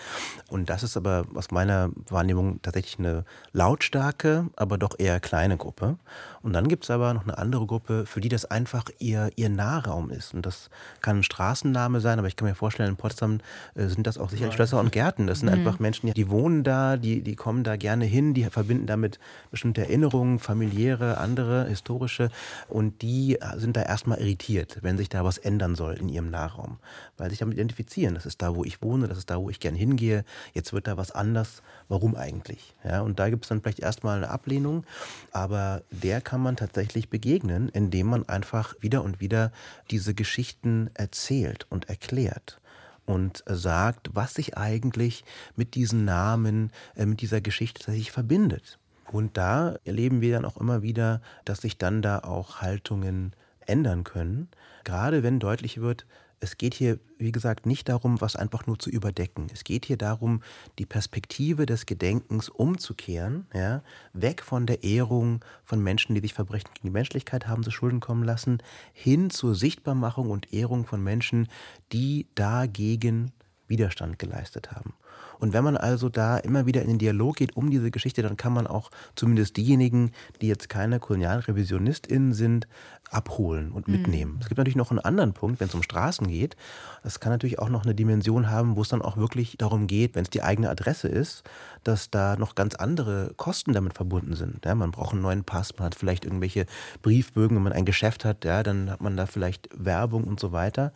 Und 0.48 0.68
das 0.68 0.82
ist 0.82 0.96
aber 0.96 1.26
aus 1.34 1.50
meiner 1.52 1.90
Wahrnehmung 2.08 2.60
tatsächlich 2.62 2.98
eine 2.98 3.24
lautstarke, 3.52 4.48
aber 4.56 4.78
doch 4.78 4.98
eher 4.98 5.20
kleine 5.20 5.56
Gruppe. 5.56 5.98
Und 6.42 6.55
dann 6.56 6.68
gibt 6.68 6.84
es 6.84 6.90
aber 6.90 7.12
noch 7.12 7.24
eine 7.24 7.36
andere 7.36 7.66
Gruppe, 7.66 8.06
für 8.06 8.22
die 8.22 8.30
das 8.30 8.46
einfach 8.46 8.86
ihr, 8.98 9.30
ihr 9.36 9.50
Nahraum 9.50 10.10
ist. 10.10 10.32
Und 10.32 10.46
das 10.46 10.70
kann 11.02 11.18
ein 11.18 11.22
Straßenname 11.22 12.00
sein, 12.00 12.18
aber 12.18 12.28
ich 12.28 12.36
kann 12.36 12.48
mir 12.48 12.54
vorstellen, 12.54 12.88
in 12.88 12.96
Potsdam 12.96 13.40
äh, 13.74 13.88
sind 13.88 14.06
das 14.06 14.16
auch 14.16 14.30
sicher 14.30 14.50
Schlösser 14.50 14.80
und 14.80 14.90
Gärten. 14.90 15.26
Das 15.26 15.40
sind 15.40 15.50
mhm. 15.50 15.56
einfach 15.56 15.80
Menschen, 15.80 16.14
die 16.14 16.30
wohnen 16.30 16.64
da, 16.64 16.96
die, 16.96 17.20
die 17.20 17.36
kommen 17.36 17.62
da 17.62 17.76
gerne 17.76 18.06
hin, 18.06 18.32
die 18.32 18.44
verbinden 18.44 18.86
damit 18.86 19.18
bestimmte 19.50 19.82
Erinnerungen, 19.82 20.38
familiäre, 20.38 21.18
andere, 21.18 21.66
historische. 21.66 22.30
Und 22.68 23.02
die 23.02 23.38
sind 23.56 23.76
da 23.76 23.82
erstmal 23.82 24.18
irritiert, 24.18 24.78
wenn 24.80 24.96
sich 24.96 25.10
da 25.10 25.24
was 25.24 25.36
ändern 25.36 25.74
soll 25.74 25.96
in 25.96 26.08
ihrem 26.08 26.30
Nahraum. 26.30 26.78
Weil 27.18 27.28
sich 27.28 27.38
damit 27.38 27.56
identifizieren. 27.56 28.14
Das 28.14 28.24
ist 28.24 28.40
da, 28.40 28.56
wo 28.56 28.64
ich 28.64 28.80
wohne, 28.80 29.08
das 29.08 29.18
ist 29.18 29.28
da, 29.28 29.38
wo 29.38 29.50
ich 29.50 29.60
gern 29.60 29.74
hingehe. 29.74 30.24
Jetzt 30.54 30.72
wird 30.72 30.86
da 30.86 30.96
was 30.96 31.12
anders 31.12 31.60
warum 31.88 32.16
eigentlich? 32.16 32.74
Ja, 32.84 33.00
und 33.02 33.18
da 33.18 33.30
gibt 33.30 33.44
es 33.44 33.48
dann 33.48 33.60
vielleicht 33.60 33.80
erstmal 33.80 34.16
eine 34.16 34.30
Ablehnung, 34.30 34.84
aber 35.32 35.82
der 35.90 36.20
kann 36.20 36.40
man 36.40 36.45
tatsächlich 36.54 37.10
begegnen, 37.10 37.68
indem 37.68 38.06
man 38.06 38.28
einfach 38.28 38.74
wieder 38.78 39.02
und 39.02 39.20
wieder 39.20 39.50
diese 39.90 40.14
Geschichten 40.14 40.90
erzählt 40.94 41.66
und 41.68 41.88
erklärt 41.88 42.60
und 43.06 43.42
sagt, 43.46 44.10
was 44.12 44.34
sich 44.34 44.56
eigentlich 44.56 45.24
mit 45.56 45.74
diesen 45.74 46.04
Namen, 46.04 46.70
äh, 46.94 47.06
mit 47.06 47.20
dieser 47.20 47.40
Geschichte 47.40 47.80
tatsächlich 47.80 48.12
verbindet. 48.12 48.78
Und 49.10 49.36
da 49.36 49.76
erleben 49.84 50.20
wir 50.20 50.34
dann 50.34 50.44
auch 50.44 50.56
immer 50.56 50.82
wieder, 50.82 51.20
dass 51.44 51.62
sich 51.62 51.78
dann 51.78 52.02
da 52.02 52.18
auch 52.20 52.60
Haltungen 52.60 53.32
ändern 53.60 54.04
können. 54.04 54.48
Gerade 54.84 55.22
wenn 55.22 55.38
deutlich 55.38 55.80
wird, 55.80 56.06
es 56.40 56.58
geht 56.58 56.74
hier, 56.74 56.98
wie 57.18 57.32
gesagt, 57.32 57.66
nicht 57.66 57.88
darum, 57.88 58.20
was 58.20 58.36
einfach 58.36 58.66
nur 58.66 58.78
zu 58.78 58.90
überdecken. 58.90 59.46
Es 59.52 59.64
geht 59.64 59.86
hier 59.86 59.96
darum, 59.96 60.42
die 60.78 60.86
Perspektive 60.86 61.66
des 61.66 61.86
Gedenkens 61.86 62.48
umzukehren, 62.48 63.46
ja, 63.54 63.82
weg 64.12 64.42
von 64.42 64.66
der 64.66 64.84
Ehrung 64.84 65.44
von 65.64 65.82
Menschen, 65.82 66.14
die 66.14 66.20
sich 66.20 66.34
Verbrechen 66.34 66.70
gegen 66.74 66.88
die 66.88 66.92
Menschlichkeit 66.92 67.48
haben 67.48 67.62
zu 67.62 67.70
Schulden 67.70 68.00
kommen 68.00 68.22
lassen, 68.22 68.58
hin 68.92 69.30
zur 69.30 69.54
Sichtbarmachung 69.54 70.30
und 70.30 70.52
Ehrung 70.52 70.84
von 70.84 71.02
Menschen, 71.02 71.48
die 71.92 72.26
dagegen 72.34 73.32
Widerstand 73.66 74.18
geleistet 74.18 74.72
haben. 74.72 74.94
Und 75.38 75.52
wenn 75.52 75.64
man 75.64 75.76
also 75.76 76.08
da 76.08 76.38
immer 76.38 76.66
wieder 76.66 76.82
in 76.82 76.88
den 76.88 76.98
Dialog 76.98 77.36
geht 77.36 77.56
um 77.56 77.70
diese 77.70 77.90
Geschichte, 77.90 78.22
dann 78.22 78.36
kann 78.36 78.52
man 78.52 78.66
auch 78.66 78.90
zumindest 79.14 79.56
diejenigen, 79.56 80.12
die 80.40 80.48
jetzt 80.48 80.68
keine 80.68 80.98
KolonialrevisionistInnen 80.98 82.32
sind, 82.32 82.66
abholen 83.10 83.70
und 83.70 83.88
mhm. 83.88 83.94
mitnehmen. 83.94 84.32
Mhm. 84.32 84.38
Es 84.40 84.48
gibt 84.48 84.58
natürlich 84.58 84.76
noch 84.76 84.90
einen 84.90 85.00
anderen 85.00 85.32
Punkt, 85.32 85.60
wenn 85.60 85.68
es 85.68 85.74
um 85.74 85.82
Straßen 85.82 86.26
geht. 86.26 86.56
Das 87.02 87.20
kann 87.20 87.32
natürlich 87.32 87.58
auch 87.58 87.68
noch 87.68 87.84
eine 87.84 87.94
Dimension 87.94 88.50
haben, 88.50 88.76
wo 88.76 88.82
es 88.82 88.88
dann 88.88 89.02
auch 89.02 89.16
wirklich 89.16 89.56
darum 89.58 89.86
geht, 89.86 90.14
wenn 90.14 90.24
es 90.24 90.30
die 90.30 90.42
eigene 90.42 90.70
Adresse 90.70 91.08
ist, 91.08 91.44
dass 91.84 92.10
da 92.10 92.36
noch 92.36 92.54
ganz 92.54 92.74
andere 92.74 93.32
Kosten 93.36 93.72
damit 93.72 93.94
verbunden 93.94 94.34
sind. 94.34 94.64
Ja, 94.64 94.74
man 94.74 94.90
braucht 94.90 95.12
einen 95.12 95.22
neuen 95.22 95.44
Pass, 95.44 95.76
man 95.78 95.86
hat 95.86 95.94
vielleicht 95.94 96.24
irgendwelche 96.24 96.66
Briefbögen, 97.02 97.56
wenn 97.56 97.62
man 97.62 97.72
ein 97.72 97.84
Geschäft 97.84 98.24
hat, 98.24 98.44
ja, 98.44 98.62
dann 98.62 98.90
hat 98.90 99.00
man 99.00 99.16
da 99.16 99.26
vielleicht 99.26 99.68
Werbung 99.72 100.24
und 100.24 100.40
so 100.40 100.50
weiter. 100.50 100.92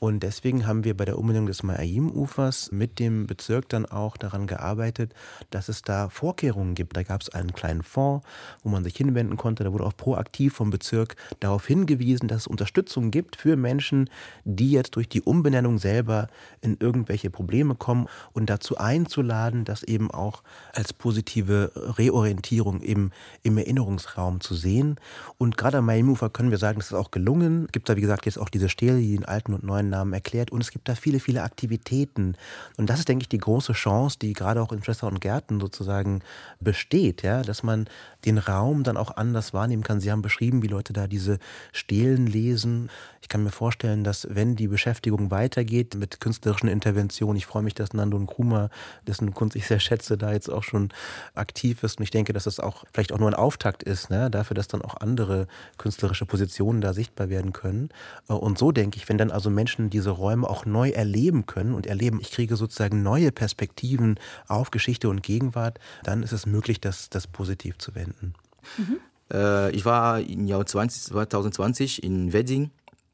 Und 0.00 0.22
deswegen 0.24 0.66
haben 0.66 0.84
wir 0.84 0.96
bei 0.96 1.04
der 1.04 1.18
Umbenennung 1.18 1.46
des 1.46 1.62
Maayim-Ufers 1.62 2.72
mit 2.72 2.98
dem 2.98 3.26
Bezirk 3.26 3.61
dann 3.68 3.86
auch 3.86 4.16
daran 4.16 4.46
gearbeitet, 4.46 5.14
dass 5.50 5.68
es 5.68 5.82
da 5.82 6.08
Vorkehrungen 6.08 6.74
gibt. 6.74 6.96
Da 6.96 7.02
gab 7.02 7.20
es 7.20 7.30
einen 7.30 7.52
kleinen 7.52 7.82
Fonds, 7.82 8.26
wo 8.62 8.68
man 8.68 8.84
sich 8.84 8.96
hinwenden 8.96 9.36
konnte. 9.36 9.64
Da 9.64 9.72
wurde 9.72 9.84
auch 9.84 9.96
proaktiv 9.96 10.54
vom 10.54 10.70
Bezirk 10.70 11.16
darauf 11.40 11.66
hingewiesen, 11.66 12.28
dass 12.28 12.42
es 12.42 12.46
Unterstützung 12.46 13.10
gibt 13.10 13.36
für 13.36 13.56
Menschen, 13.56 14.10
die 14.44 14.70
jetzt 14.70 14.96
durch 14.96 15.08
die 15.08 15.22
Umbenennung 15.22 15.78
selber 15.78 16.28
in 16.60 16.76
irgendwelche 16.80 17.30
Probleme 17.30 17.74
kommen 17.74 18.06
und 18.32 18.50
dazu 18.50 18.78
einzuladen, 18.78 19.64
das 19.64 19.82
eben 19.82 20.10
auch 20.10 20.42
als 20.72 20.92
positive 20.92 21.72
Reorientierung 21.74 22.80
im, 22.80 23.10
im 23.42 23.58
Erinnerungsraum 23.58 24.40
zu 24.40 24.54
sehen. 24.54 24.96
Und 25.38 25.56
gerade 25.56 25.78
am 25.78 25.86
Maimufer 25.86 26.30
können 26.30 26.50
wir 26.50 26.58
sagen, 26.58 26.78
das 26.78 26.86
ist 26.88 26.94
auch 26.94 27.10
gelungen. 27.10 27.66
Es 27.66 27.72
gibt 27.72 27.88
da, 27.88 27.96
wie 27.96 28.00
gesagt, 28.00 28.26
jetzt 28.26 28.38
auch 28.38 28.48
diese 28.48 28.68
Stele, 28.68 29.00
die 29.00 29.14
den 29.14 29.24
alten 29.24 29.54
und 29.54 29.62
neuen 29.62 29.90
Namen 29.90 30.12
erklärt. 30.12 30.50
Und 30.50 30.60
es 30.60 30.70
gibt 30.70 30.88
da 30.88 30.94
viele, 30.94 31.20
viele 31.20 31.42
Aktivitäten. 31.42 32.36
Und 32.76 32.90
das 32.90 33.00
ist, 33.00 33.08
denke 33.08 33.22
ich, 33.22 33.28
die 33.28 33.38
große 33.42 33.74
Chance, 33.74 34.18
die 34.20 34.32
gerade 34.32 34.62
auch 34.62 34.72
in 34.72 34.82
Schlösser 34.82 35.06
und 35.06 35.20
Gärten 35.20 35.60
sozusagen 35.60 36.22
besteht, 36.60 37.22
ja, 37.22 37.42
dass 37.42 37.62
man 37.62 37.86
den 38.24 38.38
Raum 38.38 38.84
dann 38.84 38.96
auch 38.96 39.16
anders 39.16 39.52
wahrnehmen 39.52 39.82
kann. 39.82 40.00
Sie 40.00 40.10
haben 40.10 40.22
beschrieben, 40.22 40.62
wie 40.62 40.68
Leute 40.68 40.92
da 40.92 41.06
diese 41.06 41.38
Stelen 41.72 42.26
lesen. 42.26 42.88
Ich 43.20 43.28
kann 43.28 43.44
mir 43.44 43.50
vorstellen, 43.50 44.04
dass 44.04 44.26
wenn 44.30 44.56
die 44.56 44.68
Beschäftigung 44.68 45.30
weitergeht 45.30 45.94
mit 45.96 46.20
künstlerischen 46.20 46.68
Interventionen, 46.68 47.36
ich 47.36 47.46
freue 47.46 47.62
mich, 47.62 47.74
dass 47.74 47.92
Nando 47.92 48.18
Nkrumah, 48.18 48.70
dessen 49.06 49.34
Kunst 49.34 49.56
ich 49.56 49.66
sehr 49.66 49.80
schätze, 49.80 50.16
da 50.16 50.32
jetzt 50.32 50.48
auch 50.48 50.62
schon 50.62 50.90
aktiv 51.34 51.82
ist. 51.82 51.98
Und 51.98 52.04
ich 52.04 52.10
denke, 52.10 52.32
dass 52.32 52.44
das 52.44 52.60
auch 52.60 52.84
vielleicht 52.92 53.12
auch 53.12 53.18
nur 53.18 53.28
ein 53.28 53.34
Auftakt 53.34 53.82
ist, 53.82 54.10
ne, 54.10 54.30
dafür, 54.30 54.54
dass 54.54 54.68
dann 54.68 54.82
auch 54.82 54.96
andere 55.00 55.46
künstlerische 55.78 56.26
Positionen 56.26 56.80
da 56.80 56.92
sichtbar 56.94 57.28
werden 57.28 57.52
können. 57.52 57.90
Und 58.28 58.58
so 58.58 58.72
denke 58.72 58.98
ich, 58.98 59.08
wenn 59.08 59.18
dann 59.18 59.30
also 59.30 59.50
Menschen 59.50 59.90
diese 59.90 60.10
Räume 60.10 60.48
auch 60.48 60.64
neu 60.64 60.90
erleben 60.90 61.46
können 61.46 61.74
und 61.74 61.86
erleben, 61.86 62.20
ich 62.20 62.30
kriege 62.30 62.56
sozusagen 62.56 63.02
neue 63.02 63.31
Perspektiven 63.32 64.18
auf 64.48 64.70
Geschichte 64.70 65.08
und 65.08 65.22
Gegenwart, 65.22 65.78
dann 66.04 66.22
ist 66.22 66.32
es 66.32 66.46
möglich, 66.46 66.80
das, 66.80 67.10
das 67.10 67.26
positiv 67.26 67.78
zu 67.78 67.94
wenden. 67.94 68.34
Mhm. 68.78 68.98
Äh, 69.32 69.70
ich 69.72 69.84
war 69.84 70.20
im 70.20 70.46
Jahr 70.46 70.64
20, 70.64 71.04
2020 71.04 72.02
in 72.02 72.32
Wedding 72.32 72.70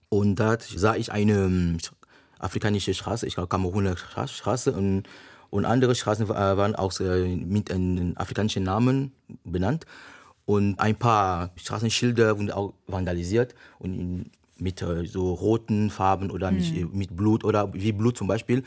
und 0.09 0.37
dort 0.37 0.63
sah 0.63 0.95
ich 0.95 1.13
eine 1.13 1.45
ähm, 1.45 1.79
afrikanische 2.39 2.95
Straße, 2.95 3.27
ich 3.27 3.35
glaube 3.35 3.49
Kameruner 3.49 3.97
Straße 3.97 4.73
und, 4.73 5.05
und 5.51 5.65
andere 5.65 5.95
Straßen 5.95 6.29
waren 6.29 6.75
auch 6.75 6.99
äh, 7.01 7.37
mit 7.37 7.71
einem 7.71 8.15
afrikanischen 8.17 8.65
Namen 8.65 9.13
benannt. 9.45 9.87
Und 10.45 10.81
ein 10.81 10.97
paar 10.97 11.51
Straßenschilder 11.57 12.39
wurden 12.39 12.51
auch 12.51 12.73
vandalisiert 12.87 13.55
und 13.79 13.95
in, 13.95 14.31
mit 14.57 14.81
äh, 14.81 15.05
so 15.05 15.35
roten 15.35 15.91
Farben 15.91 16.31
oder 16.31 16.51
mhm. 16.51 16.57
mit, 16.57 16.95
mit 16.95 17.17
Blut 17.17 17.45
oder 17.45 17.73
wie 17.75 17.93
Blut 17.93 18.17
zum 18.17 18.29
Beispiel 18.29 18.63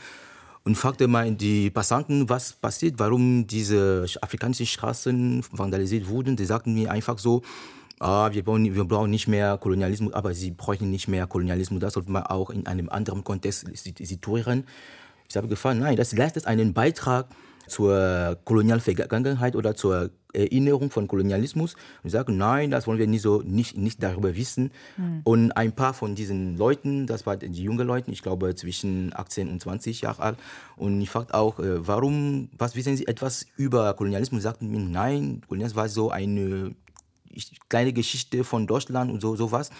und 0.64 0.76
fragte 0.76 1.08
mal 1.08 1.32
die 1.32 1.70
Passanten, 1.70 2.28
was 2.28 2.52
passiert, 2.52 2.98
warum 2.98 3.46
diese 3.46 4.06
afrikanischen 4.20 4.66
Straßen 4.66 5.44
vandalisiert 5.50 6.08
wurden. 6.08 6.36
Die 6.36 6.44
sagten 6.44 6.74
mir 6.74 6.90
einfach 6.90 7.18
so, 7.18 7.42
ah, 7.98 8.30
wir, 8.32 8.44
brauchen, 8.44 8.74
wir 8.74 8.84
brauchen 8.84 9.10
nicht 9.10 9.26
mehr 9.26 9.58
Kolonialismus, 9.58 10.12
aber 10.12 10.34
sie 10.34 10.52
bräuchten 10.52 10.90
nicht 10.90 11.08
mehr 11.08 11.26
Kolonialismus. 11.26 11.80
Das 11.80 11.94
sollte 11.94 12.10
man 12.10 12.24
auch 12.24 12.50
in 12.50 12.66
einem 12.66 12.88
anderen 12.88 13.24
Kontext 13.24 13.66
situieren. 13.74 14.64
Ich 15.28 15.36
habe 15.36 15.48
gefragt, 15.48 15.80
nein, 15.80 15.96
das 15.96 16.12
leistet 16.12 16.46
einen 16.46 16.74
Beitrag 16.74 17.26
zur 17.72 18.38
Kolonialvergangenheit 18.44 19.56
oder 19.56 19.74
zur 19.74 20.10
Erinnerung 20.34 20.90
von 20.90 21.08
Kolonialismus 21.08 21.74
und 22.02 22.10
sagen, 22.10 22.36
nein, 22.36 22.70
das 22.70 22.86
wollen 22.86 22.98
wir 22.98 23.06
nicht 23.06 23.22
so 23.22 23.42
nicht, 23.42 23.76
nicht 23.76 24.02
darüber 24.02 24.36
wissen. 24.36 24.70
Mhm. 24.96 25.20
Und 25.24 25.52
ein 25.52 25.72
paar 25.72 25.94
von 25.94 26.14
diesen 26.14 26.56
Leuten, 26.56 27.06
das 27.06 27.26
waren 27.26 27.40
die 27.40 27.62
jungen 27.62 27.86
Leute, 27.86 28.10
ich 28.10 28.22
glaube 28.22 28.54
zwischen 28.54 29.12
18 29.14 29.48
und 29.48 29.60
20 29.60 30.02
Jahre 30.02 30.22
alt, 30.22 30.38
und 30.76 31.00
ich 31.00 31.10
fragte 31.10 31.34
auch, 31.34 31.58
äh, 31.58 31.86
warum, 31.86 32.48
was 32.56 32.76
wissen 32.76 32.96
Sie 32.96 33.06
etwas 33.06 33.46
über 33.56 33.94
Kolonialismus? 33.94 34.42
Sie 34.42 34.48
sagten 34.48 34.70
mir, 34.70 34.80
nein, 34.80 35.42
Kolonialismus 35.48 35.76
war 35.76 35.88
so 35.88 36.10
eine 36.10 36.74
kleine 37.68 37.92
Geschichte 37.92 38.44
von 38.44 38.66
Deutschland 38.66 39.10
und 39.10 39.20
so 39.20 39.36
sowas. 39.36 39.70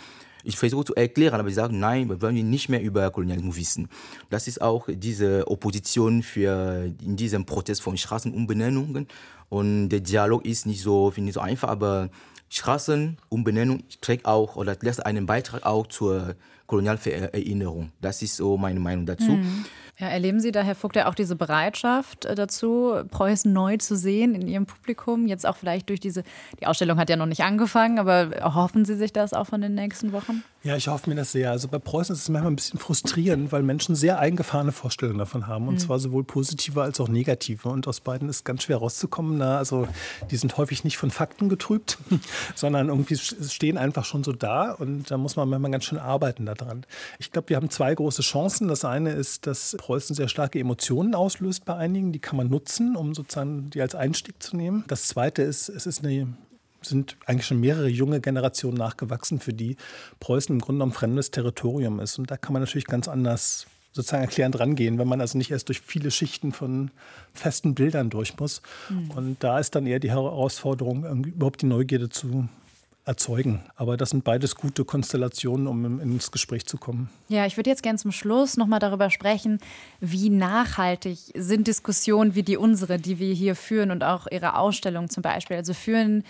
Ich 0.45 0.57
versuche 0.57 0.85
zu 0.85 0.95
erklären, 0.95 1.41
aber 1.41 1.49
sie 1.49 1.55
sagen, 1.55 1.79
nein, 1.79 2.09
wir 2.09 2.21
wollen 2.21 2.51
nicht 2.51 2.69
mehr 2.69 2.83
über 2.83 3.11
Kolonialismus 3.11 3.57
wissen. 3.57 3.89
Das 4.31 4.49
ist 4.49 4.61
auch 4.61 4.89
diese 4.89 5.49
Opposition 5.49 6.23
für 6.23 6.93
in 7.03 7.17
diesem 7.17 7.47
Protest 7.47 7.83
von 7.83 7.97
Straßenumbenennungen. 7.97 9.07
Und 9.49 9.91
der 9.91 10.01
Dialog 10.01 10.45
ist 10.45 10.67
nicht 10.67 10.83
so, 10.83 11.13
ich 11.15 11.35
so 11.35 11.41
einfach, 11.41 11.69
aber 11.69 12.11
Straßenumbenennung 12.49 13.85
trägt 14.01 14.27
auch 14.27 14.57
oder 14.57 14.77
lässt 14.81 15.05
einen 15.07 15.27
Beitrag 15.27 15.65
auch 15.65 15.87
zur 15.87 16.35
Kolonialerinnerung. 16.67 17.93
Das 18.01 18.23
ist 18.23 18.37
so 18.37 18.57
meine 18.57 18.81
Meinung 18.81 19.07
dazu. 19.07 19.33
Mhm. 19.33 19.65
Ja, 19.99 20.09
erleben 20.09 20.41
Sie 20.41 20.53
da, 20.53 20.63
Herr 20.63 20.75
Vogt, 20.75 20.97
ja 20.97 21.07
auch 21.07 21.15
diese 21.15 21.37
Bereitschaft 21.37 22.25
äh, 22.25 22.35
dazu, 22.35 22.95
Preußen 23.11 23.53
neu 23.53 23.77
zu 23.77 23.97
sehen 23.97 24.35
in 24.35 24.49
Ihrem 24.49 24.67
Publikum? 24.67 25.27
Jetzt 25.27 25.47
auch 25.47 25.57
vielleicht 25.57 25.91
durch 25.91 26.01
diese, 26.01 26.25
die 26.61 26.67
Ausstellung 26.67 26.99
hat 26.99 27.11
ja 27.11 27.17
noch 27.17 27.27
nicht 27.27 27.43
angefangen, 27.43 27.99
aber 27.99 28.35
erhoffen 28.35 28.85
Sie 28.85 28.97
sich 28.97 29.13
das 29.13 29.33
auch 29.35 29.47
von 29.47 29.61
den 29.61 29.75
nächsten 29.75 30.13
Wochen? 30.13 30.43
Ja, 30.65 30.77
ich 30.77 30.87
hoffe 30.87 31.11
mir 31.11 31.17
das 31.17 31.33
sehr. 31.33 31.51
Also 31.51 31.67
bei 31.67 31.79
Preußen 31.79 32.15
ist 32.15 32.23
es 32.23 32.29
manchmal 32.29 32.53
ein 32.53 32.57
bisschen 32.57 32.79
frustrierend, 32.79 33.51
weil 33.51 33.63
Menschen 33.63 33.97
sehr 33.97 34.21
eingefahrene 34.21 34.71
Vorstellungen 34.71 35.19
davon 35.19 35.49
haben. 35.49 35.67
Und 35.67 35.75
mhm. 35.75 35.79
zwar 35.79 35.99
sowohl 35.99 36.23
positive 36.23 36.81
als 36.81 37.01
auch 37.01 37.09
negative. 37.09 37.69
Und 37.69 37.89
aus 37.89 38.01
beiden 38.01 38.29
ist 38.29 38.45
ganz 38.45 38.63
schwer 38.63 38.77
rauszukommen. 38.77 39.39
Na, 39.39 39.59
also 39.59 39.89
die 40.31 40.37
sind 40.37 40.57
häufig 40.57 40.85
nicht 40.85 40.99
von 40.99 41.11
Fakten 41.11 41.49
getrübt, 41.49 41.99
sondern 42.55 42.89
irgendwie 42.89 43.17
stehen 43.17 43.77
einfach 43.77 44.05
schon 44.05 44.23
so 44.23 44.33
da. 44.33 44.71
Und 44.71 45.11
da 45.11 45.19
muss 45.19 45.35
man 45.35 45.49
manchmal 45.49 45.73
ganz 45.73 45.85
schön 45.85 45.99
arbeiten 45.99 46.47
daran. 46.55 46.85
Ich 47.19 47.31
glaube, 47.31 47.51
wir 47.51 47.57
haben 47.57 47.71
zwei 47.71 47.95
große 47.95 48.23
Chancen. 48.23 48.69
Das 48.69 48.85
eine 48.85 49.13
ist, 49.13 49.47
dass 49.47 49.77
Preußen 49.79 50.15
sehr 50.15 50.29
starke 50.29 50.59
Emotionen 50.59 51.15
auslöst 51.15 51.65
bei 51.65 51.75
einigen. 51.75 52.13
Die 52.13 52.19
kann 52.19 52.37
man 52.37 52.49
nutzen, 52.49 52.97
um 52.97 53.15
sozusagen 53.15 53.71
die 53.71 53.81
als 53.81 53.95
Einstieg 53.95 54.43
zu 54.43 54.57
nehmen. 54.57 54.85
Das 54.89 55.09
zweite 55.09 55.43
ist, 55.43 55.69
es 55.69 55.87
ist 55.87 56.05
eine 56.05 56.29
sind 56.85 57.17
eigentlich 57.27 57.47
schon 57.47 57.61
mehrere 57.61 57.87
junge 57.87 58.21
Generationen 58.21 58.77
nachgewachsen, 58.77 59.39
für 59.39 59.53
die 59.53 59.77
Preußen 60.19 60.53
im 60.53 60.61
Grunde 60.61 60.79
genommen 60.79 60.93
fremdes 60.93 61.31
Territorium 61.31 62.01
ist. 62.01 62.19
Und 62.19 62.31
da 62.31 62.37
kann 62.37 62.53
man 62.53 62.63
natürlich 62.63 62.87
ganz 62.87 63.07
anders 63.07 63.67
sozusagen 63.93 64.25
erklärend 64.25 64.59
rangehen, 64.59 64.99
wenn 64.99 65.09
man 65.09 65.21
also 65.21 65.37
nicht 65.37 65.51
erst 65.51 65.69
durch 65.69 65.81
viele 65.81 66.11
Schichten 66.11 66.53
von 66.53 66.91
festen 67.35 67.75
Bildern 67.75 68.11
durch 68.11 68.39
muss. 68.39 68.63
Mhm. 68.89 69.11
Und 69.11 69.45
da 69.45 69.59
ist 69.59 69.75
dann 69.75 69.87
eher 69.87 70.01
die 70.01 70.11
Herausforderung, 70.11 71.25
überhaupt 71.25 71.63
die 71.63 71.67
Neugierde 71.67 72.09
zu 72.09 72.49
erzeugen. 73.05 73.63
Aber 73.75 73.97
das 73.97 74.11
sind 74.11 74.25
beides 74.25 74.55
gute 74.55 74.85
Konstellationen, 74.85 75.67
um 75.67 76.01
ins 76.01 76.31
Gespräch 76.31 76.67
zu 76.67 76.77
kommen. 76.77 77.11
Ja, 77.29 77.47
ich 77.47 77.57
würde 77.57 77.71
jetzt 77.71 77.83
gerne 77.83 77.99
zum 77.99 78.13
Schluss 78.13 78.57
noch 78.57 78.67
mal 78.67 78.79
darüber 78.79 79.11
sprechen, 79.11 79.59
wie 80.01 80.31
nachhaltig 80.31 81.19
sind 81.35 81.67
Diskussionen 81.67 82.35
wie 82.35 82.43
die 82.43 82.57
unsere, 82.57 82.99
die 82.99 83.19
wir 83.19 83.35
hier 83.35 83.57
führen 83.57 83.91
und 83.91 84.05
auch 84.05 84.27
Ihre 84.31 84.57
Ausstellung 84.57 85.11
zum 85.11 85.23
Beispiel. 85.23 85.57
Also 85.57 85.75
führen 85.75 86.23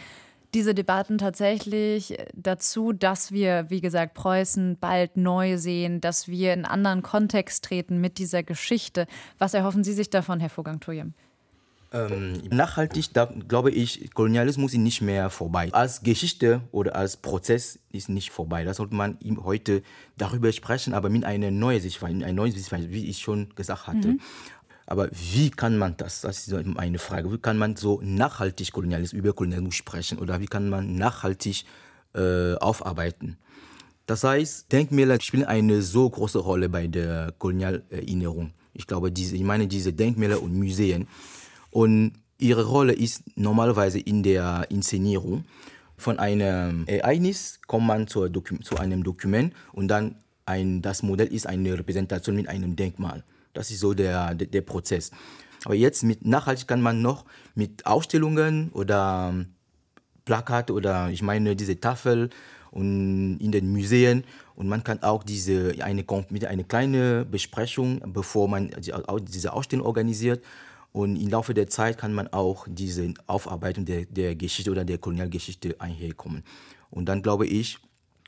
diese 0.54 0.74
Debatten 0.74 1.18
tatsächlich 1.18 2.18
dazu, 2.34 2.92
dass 2.92 3.32
wir, 3.32 3.66
wie 3.68 3.80
gesagt, 3.80 4.14
Preußen 4.14 4.76
bald 4.78 5.16
neu 5.16 5.56
sehen, 5.56 6.00
dass 6.00 6.28
wir 6.28 6.52
in 6.52 6.64
einen 6.64 6.72
anderen 6.72 7.02
Kontext 7.02 7.64
treten 7.64 8.00
mit 8.00 8.18
dieser 8.18 8.42
Geschichte. 8.42 9.06
Was 9.38 9.54
erhoffen 9.54 9.84
Sie 9.84 9.94
sich 9.94 10.10
davon, 10.10 10.40
Herr 10.40 10.50
Vogang-Tojem? 10.50 11.14
Ähm, 11.93 12.40
nachhaltig, 12.51 13.12
da 13.12 13.26
glaube 13.49 13.70
ich, 13.70 14.12
Kolonialismus 14.14 14.72
ist 14.72 14.78
nicht 14.78 15.03
mehr 15.03 15.28
vorbei. 15.28 15.68
Als 15.72 16.03
Geschichte 16.03 16.62
oder 16.72 16.97
als 16.97 17.18
Prozess 17.18 17.78
ist 17.93 18.09
nicht 18.09 18.30
vorbei. 18.30 18.64
Da 18.64 18.72
sollte 18.72 18.95
man 18.95 19.18
heute 19.45 19.82
darüber 20.16 20.51
sprechen, 20.53 20.95
aber 20.95 21.11
mit 21.11 21.24
einer 21.24 21.51
neuen 21.51 21.80
Sichtweise, 21.80 22.16
einer 22.16 22.32
neuen 22.32 22.53
Sichtweise, 22.53 22.90
wie 22.90 23.11
ich 23.11 23.18
schon 23.18 23.55
gesagt 23.55 23.86
hatte. 23.86 24.09
Mhm. 24.09 24.20
Aber 24.86 25.09
wie 25.12 25.51
kann 25.51 25.76
man 25.76 25.97
das? 25.97 26.22
Das 26.22 26.47
ist 26.47 26.55
eine 26.55 26.99
Frage. 26.99 27.32
Wie 27.32 27.38
kann 27.38 27.59
man 27.59 27.76
so 27.76 28.01
nachhaltig 28.03 28.72
Kolonialismus, 28.72 29.18
über 29.18 29.32
Kolonialismus 29.32 29.74
sprechen 29.74 30.18
oder 30.18 30.40
wie 30.40 30.47
kann 30.47 30.68
man 30.68 30.97
nachhaltig 30.97 31.64
äh, 32.14 32.55
aufarbeiten? 32.55 33.36
Das 34.07 34.24
heißt, 34.24 34.72
Denkmäler 34.72 35.20
spielen 35.20 35.45
eine 35.45 35.82
so 35.82 36.09
große 36.09 36.38
Rolle 36.38 36.68
bei 36.68 36.86
der 36.86 37.32
Kolonialerinnerung. 37.38 38.53
Ich 38.74 38.86
glaube, 38.86 39.12
diese, 39.12 39.36
ich 39.36 39.43
meine 39.43 39.66
diese 39.66 39.93
Denkmäler 39.93 40.43
und 40.43 40.55
Museen. 40.55 41.07
Und 41.72 42.12
ihre 42.38 42.66
Rolle 42.66 42.92
ist 42.92 43.24
normalerweise 43.34 43.98
in 43.98 44.22
der 44.22 44.66
Inszenierung. 44.68 45.44
Von 45.96 46.18
einem 46.18 46.84
Ereignis 46.86 47.60
kommt 47.66 47.86
man 47.86 48.06
zu, 48.06 48.28
zu 48.28 48.76
einem 48.76 49.02
Dokument 49.02 49.54
und 49.72 49.88
dann 49.88 50.16
ein, 50.44 50.82
das 50.82 51.02
Modell 51.02 51.28
ist 51.28 51.46
eine 51.46 51.76
Repräsentation 51.78 52.36
mit 52.36 52.48
einem 52.48 52.76
Denkmal. 52.76 53.24
Das 53.54 53.70
ist 53.70 53.80
so 53.80 53.94
der, 53.94 54.34
der, 54.34 54.48
der 54.48 54.60
Prozess. 54.60 55.10
Aber 55.64 55.74
jetzt 55.74 56.02
mit 56.02 56.26
Nachhaltigkeit 56.26 56.76
kann 56.76 56.82
man 56.82 57.00
noch 57.00 57.24
mit 57.54 57.86
Ausstellungen 57.86 58.70
oder 58.72 59.34
Plakate 60.24 60.72
oder 60.72 61.08
ich 61.10 61.22
meine 61.22 61.56
diese 61.56 61.80
Tafel 61.80 62.30
und 62.70 63.38
in 63.38 63.52
den 63.52 63.70
Museen 63.70 64.24
und 64.56 64.68
man 64.68 64.82
kann 64.82 65.02
auch 65.02 65.22
diese 65.22 65.74
eine 65.80 66.04
mit 66.30 66.44
eine 66.44 66.64
kleine 66.64 67.24
Besprechung, 67.24 68.02
bevor 68.12 68.48
man 68.48 68.70
diese 68.80 69.52
Ausstellung 69.52 69.86
organisiert 69.86 70.42
und 70.93 71.16
im 71.16 71.28
Laufe 71.28 71.55
der 71.55 71.68
Zeit 71.68 71.99
kann 71.99 72.12
man 72.12 72.28
auch 72.28 72.66
diese 72.68 73.14
Aufarbeitung 73.26 73.84
der, 73.84 74.05
der 74.05 74.36
Geschichte 74.36 74.70
oder 74.70 74.84
der 74.84 74.99
Kolonialgeschichte 74.99 75.80
einherkommen. 75.80 76.45
Und 76.90 77.07
dann 77.07 77.22
glaube 77.22 77.47
ich, 77.47 77.78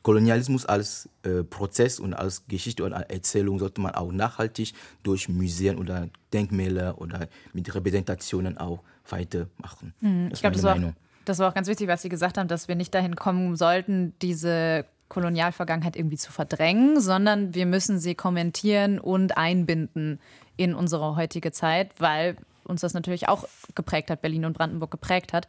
Kolonialismus 0.03 0.67
als 0.67 1.09
äh, 1.23 1.43
Prozess 1.45 1.99
und 1.99 2.15
als 2.15 2.47
Geschichte 2.47 2.83
oder 2.85 3.11
Erzählung 3.11 3.59
sollte 3.59 3.81
man 3.81 3.95
auch 3.95 4.13
nachhaltig 4.13 4.75
durch 5.03 5.29
Museen 5.29 5.79
oder 5.79 6.09
Denkmäler 6.33 7.01
oder 7.01 7.29
mit 7.53 7.75
Repräsentationen 7.75 8.59
auch 8.59 8.83
weitermachen. 9.09 9.95
Mhm, 10.01 10.31
ich 10.33 10.41
glaube, 10.41 10.57
das, 10.57 10.63
war, 10.63 10.95
das 11.25 11.39
war 11.39 11.51
auch 11.51 11.55
ganz 11.55 11.69
wichtig, 11.69 11.89
was 11.89 12.03
Sie 12.03 12.11
gesagt 12.11 12.37
haben, 12.37 12.49
dass 12.49 12.69
wir 12.69 12.77
nicht 12.77 12.95
dahin 12.95 13.17
kommen 13.17 13.57
sollten, 13.57 14.15
diese 14.21 14.85
Kolonialvergangenheit 15.09 15.97
irgendwie 15.97 16.17
zu 16.17 16.33
verdrängen, 16.33 17.01
sondern 17.01 17.55
wir 17.55 17.67
müssen 17.67 17.99
sie 17.99 18.15
kommentieren 18.15 18.99
und 18.99 19.37
einbinden 19.37 20.19
in 20.57 20.75
unsere 20.75 21.17
heutige 21.17 21.53
Zeit, 21.53 21.93
weil 21.99 22.37
uns 22.65 22.81
das 22.81 22.95
natürlich 22.95 23.29
auch 23.29 23.45
geprägt 23.75 24.11
hat, 24.11 24.23
Berlin 24.23 24.45
und 24.45 24.57
Brandenburg 24.57 24.91
geprägt 24.91 25.33
hat. 25.33 25.47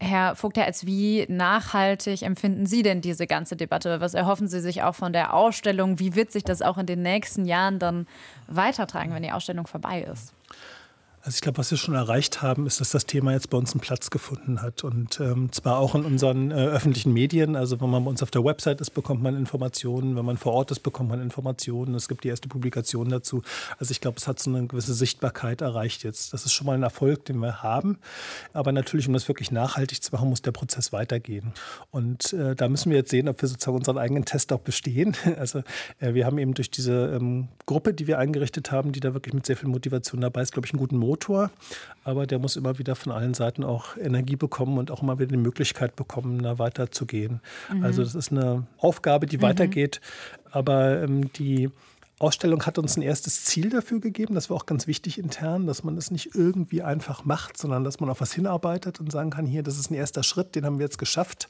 Herr 0.00 0.34
Vogt, 0.34 0.58
als 0.58 0.84
wie 0.84 1.26
nachhaltig 1.28 2.22
empfinden 2.22 2.66
Sie 2.66 2.82
denn 2.82 3.00
diese 3.00 3.26
ganze 3.28 3.54
Debatte? 3.54 4.00
Was 4.00 4.14
erhoffen 4.14 4.48
Sie 4.48 4.60
sich 4.60 4.82
auch 4.82 4.96
von 4.96 5.12
der 5.12 5.32
Ausstellung? 5.32 6.00
Wie 6.00 6.16
wird 6.16 6.32
sich 6.32 6.42
das 6.42 6.60
auch 6.60 6.76
in 6.76 6.86
den 6.86 7.02
nächsten 7.02 7.44
Jahren 7.44 7.78
dann 7.78 8.06
weitertragen, 8.48 9.14
wenn 9.14 9.22
die 9.22 9.30
Ausstellung 9.30 9.66
vorbei 9.66 10.02
ist? 10.02 10.34
Also 11.24 11.36
ich 11.36 11.40
glaube, 11.40 11.58
was 11.58 11.70
wir 11.70 11.78
schon 11.78 11.94
erreicht 11.94 12.42
haben, 12.42 12.66
ist, 12.66 12.80
dass 12.80 12.90
das 12.90 13.06
Thema 13.06 13.30
jetzt 13.30 13.48
bei 13.48 13.56
uns 13.56 13.72
einen 13.72 13.80
Platz 13.80 14.10
gefunden 14.10 14.60
hat. 14.60 14.82
Und 14.82 15.20
ähm, 15.20 15.52
zwar 15.52 15.78
auch 15.78 15.94
in 15.94 16.04
unseren 16.04 16.50
äh, 16.50 16.54
öffentlichen 16.54 17.12
Medien. 17.12 17.54
Also 17.54 17.80
wenn 17.80 17.90
man 17.90 18.02
bei 18.02 18.10
uns 18.10 18.24
auf 18.24 18.32
der 18.32 18.44
Website 18.44 18.80
ist, 18.80 18.90
bekommt 18.90 19.22
man 19.22 19.36
Informationen. 19.36 20.16
Wenn 20.16 20.24
man 20.24 20.36
vor 20.36 20.52
Ort 20.52 20.72
ist, 20.72 20.80
bekommt 20.80 21.10
man 21.10 21.22
Informationen. 21.22 21.94
Es 21.94 22.08
gibt 22.08 22.24
die 22.24 22.28
erste 22.28 22.48
Publikation 22.48 23.08
dazu. 23.08 23.42
Also 23.78 23.92
ich 23.92 24.00
glaube, 24.00 24.16
es 24.18 24.26
hat 24.26 24.40
so 24.40 24.50
eine 24.50 24.66
gewisse 24.66 24.94
Sichtbarkeit 24.94 25.60
erreicht 25.60 26.02
jetzt. 26.02 26.32
Das 26.32 26.44
ist 26.44 26.54
schon 26.54 26.66
mal 26.66 26.74
ein 26.74 26.82
Erfolg, 26.82 27.24
den 27.26 27.38
wir 27.38 27.62
haben. 27.62 27.98
Aber 28.52 28.72
natürlich, 28.72 29.06
um 29.06 29.12
das 29.12 29.28
wirklich 29.28 29.52
nachhaltig 29.52 30.02
zu 30.02 30.10
machen, 30.10 30.28
muss 30.28 30.42
der 30.42 30.50
Prozess 30.50 30.92
weitergehen. 30.92 31.52
Und 31.92 32.32
äh, 32.32 32.56
da 32.56 32.68
müssen 32.68 32.90
wir 32.90 32.98
jetzt 32.98 33.12
sehen, 33.12 33.28
ob 33.28 33.40
wir 33.40 33.48
sozusagen 33.48 33.76
unseren 33.76 33.98
eigenen 33.98 34.24
Test 34.24 34.52
auch 34.52 34.60
bestehen. 34.60 35.16
Also 35.42 35.62
äh, 35.98 36.14
wir 36.14 36.26
haben 36.26 36.38
eben 36.38 36.54
durch 36.54 36.70
diese 36.70 37.16
ähm, 37.16 37.48
Gruppe, 37.66 37.94
die 37.94 38.06
wir 38.06 38.18
eingerichtet 38.18 38.70
haben, 38.70 38.92
die 38.92 39.00
da 39.00 39.14
wirklich 39.14 39.34
mit 39.34 39.46
sehr 39.46 39.56
viel 39.56 39.68
Motivation 39.68 40.20
dabei 40.20 40.42
ist, 40.42 40.52
glaube 40.52 40.66
ich, 40.66 40.72
einen 40.72 40.78
guten 40.78 40.98
Modus 40.98 41.11
Motor, 41.12 41.50
aber 42.04 42.26
der 42.26 42.38
muss 42.38 42.56
immer 42.56 42.78
wieder 42.78 42.94
von 42.96 43.12
allen 43.12 43.34
Seiten 43.34 43.64
auch 43.64 43.98
Energie 43.98 44.36
bekommen 44.36 44.78
und 44.78 44.90
auch 44.90 45.02
immer 45.02 45.18
wieder 45.18 45.28
die 45.28 45.36
Möglichkeit 45.36 45.94
bekommen, 45.94 46.42
da 46.42 46.58
weiterzugehen. 46.58 47.40
Mhm. 47.70 47.84
Also 47.84 48.02
das 48.02 48.14
ist 48.14 48.32
eine 48.32 48.66
Aufgabe, 48.78 49.26
die 49.26 49.36
mhm. 49.36 49.42
weitergeht, 49.42 50.00
aber 50.50 51.02
ähm, 51.02 51.30
die 51.34 51.70
Ausstellung 52.22 52.64
hat 52.64 52.78
uns 52.78 52.96
ein 52.96 53.02
erstes 53.02 53.44
Ziel 53.44 53.70
dafür 53.70 54.00
gegeben. 54.00 54.34
Das 54.34 54.48
war 54.48 54.56
auch 54.56 54.66
ganz 54.66 54.86
wichtig 54.86 55.18
intern, 55.18 55.66
dass 55.66 55.82
man 55.84 55.96
es 55.96 56.10
nicht 56.10 56.34
irgendwie 56.34 56.82
einfach 56.82 57.24
macht, 57.24 57.58
sondern 57.58 57.84
dass 57.84 58.00
man 58.00 58.08
auf 58.10 58.20
was 58.20 58.32
hinarbeitet 58.32 59.00
und 59.00 59.10
sagen 59.10 59.30
kann, 59.30 59.46
hier, 59.46 59.62
das 59.62 59.78
ist 59.78 59.90
ein 59.90 59.94
erster 59.94 60.22
Schritt, 60.22 60.54
den 60.54 60.64
haben 60.64 60.78
wir 60.78 60.84
jetzt 60.84 60.98
geschafft 60.98 61.48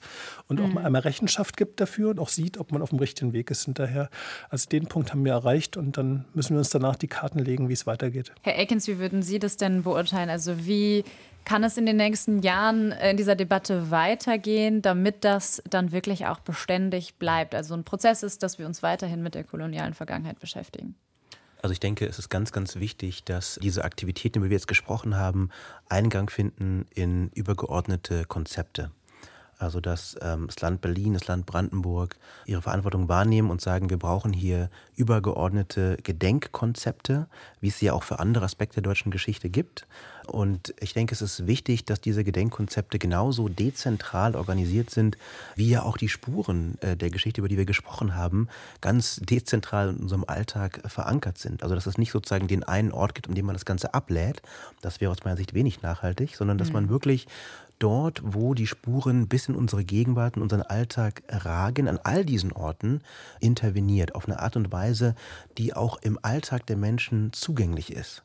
und 0.49 0.59
mhm. 0.59 0.67
auch 0.67 0.73
mal 0.73 0.85
einmal 0.85 1.03
Rechenschaft 1.03 1.57
gibt 1.57 1.81
dafür 1.81 2.11
und 2.11 2.19
auch 2.19 2.29
sieht, 2.29 2.59
ob 2.59 2.73
man 2.73 2.83
auf 2.83 2.91
dem 2.91 2.99
richtigen 2.99 3.33
Weg 3.33 3.51
ist 3.51 3.65
hinterher. 3.65 4.09
Also 4.49 4.69
den 4.69 4.87
Punkt 4.87 5.13
haben 5.13 5.25
wir 5.25 5.33
erreicht 5.33 5.77
und 5.77 5.97
dann 5.97 6.25
müssen 6.35 6.55
wir 6.55 6.59
uns 6.59 6.71
danach 6.71 6.97
die 6.97 7.09
Karten 7.09 7.39
legen, 7.39 7.69
wie 7.69 7.75
es 7.75 7.87
weitergeht. 7.87 8.33
Herr 8.43 8.59
Eckens, 8.59 8.89
wie 8.89 8.99
würden 8.99 9.23
Sie 9.23 9.39
das 9.39 9.57
denn 9.57 9.83
beurteilen? 9.83 10.31
Also 10.31 10.67
wie 10.67 11.05
kann 11.45 11.65
es 11.65 11.77
in 11.77 11.87
den 11.87 11.97
nächsten 11.97 12.41
Jahren 12.41 12.93
in 12.93 13.17
dieser 13.17 13.35
Debatte 13.35 13.91
weitergehen, 13.91 14.83
damit 14.83 15.25
das 15.25 15.63
dann 15.69 15.93
wirklich 15.93 16.27
auch 16.27 16.41
beständig 16.41 17.15
bleibt? 17.17 17.55
Also 17.55 17.75
ein 17.75 17.85
Prozess 17.85 18.23
ist, 18.23 18.43
dass 18.43 18.59
wir 18.59 18.67
uns 18.67 18.83
weiterhin 18.83 19.23
mit 19.23 19.35
der 19.35 19.45
kolonialen 19.45 19.95
Vergangenheit 19.95 20.39
beschäftigen. 20.39 20.95
Also 21.63 21.73
ich 21.73 21.81
denke, 21.81 22.07
es 22.07 22.19
ist 22.19 22.29
ganz, 22.29 22.51
ganz 22.51 22.77
wichtig, 22.77 23.23
dass 23.23 23.59
diese 23.63 23.85
Aktivitäten, 23.85 24.39
über 24.39 24.47
die 24.47 24.51
wir 24.51 24.57
jetzt 24.57 24.67
gesprochen 24.67 25.17
haben, 25.17 25.51
Eingang 25.89 26.29
finden 26.29 26.87
in 26.93 27.31
übergeordnete 27.35 28.25
Konzepte. 28.25 28.91
Also 29.63 29.81
dass 29.81 30.17
ähm, 30.21 30.47
das 30.49 30.61
Land 30.61 30.81
Berlin, 30.81 31.15
das 31.15 31.27
Land 31.27 31.47
Brandenburg 31.47 32.17
ihre 32.47 32.63
Verantwortung 32.63 33.09
wahrnehmen 33.09 33.51
und 33.51 33.61
sagen, 33.61 33.91
wir 33.91 33.99
brauchen 33.99 34.33
hier 34.33 34.71
übergeordnete 34.97 35.99
Gedenkkonzepte, 36.03 37.27
wie 37.61 37.69
es 37.69 37.79
sie 37.79 37.87
ja 37.87 37.93
auch 37.93 38.03
für 38.03 38.19
andere 38.19 38.45
Aspekte 38.45 38.81
der 38.81 38.91
deutschen 38.91 39.11
Geschichte 39.11 39.49
gibt. 39.49 39.87
Und 40.27 40.75
ich 40.81 40.95
denke, 40.95 41.15
es 41.15 41.23
ist 41.23 41.47
wichtig, 41.47 41.85
dass 41.85 42.01
diese 42.01 42.23
Gedenkkonzepte 42.23 42.99
genauso 42.99 43.49
dezentral 43.49 44.37
organisiert 44.37 44.91
sind, 44.91 45.19
wie 45.57 45.69
ja 45.69 45.83
auch 45.83 45.97
die 45.97 46.09
Spuren 46.09 46.79
äh, 46.81 46.97
der 46.97 47.11
Geschichte, 47.11 47.41
über 47.41 47.49
die 47.49 47.57
wir 47.57 47.65
gesprochen 47.65 48.15
haben, 48.15 48.49
ganz 48.81 49.17
dezentral 49.17 49.91
in 49.91 49.97
unserem 49.97 50.25
Alltag 50.27 50.81
verankert 50.87 51.39
sind. 51.39 51.63
Also 51.63 51.75
dass 51.75 51.87
es 51.87 51.99
nicht 51.99 52.13
sozusagen 52.13 52.47
den 52.47 52.63
einen 52.63 52.93
Ort 52.93 53.15
gibt, 53.15 53.29
um 53.29 53.35
den 53.35 53.47
man 53.47 53.55
das 53.55 53.65
Ganze 53.65 53.95
ablädt. 53.95 54.43
Das 54.81 55.01
wäre 55.01 55.11
aus 55.11 55.25
meiner 55.25 55.37
Sicht 55.37 55.55
wenig 55.55 55.83
nachhaltig, 55.83 56.37
sondern 56.37 56.59
dass 56.59 56.69
mhm. 56.69 56.75
man 56.75 56.89
wirklich 56.89 57.27
dort, 57.83 58.23
wo 58.25 58.55
die 58.55 58.67
Spuren 58.67 59.27
bis 59.29 59.49
in 59.49 59.55
unsere 59.55 59.85
Gegenwart, 59.85 60.37
in 60.37 60.43
unseren 60.43 60.63
Alltag 60.63 61.23
ragen, 61.29 61.89
an 61.89 61.99
all 62.03 62.25
diesen 62.25 62.53
Orten 62.53 63.01
interveniert, 63.41 64.15
auf 64.15 64.27
eine 64.27 64.39
Art 64.39 64.57
und 64.57 64.71
Weise, 64.71 65.15
die 65.59 65.75
auch 65.75 66.01
im 66.03 66.19
Alltag 66.23 66.67
der 66.67 66.77
Menschen 66.77 67.33
zugänglich 67.33 67.93
ist. 67.93 68.23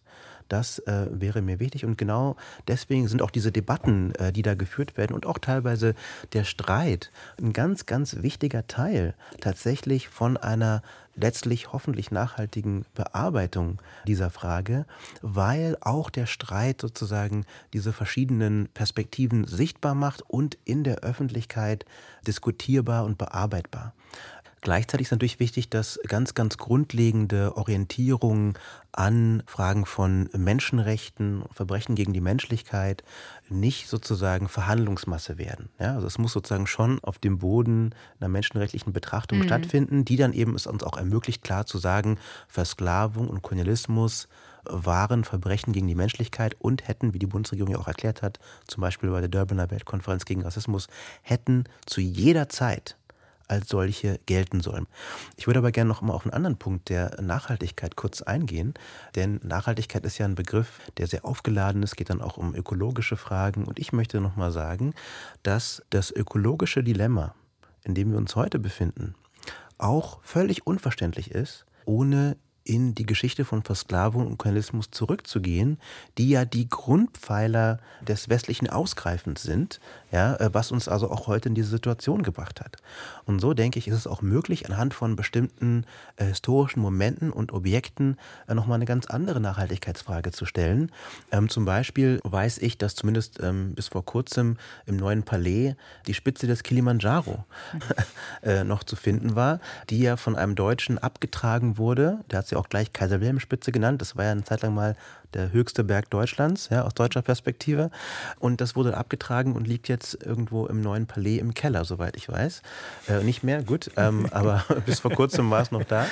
Das 0.50 0.80
äh, 0.80 1.08
wäre 1.12 1.42
mir 1.42 1.60
wichtig. 1.60 1.86
Und 1.86 1.98
genau 1.98 2.36
deswegen 2.68 3.08
sind 3.08 3.22
auch 3.22 3.32
diese 3.32 3.52
Debatten, 3.52 4.14
äh, 4.16 4.32
die 4.32 4.42
da 4.42 4.56
geführt 4.56 4.98
werden 4.98 5.14
und 5.14 5.26
auch 5.26 5.38
teilweise 5.38 5.96
der 6.34 6.44
Streit 6.44 7.12
ein 7.42 7.54
ganz, 7.54 7.86
ganz 7.86 8.18
wichtiger 8.22 8.68
Teil 8.68 9.14
tatsächlich 9.42 10.08
von 10.08 10.38
einer 10.38 10.82
letztlich 11.18 11.74
hoffentlich 11.74 12.12
nachhaltigen 12.12 12.86
Bearbeitung 12.94 13.82
dieser 14.06 14.30
Frage, 14.30 14.86
weil 15.22 15.76
auch 15.82 16.10
der 16.10 16.28
Streit 16.28 16.80
sozusagen 16.80 17.46
diese 17.74 17.92
verschiedenen 17.92 18.70
Perspektiven 18.74 19.46
sichtbar 19.46 19.96
macht 19.96 20.22
und 20.22 20.58
in 20.64 20.84
der 20.84 21.00
Öffentlichkeit 21.00 21.86
diskutierbar 22.26 23.04
und 23.04 23.18
bearbeitbar. 23.18 23.94
Gleichzeitig 24.62 25.08
ist 25.08 25.12
natürlich 25.12 25.40
wichtig, 25.40 25.70
dass 25.70 26.00
ganz, 26.08 26.34
ganz 26.34 26.58
grundlegende 26.58 27.56
Orientierungen 27.58 28.56
an 28.92 29.44
Fragen 29.46 29.86
von 29.86 30.30
Menschenrechten, 30.36 31.44
Verbrechen 31.54 31.96
gegen 31.96 32.14
die 32.14 32.22
Menschlichkeit 32.22 33.04
nicht 33.50 33.88
sozusagen 33.88 34.50
Verhandlungsmasse 34.50 35.38
werden. 35.38 35.70
Ja, 35.80 35.94
also 35.94 36.08
es 36.08 36.18
muss 36.18 36.34
sozusagen 36.34 36.66
schon 36.66 37.00
auf 37.04 37.20
dem 37.20 37.38
Boden 37.38 37.94
einer 38.20 38.30
menschenrechtlichen 38.30 38.94
Betrachtung 38.94 39.40
mhm. 39.40 39.44
stattfinden, 39.44 40.06
die 40.06 40.16
dann 40.16 40.34
eben 40.34 40.56
es 40.56 40.66
uns 40.66 40.84
auch 40.84 40.98
ermöglicht, 40.98 41.44
klar 41.44 41.66
zu 41.66 41.78
sagen, 41.78 42.18
Versklavung 42.48 43.28
und 43.28 43.44
Kolonialismus 43.44 44.28
waren 44.70 45.24
Verbrechen 45.24 45.74
gegen 45.74 45.88
die 45.88 45.96
Menschlichkeit 45.96 46.56
und 46.60 46.88
hätten, 46.88 47.14
wie 47.14 47.20
die 47.20 47.28
Bundesregierung 47.28 47.72
ja 47.72 47.80
auch 47.80 47.88
erklärt 47.88 48.22
hat, 48.22 48.40
zum 48.68 48.82
Beispiel 48.82 49.10
bei 49.10 49.20
der 49.20 49.30
Durbaner 49.30 49.72
Weltkonferenz 49.72 50.26
gegen 50.26 50.42
Rassismus, 50.42 50.88
hätten 51.22 51.66
zu 51.86 52.02
jeder 52.02 52.50
Zeit 52.50 52.97
als 53.48 53.70
solche 53.70 54.20
gelten 54.26 54.62
sollen. 54.62 54.88
Ich 55.36 55.48
würde 55.48 55.60
aber 55.60 55.72
gerne 55.72 55.88
noch 55.88 56.02
mal 56.02 56.14
auf 56.14 56.24
einen 56.24 56.34
anderen 56.34 56.58
Punkt 56.58 56.90
der 56.90 57.22
Nachhaltigkeit 57.22 57.96
kurz 57.96 58.22
eingehen, 58.22 58.74
denn 59.16 59.40
Nachhaltigkeit 59.44 60.06
ist 60.06 60.18
ja 60.18 60.26
ein 60.26 60.36
Begriff, 60.36 60.80
der 60.98 61.08
sehr 61.08 61.26
aufgeladen 61.26 61.84
ist, 61.84 61.96
geht 61.96 62.10
dann 62.10 62.22
auch 62.22 62.38
um 62.38 62.56
ökologische 62.56 63.18
Fragen 63.18 63.66
und 63.66 63.80
ich 63.80 63.94
möchte 63.94 64.22
noch 64.22 64.36
mal 64.36 64.52
sagen, 64.52 64.94
dass 65.44 65.84
das 65.90 66.12
ökologische 66.12 66.84
Dilemma, 66.84 67.34
in 67.84 67.94
dem 67.94 68.12
wir 68.12 68.18
uns 68.18 68.36
heute 68.36 68.60
befinden, 68.60 69.16
auch 69.78 70.20
völlig 70.24 70.66
unverständlich 70.66 71.32
ist, 71.32 71.66
ohne 71.86 72.38
in 72.68 72.96
die 72.96 73.06
Geschichte 73.06 73.46
von 73.46 73.64
Versklavung 73.64 74.28
und 74.28 74.38
Kolonialismus 74.38 74.92
zurückzugehen, 74.92 75.78
die 76.18 76.30
ja 76.30 76.46
die 76.46 76.70
Grundpfeiler 76.70 77.80
des 78.02 78.30
westlichen 78.30 78.70
Ausgreifens 78.70 79.44
sind, 79.44 79.80
ja, 80.12 80.36
äh, 80.36 80.54
was 80.54 80.72
uns 80.72 80.88
also 80.88 81.10
auch 81.10 81.28
heute 81.28 81.50
in 81.50 81.56
diese 81.56 81.70
Situation 81.70 82.24
gebracht 82.24 82.62
hat. 82.62 82.78
Und 83.26 83.40
so 83.40 83.54
denke 83.54 83.80
ich, 83.80 83.88
ist 83.88 83.96
es 83.96 84.08
auch 84.08 84.22
möglich, 84.22 84.68
anhand 84.68 84.94
von 84.94 85.16
bestimmten 85.16 85.86
äh, 86.16 86.26
historischen 86.26 86.82
Momenten 86.82 87.32
und 87.32 87.54
Objekten 87.54 88.18
äh, 88.48 88.54
nochmal 88.54 88.76
eine 88.76 88.86
ganz 88.86 89.06
andere 89.08 89.40
Nachhaltigkeitsfrage 89.40 90.32
zu 90.32 90.46
stellen. 90.46 90.92
Ähm, 91.32 91.50
zum 91.50 91.66
Beispiel 91.66 92.20
weiß 92.24 92.58
ich, 92.60 92.78
dass 92.78 92.96
zumindest 92.96 93.40
ähm, 93.42 93.74
bis 93.76 93.90
vor 93.90 94.06
kurzem 94.06 94.58
im 94.86 94.98
neuen 94.98 95.24
Palais 95.24 95.76
die 96.08 96.14
Spitze 96.14 96.48
des 96.48 96.64
Kilimanjaro 96.64 97.46
äh, 98.44 98.64
noch 98.64 98.84
zu 98.84 98.96
finden 98.96 99.36
war, 99.36 99.60
die 99.90 100.00
ja 100.00 100.18
von 100.18 100.36
einem 100.36 100.56
Deutschen 100.56 100.98
abgetragen 100.98 101.78
wurde. 101.78 102.20
Der 102.32 102.40
hat 102.40 102.48
sie 102.48 102.57
auch 102.58 102.70
gleich 102.70 102.94
Kaiser 102.94 103.20
Wilhelm 103.20 103.40
Spitze 103.40 103.72
genannt. 103.72 104.02
Das 104.02 104.16
war 104.16 104.26
ja 104.26 104.32
eine 104.32 104.44
Zeit 104.44 104.62
lang 104.62 104.74
mal 104.74 104.96
der 105.34 105.52
höchste 105.52 105.84
Berg 105.84 106.10
Deutschlands, 106.10 106.70
ja, 106.70 106.84
aus 106.84 106.94
deutscher 106.94 107.22
Perspektive. 107.22 107.92
Und 108.40 108.62
das 108.62 108.76
wurde 108.76 108.98
abgetragen 108.98 109.54
und 109.54 109.68
liegt 109.68 109.88
jetzt 109.88 110.24
irgendwo 110.26 110.66
im 110.66 110.82
neuen 110.82 111.06
Palais 111.06 111.38
im 111.38 111.54
Keller, 111.54 111.86
soweit 111.86 112.16
ich 112.16 112.30
weiß. 112.30 112.62
Äh, 113.10 113.24
nicht 113.24 113.44
mehr, 113.44 113.64
gut, 113.64 113.92
ähm, 113.98 114.28
aber 114.32 114.64
bis 114.86 115.00
vor 115.00 115.12
kurzem 115.12 115.50
war 115.52 115.62
es 115.62 115.72
noch 115.72 115.84
da. 115.84 116.06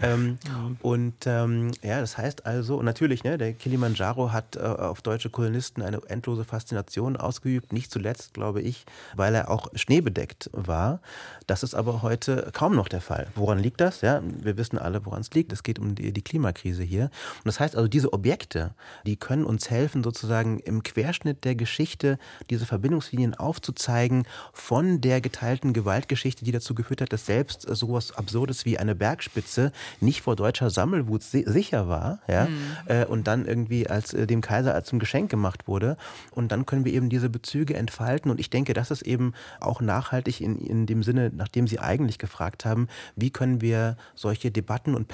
Ähm, 0.00 0.38
und 0.80 1.14
ähm, 1.26 1.72
ja, 1.82 2.00
das 2.00 2.16
heißt 2.16 2.46
also, 2.46 2.76
und 2.76 2.84
natürlich, 2.84 3.24
ne, 3.24 3.38
der 3.38 3.52
Kilimanjaro 3.52 4.32
hat 4.32 4.56
äh, 4.56 4.60
auf 4.60 5.02
deutsche 5.02 5.30
Kolonisten 5.30 5.82
eine 5.82 6.00
endlose 6.08 6.44
Faszination 6.44 7.16
ausgeübt, 7.16 7.72
nicht 7.72 7.90
zuletzt, 7.90 8.34
glaube 8.34 8.62
ich, 8.62 8.86
weil 9.14 9.34
er 9.34 9.50
auch 9.50 9.68
schneebedeckt 9.74 10.50
war. 10.52 11.00
Das 11.46 11.62
ist 11.62 11.74
aber 11.74 12.02
heute 12.02 12.50
kaum 12.52 12.76
noch 12.76 12.88
der 12.88 13.00
Fall. 13.00 13.26
Woran 13.34 13.58
liegt 13.58 13.80
das? 13.80 14.00
Ja, 14.00 14.22
wir 14.22 14.56
wissen 14.56 14.78
alle, 14.78 15.04
woran 15.04 15.20
es 15.20 15.30
liegt. 15.32 15.52
Es 15.52 15.62
geht 15.62 15.78
um 15.78 15.81
die, 15.94 16.12
die 16.12 16.22
Klimakrise 16.22 16.82
hier. 16.82 17.04
Und 17.04 17.46
das 17.46 17.60
heißt 17.60 17.76
also, 17.76 17.88
diese 17.88 18.12
Objekte, 18.12 18.74
die 19.06 19.16
können 19.16 19.44
uns 19.44 19.70
helfen, 19.70 20.04
sozusagen 20.04 20.58
im 20.60 20.82
Querschnitt 20.82 21.44
der 21.44 21.54
Geschichte 21.54 22.18
diese 22.50 22.66
Verbindungslinien 22.66 23.34
aufzuzeigen 23.34 24.24
von 24.52 25.00
der 25.00 25.20
geteilten 25.20 25.72
Gewaltgeschichte, 25.72 26.44
die 26.44 26.52
dazu 26.52 26.74
geführt 26.74 27.00
hat, 27.00 27.12
dass 27.12 27.26
selbst 27.26 27.62
so 27.62 27.96
etwas 28.02 28.16
Absurdes 28.16 28.64
wie 28.64 28.78
eine 28.78 28.94
Bergspitze 28.94 29.72
nicht 30.00 30.22
vor 30.22 30.36
deutscher 30.36 30.70
Sammelwut 30.70 31.22
sicher 31.22 31.88
war, 31.88 32.20
ja, 32.28 32.46
mhm. 32.46 32.76
äh, 32.86 33.04
und 33.04 33.26
dann 33.26 33.46
irgendwie 33.46 33.88
als 33.88 34.12
äh, 34.12 34.26
dem 34.26 34.40
Kaiser 34.40 34.74
als 34.74 34.88
zum 34.88 34.98
Geschenk 34.98 35.30
gemacht 35.30 35.68
wurde. 35.68 35.96
Und 36.30 36.52
dann 36.52 36.66
können 36.66 36.84
wir 36.84 36.92
eben 36.92 37.08
diese 37.08 37.30
Bezüge 37.30 37.74
entfalten. 37.74 38.30
Und 38.30 38.40
ich 38.40 38.50
denke, 38.50 38.72
das 38.74 38.90
ist 38.90 39.02
eben 39.02 39.34
auch 39.60 39.80
nachhaltig 39.80 40.40
in, 40.40 40.58
in 40.58 40.86
dem 40.86 41.02
Sinne, 41.02 41.30
nachdem 41.34 41.66
Sie 41.66 41.78
eigentlich 41.78 42.18
gefragt 42.18 42.64
haben, 42.64 42.88
wie 43.16 43.30
können 43.30 43.60
wir 43.60 43.96
solche 44.14 44.50
Debatten 44.50 44.94
und 44.94 45.08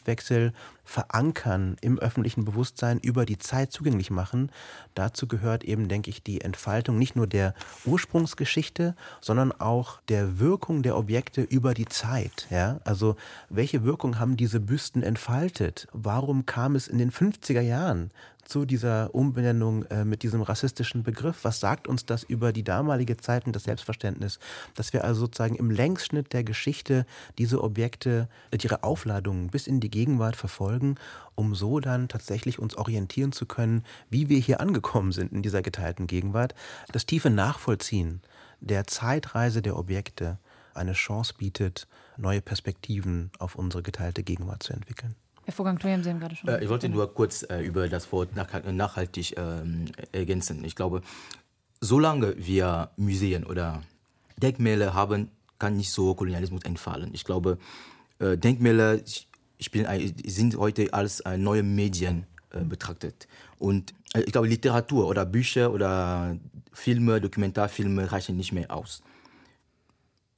Perspektivwechsel 0.00 0.52
verankern 0.84 1.76
im 1.80 1.98
öffentlichen 1.98 2.44
Bewusstsein 2.44 2.98
über 2.98 3.24
die 3.24 3.38
Zeit 3.38 3.70
zugänglich 3.70 4.10
machen. 4.10 4.50
Dazu 4.94 5.28
gehört 5.28 5.62
eben, 5.62 5.88
denke 5.88 6.10
ich, 6.10 6.22
die 6.22 6.40
Entfaltung 6.40 6.98
nicht 6.98 7.14
nur 7.14 7.28
der 7.28 7.54
Ursprungsgeschichte, 7.84 8.96
sondern 9.20 9.52
auch 9.52 10.00
der 10.08 10.40
Wirkung 10.40 10.82
der 10.82 10.96
Objekte 10.96 11.42
über 11.42 11.74
die 11.74 11.86
Zeit. 11.86 12.48
Ja? 12.50 12.80
Also 12.84 13.16
welche 13.48 13.84
Wirkung 13.84 14.18
haben 14.18 14.36
diese 14.36 14.58
Büsten 14.58 15.02
entfaltet? 15.02 15.86
Warum 15.92 16.44
kam 16.44 16.74
es 16.74 16.88
in 16.88 16.98
den 16.98 17.12
50er 17.12 17.60
Jahren 17.60 18.10
zu 18.50 18.64
dieser 18.64 19.14
Umbenennung 19.14 19.84
äh, 19.86 20.04
mit 20.04 20.22
diesem 20.22 20.42
rassistischen 20.42 21.02
Begriff? 21.02 21.44
Was 21.44 21.60
sagt 21.60 21.88
uns 21.88 22.04
das 22.04 22.24
über 22.24 22.52
die 22.52 22.64
damalige 22.64 23.16
Zeit 23.16 23.46
und 23.46 23.54
das 23.54 23.64
Selbstverständnis? 23.64 24.38
Dass 24.74 24.92
wir 24.92 25.04
also 25.04 25.20
sozusagen 25.20 25.54
im 25.54 25.70
Längsschnitt 25.70 26.32
der 26.32 26.44
Geschichte 26.44 27.06
diese 27.38 27.62
Objekte, 27.62 28.28
äh, 28.50 28.58
ihre 28.60 28.82
Aufladungen 28.82 29.48
bis 29.48 29.66
in 29.66 29.80
die 29.80 29.90
Gegenwart 29.90 30.36
verfolgen, 30.36 30.96
um 31.34 31.54
so 31.54 31.80
dann 31.80 32.08
tatsächlich 32.08 32.58
uns 32.58 32.76
orientieren 32.76 33.32
zu 33.32 33.46
können, 33.46 33.84
wie 34.10 34.28
wir 34.28 34.38
hier 34.38 34.60
angekommen 34.60 35.12
sind 35.12 35.32
in 35.32 35.42
dieser 35.42 35.62
geteilten 35.62 36.06
Gegenwart. 36.06 36.54
Das 36.92 37.06
tiefe 37.06 37.30
Nachvollziehen 37.30 38.20
der 38.60 38.86
Zeitreise 38.86 39.62
der 39.62 39.76
Objekte 39.76 40.38
eine 40.74 40.92
Chance 40.92 41.34
bietet, 41.36 41.86
neue 42.16 42.42
Perspektiven 42.42 43.30
auf 43.38 43.54
unsere 43.54 43.82
geteilte 43.82 44.22
Gegenwart 44.22 44.62
zu 44.62 44.72
entwickeln. 44.72 45.14
Herr 45.50 45.56
Vorgang, 45.56 45.80
Sie 45.82 46.10
haben 46.10 46.20
gerade 46.20 46.36
schon. 46.36 46.48
Äh, 46.48 46.62
ich 46.62 46.68
wollte 46.68 46.88
nur 46.88 47.12
kurz 47.12 47.42
äh, 47.42 47.60
über 47.60 47.88
das 47.88 48.12
Wort 48.12 48.36
nach, 48.36 48.48
nachhaltig 48.70 49.36
äh, 49.36 49.62
ergänzen. 50.12 50.64
Ich 50.64 50.76
glaube, 50.76 51.02
solange 51.80 52.36
wir 52.38 52.90
Museen 52.96 53.44
oder 53.44 53.82
Denkmäler 54.36 54.94
haben, 54.94 55.28
kann 55.58 55.76
nicht 55.76 55.90
so 55.90 56.14
Kolonialismus 56.14 56.62
entfallen. 56.62 57.10
Ich 57.14 57.24
glaube, 57.24 57.58
äh, 58.20 58.38
Denkmäler 58.38 59.00
spielen, 59.58 60.14
sind 60.24 60.56
heute 60.56 60.94
als 60.94 61.20
neue 61.36 61.64
Medien 61.64 62.26
äh, 62.52 62.60
betrachtet. 62.60 63.26
Und 63.58 63.92
äh, 64.14 64.20
ich 64.20 64.30
glaube, 64.30 64.46
Literatur 64.46 65.08
oder 65.08 65.26
Bücher 65.26 65.72
oder 65.72 66.36
Filme, 66.72 67.20
Dokumentarfilme 67.20 68.12
reichen 68.12 68.36
nicht 68.36 68.52
mehr 68.52 68.70
aus. 68.70 69.02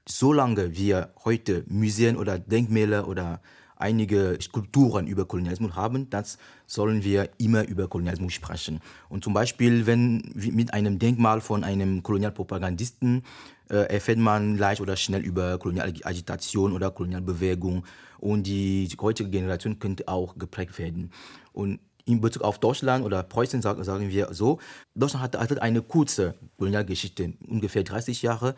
Solange 0.09 0.75
wir 0.75 1.13
heute 1.23 1.65
Museen 1.69 2.17
oder 2.17 2.39
Denkmäler 2.39 3.07
oder 3.07 3.43
einige 3.83 4.39
Kulturen 4.51 5.07
über 5.07 5.26
Kolonialismus 5.26 5.74
haben, 5.74 6.09
das 6.09 6.39
sollen 6.66 7.05
wir 7.05 7.28
immer 7.39 7.66
über 7.66 7.89
Kolonialismus 7.89 8.33
sprechen. 8.33 8.80
Und 9.09 9.24
zum 9.24 9.35
Beispiel, 9.35 9.87
wenn 9.87 10.33
mit 10.35 10.72
einem 10.72 10.99
Denkmal 10.99 11.41
von 11.41 11.64
einem 11.64 12.03
Kolonialpropagandisten 12.03 13.24
äh, 13.68 13.93
erfährt 13.93 14.18
man 14.18 14.57
leicht 14.57 14.80
oder 14.80 14.97
schnell 14.97 15.22
über 15.22 15.59
Kolonialagitation 15.59 16.72
oder 16.72 16.91
Kolonialbewegung 16.91 17.85
und 18.18 18.47
die 18.47 18.89
heutige 19.01 19.30
Generation 19.30 19.78
könnte 19.78 20.09
auch 20.09 20.39
geprägt 20.39 20.78
werden. 20.78 21.11
Und 21.53 21.80
in 22.05 22.20
Bezug 22.20 22.43
auf 22.43 22.59
Deutschland 22.59 23.05
oder 23.05 23.22
Preußen 23.22 23.62
sagen 23.62 24.11
wir 24.11 24.33
so, 24.33 24.59
Deutschland 24.95 25.22
hat 25.35 25.62
eine 25.62 25.83
kurze 25.83 26.35
Kolonialgeschichte, 26.59 27.35
ungefähr 27.47 27.85
30 27.85 28.22
Jahre 28.22 28.55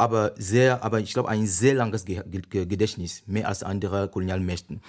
aber 0.00 0.32
sehr, 0.38 0.82
aber 0.82 1.00
ich 1.00 1.12
glaube, 1.12 1.28
ein 1.28 1.46
sehr 1.46 1.74
langes 1.74 2.06
Gedächtnis, 2.06 3.22
mehr 3.26 3.46
als 3.46 3.62
andere 3.62 4.08
Kolonialmächten. 4.08 4.80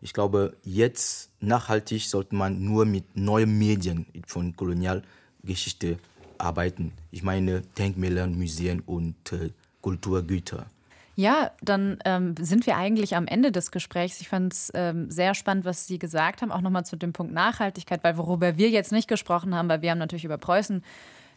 Ich 0.00 0.12
glaube, 0.12 0.56
jetzt 0.64 1.30
nachhaltig 1.40 2.08
sollte 2.08 2.34
man 2.34 2.64
nur 2.64 2.84
mit 2.84 3.16
neuen 3.16 3.56
Medien 3.56 4.06
von 4.26 4.56
Kolonialgeschichte 4.56 5.98
arbeiten. 6.38 6.92
Ich 7.12 7.22
meine 7.22 7.60
Denkmäler, 7.78 8.26
Museen 8.26 8.80
und 8.80 9.32
äh, 9.32 9.50
Kulturgüter. 9.82 10.66
Ja, 11.14 11.52
dann 11.62 12.00
ähm, 12.04 12.34
sind 12.40 12.66
wir 12.66 12.76
eigentlich 12.76 13.14
am 13.14 13.28
Ende 13.28 13.52
des 13.52 13.70
Gesprächs. 13.70 14.20
Ich 14.20 14.28
fand 14.28 14.52
es 14.52 14.72
ähm, 14.74 15.12
sehr 15.12 15.34
spannend, 15.34 15.64
was 15.64 15.86
Sie 15.86 16.00
gesagt 16.00 16.42
haben, 16.42 16.50
auch 16.50 16.60
nochmal 16.60 16.84
zu 16.84 16.96
dem 16.96 17.12
Punkt 17.12 17.32
Nachhaltigkeit, 17.32 18.02
weil 18.02 18.18
worüber 18.18 18.58
wir 18.58 18.68
jetzt 18.70 18.90
nicht 18.90 19.06
gesprochen 19.06 19.54
haben, 19.54 19.68
weil 19.68 19.80
wir 19.80 19.92
haben 19.92 19.98
natürlich 19.98 20.24
über 20.24 20.38
Preußen 20.38 20.82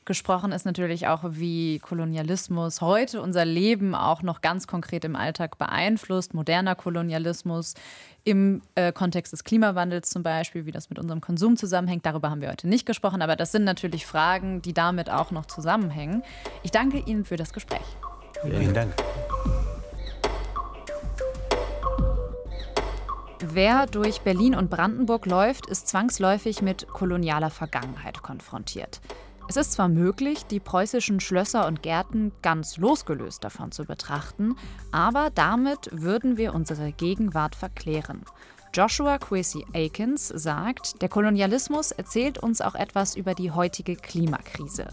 gesprochen 0.09 0.51
ist 0.51 0.65
natürlich 0.65 1.05
auch, 1.07 1.21
wie 1.23 1.77
Kolonialismus 1.77 2.81
heute 2.81 3.21
unser 3.21 3.45
Leben 3.45 3.93
auch 3.93 4.23
noch 4.23 4.41
ganz 4.41 4.65
konkret 4.65 5.05
im 5.05 5.15
Alltag 5.15 5.59
beeinflusst. 5.59 6.33
Moderner 6.33 6.73
Kolonialismus 6.73 7.75
im 8.23 8.63
äh, 8.73 8.91
Kontext 8.91 9.33
des 9.33 9.43
Klimawandels 9.43 10.09
zum 10.09 10.23
Beispiel, 10.23 10.65
wie 10.65 10.71
das 10.71 10.89
mit 10.89 10.97
unserem 10.97 11.21
Konsum 11.21 11.57
zusammenhängt. 11.57 12.07
Darüber 12.07 12.31
haben 12.31 12.41
wir 12.41 12.49
heute 12.49 12.67
nicht 12.67 12.87
gesprochen, 12.87 13.21
aber 13.21 13.35
das 13.35 13.51
sind 13.51 13.65
natürlich 13.65 14.07
Fragen, 14.07 14.63
die 14.63 14.73
damit 14.73 15.11
auch 15.11 15.29
noch 15.29 15.45
zusammenhängen. 15.45 16.23
Ich 16.63 16.71
danke 16.71 16.97
Ihnen 16.97 17.23
für 17.23 17.35
das 17.35 17.53
Gespräch. 17.53 17.85
Vielen 18.41 18.73
Dank. 18.73 18.91
Wer 23.41 23.85
durch 23.85 24.21
Berlin 24.21 24.55
und 24.55 24.71
Brandenburg 24.71 25.27
läuft, 25.27 25.67
ist 25.67 25.87
zwangsläufig 25.87 26.63
mit 26.63 26.87
kolonialer 26.87 27.51
Vergangenheit 27.51 28.23
konfrontiert. 28.23 29.01
Es 29.49 29.57
ist 29.57 29.71
zwar 29.71 29.87
möglich, 29.87 30.45
die 30.45 30.59
preußischen 30.59 31.19
Schlösser 31.19 31.65
und 31.65 31.81
Gärten 31.81 32.31
ganz 32.43 32.77
losgelöst 32.77 33.43
davon 33.43 33.71
zu 33.71 33.83
betrachten, 33.83 34.55
aber 34.91 35.31
damit 35.33 35.89
würden 35.91 36.37
wir 36.37 36.53
unsere 36.53 36.91
Gegenwart 36.91 37.55
verklären. 37.55 38.21
Joshua 38.75 39.17
Quincy 39.17 39.65
Aikens 39.73 40.27
sagt, 40.27 41.01
der 41.01 41.09
Kolonialismus 41.09 41.89
erzählt 41.89 42.37
uns 42.37 42.61
auch 42.61 42.75
etwas 42.75 43.15
über 43.15 43.33
die 43.33 43.49
heutige 43.49 43.95
Klimakrise. 43.95 44.89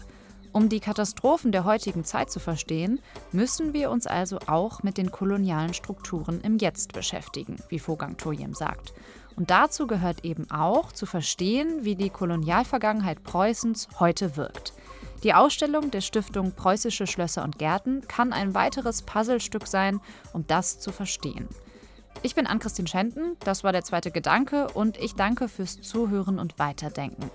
Um 0.53 0.69
die 0.69 0.79
Katastrophen 0.79 1.51
der 1.51 1.63
heutigen 1.63 2.03
Zeit 2.03 2.31
zu 2.31 2.39
verstehen, 2.39 2.99
müssen 3.31 3.73
wir 3.73 3.91
uns 3.91 4.07
also 4.07 4.39
auch 4.47 4.81
mit 4.81 4.97
den 4.97 5.11
kolonialen 5.11 5.75
Strukturen 5.75 6.41
im 6.41 6.57
Jetzt 6.57 6.93
beschäftigen, 6.93 7.57
wie 7.69 7.77
Vogang 7.77 8.17
Tojem 8.17 8.55
sagt. 8.55 8.95
Und 9.37 9.51
dazu 9.51 9.85
gehört 9.85 10.25
eben 10.25 10.49
auch 10.49 10.91
zu 10.91 11.05
verstehen, 11.05 11.85
wie 11.85 11.95
die 11.95 12.09
Kolonialvergangenheit 12.09 13.23
Preußens 13.23 13.87
heute 13.99 14.35
wirkt. 14.35 14.73
Die 15.23 15.33
Ausstellung 15.33 15.91
der 15.91 16.01
Stiftung 16.01 16.51
Preußische 16.51 17.07
Schlösser 17.07 17.43
und 17.43 17.59
Gärten 17.59 18.01
kann 18.07 18.33
ein 18.33 18.55
weiteres 18.55 19.03
Puzzlestück 19.03 19.67
sein, 19.67 19.99
um 20.33 20.45
das 20.47 20.79
zu 20.79 20.91
verstehen. 20.91 21.47
Ich 22.23 22.33
bin 22.33 22.47
Ann-Christine 22.47 22.87
Schenten, 22.87 23.37
das 23.41 23.63
war 23.63 23.71
der 23.71 23.83
zweite 23.83 24.09
Gedanke 24.09 24.69
und 24.69 24.97
ich 24.97 25.13
danke 25.13 25.47
fürs 25.47 25.81
Zuhören 25.81 26.39
und 26.39 26.57
Weiterdenken. 26.57 27.29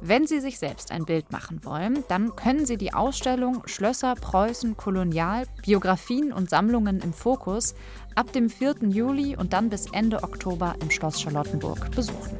Wenn 0.00 0.28
Sie 0.28 0.38
sich 0.38 0.60
selbst 0.60 0.92
ein 0.92 1.06
Bild 1.06 1.32
machen 1.32 1.64
wollen, 1.64 2.04
dann 2.08 2.36
können 2.36 2.64
Sie 2.64 2.76
die 2.76 2.94
Ausstellung 2.94 3.66
Schlösser 3.66 4.14
Preußen 4.14 4.76
Kolonial, 4.76 5.46
Biografien 5.64 6.32
und 6.32 6.50
Sammlungen 6.50 7.00
im 7.00 7.12
Fokus 7.12 7.74
ab 8.18 8.32
dem 8.32 8.50
4. 8.50 8.74
Juli 8.88 9.36
und 9.36 9.52
dann 9.52 9.68
bis 9.70 9.86
Ende 9.92 10.24
Oktober 10.24 10.74
im 10.82 10.90
Schloss 10.90 11.20
Charlottenburg 11.20 11.92
besuchen. 11.94 12.36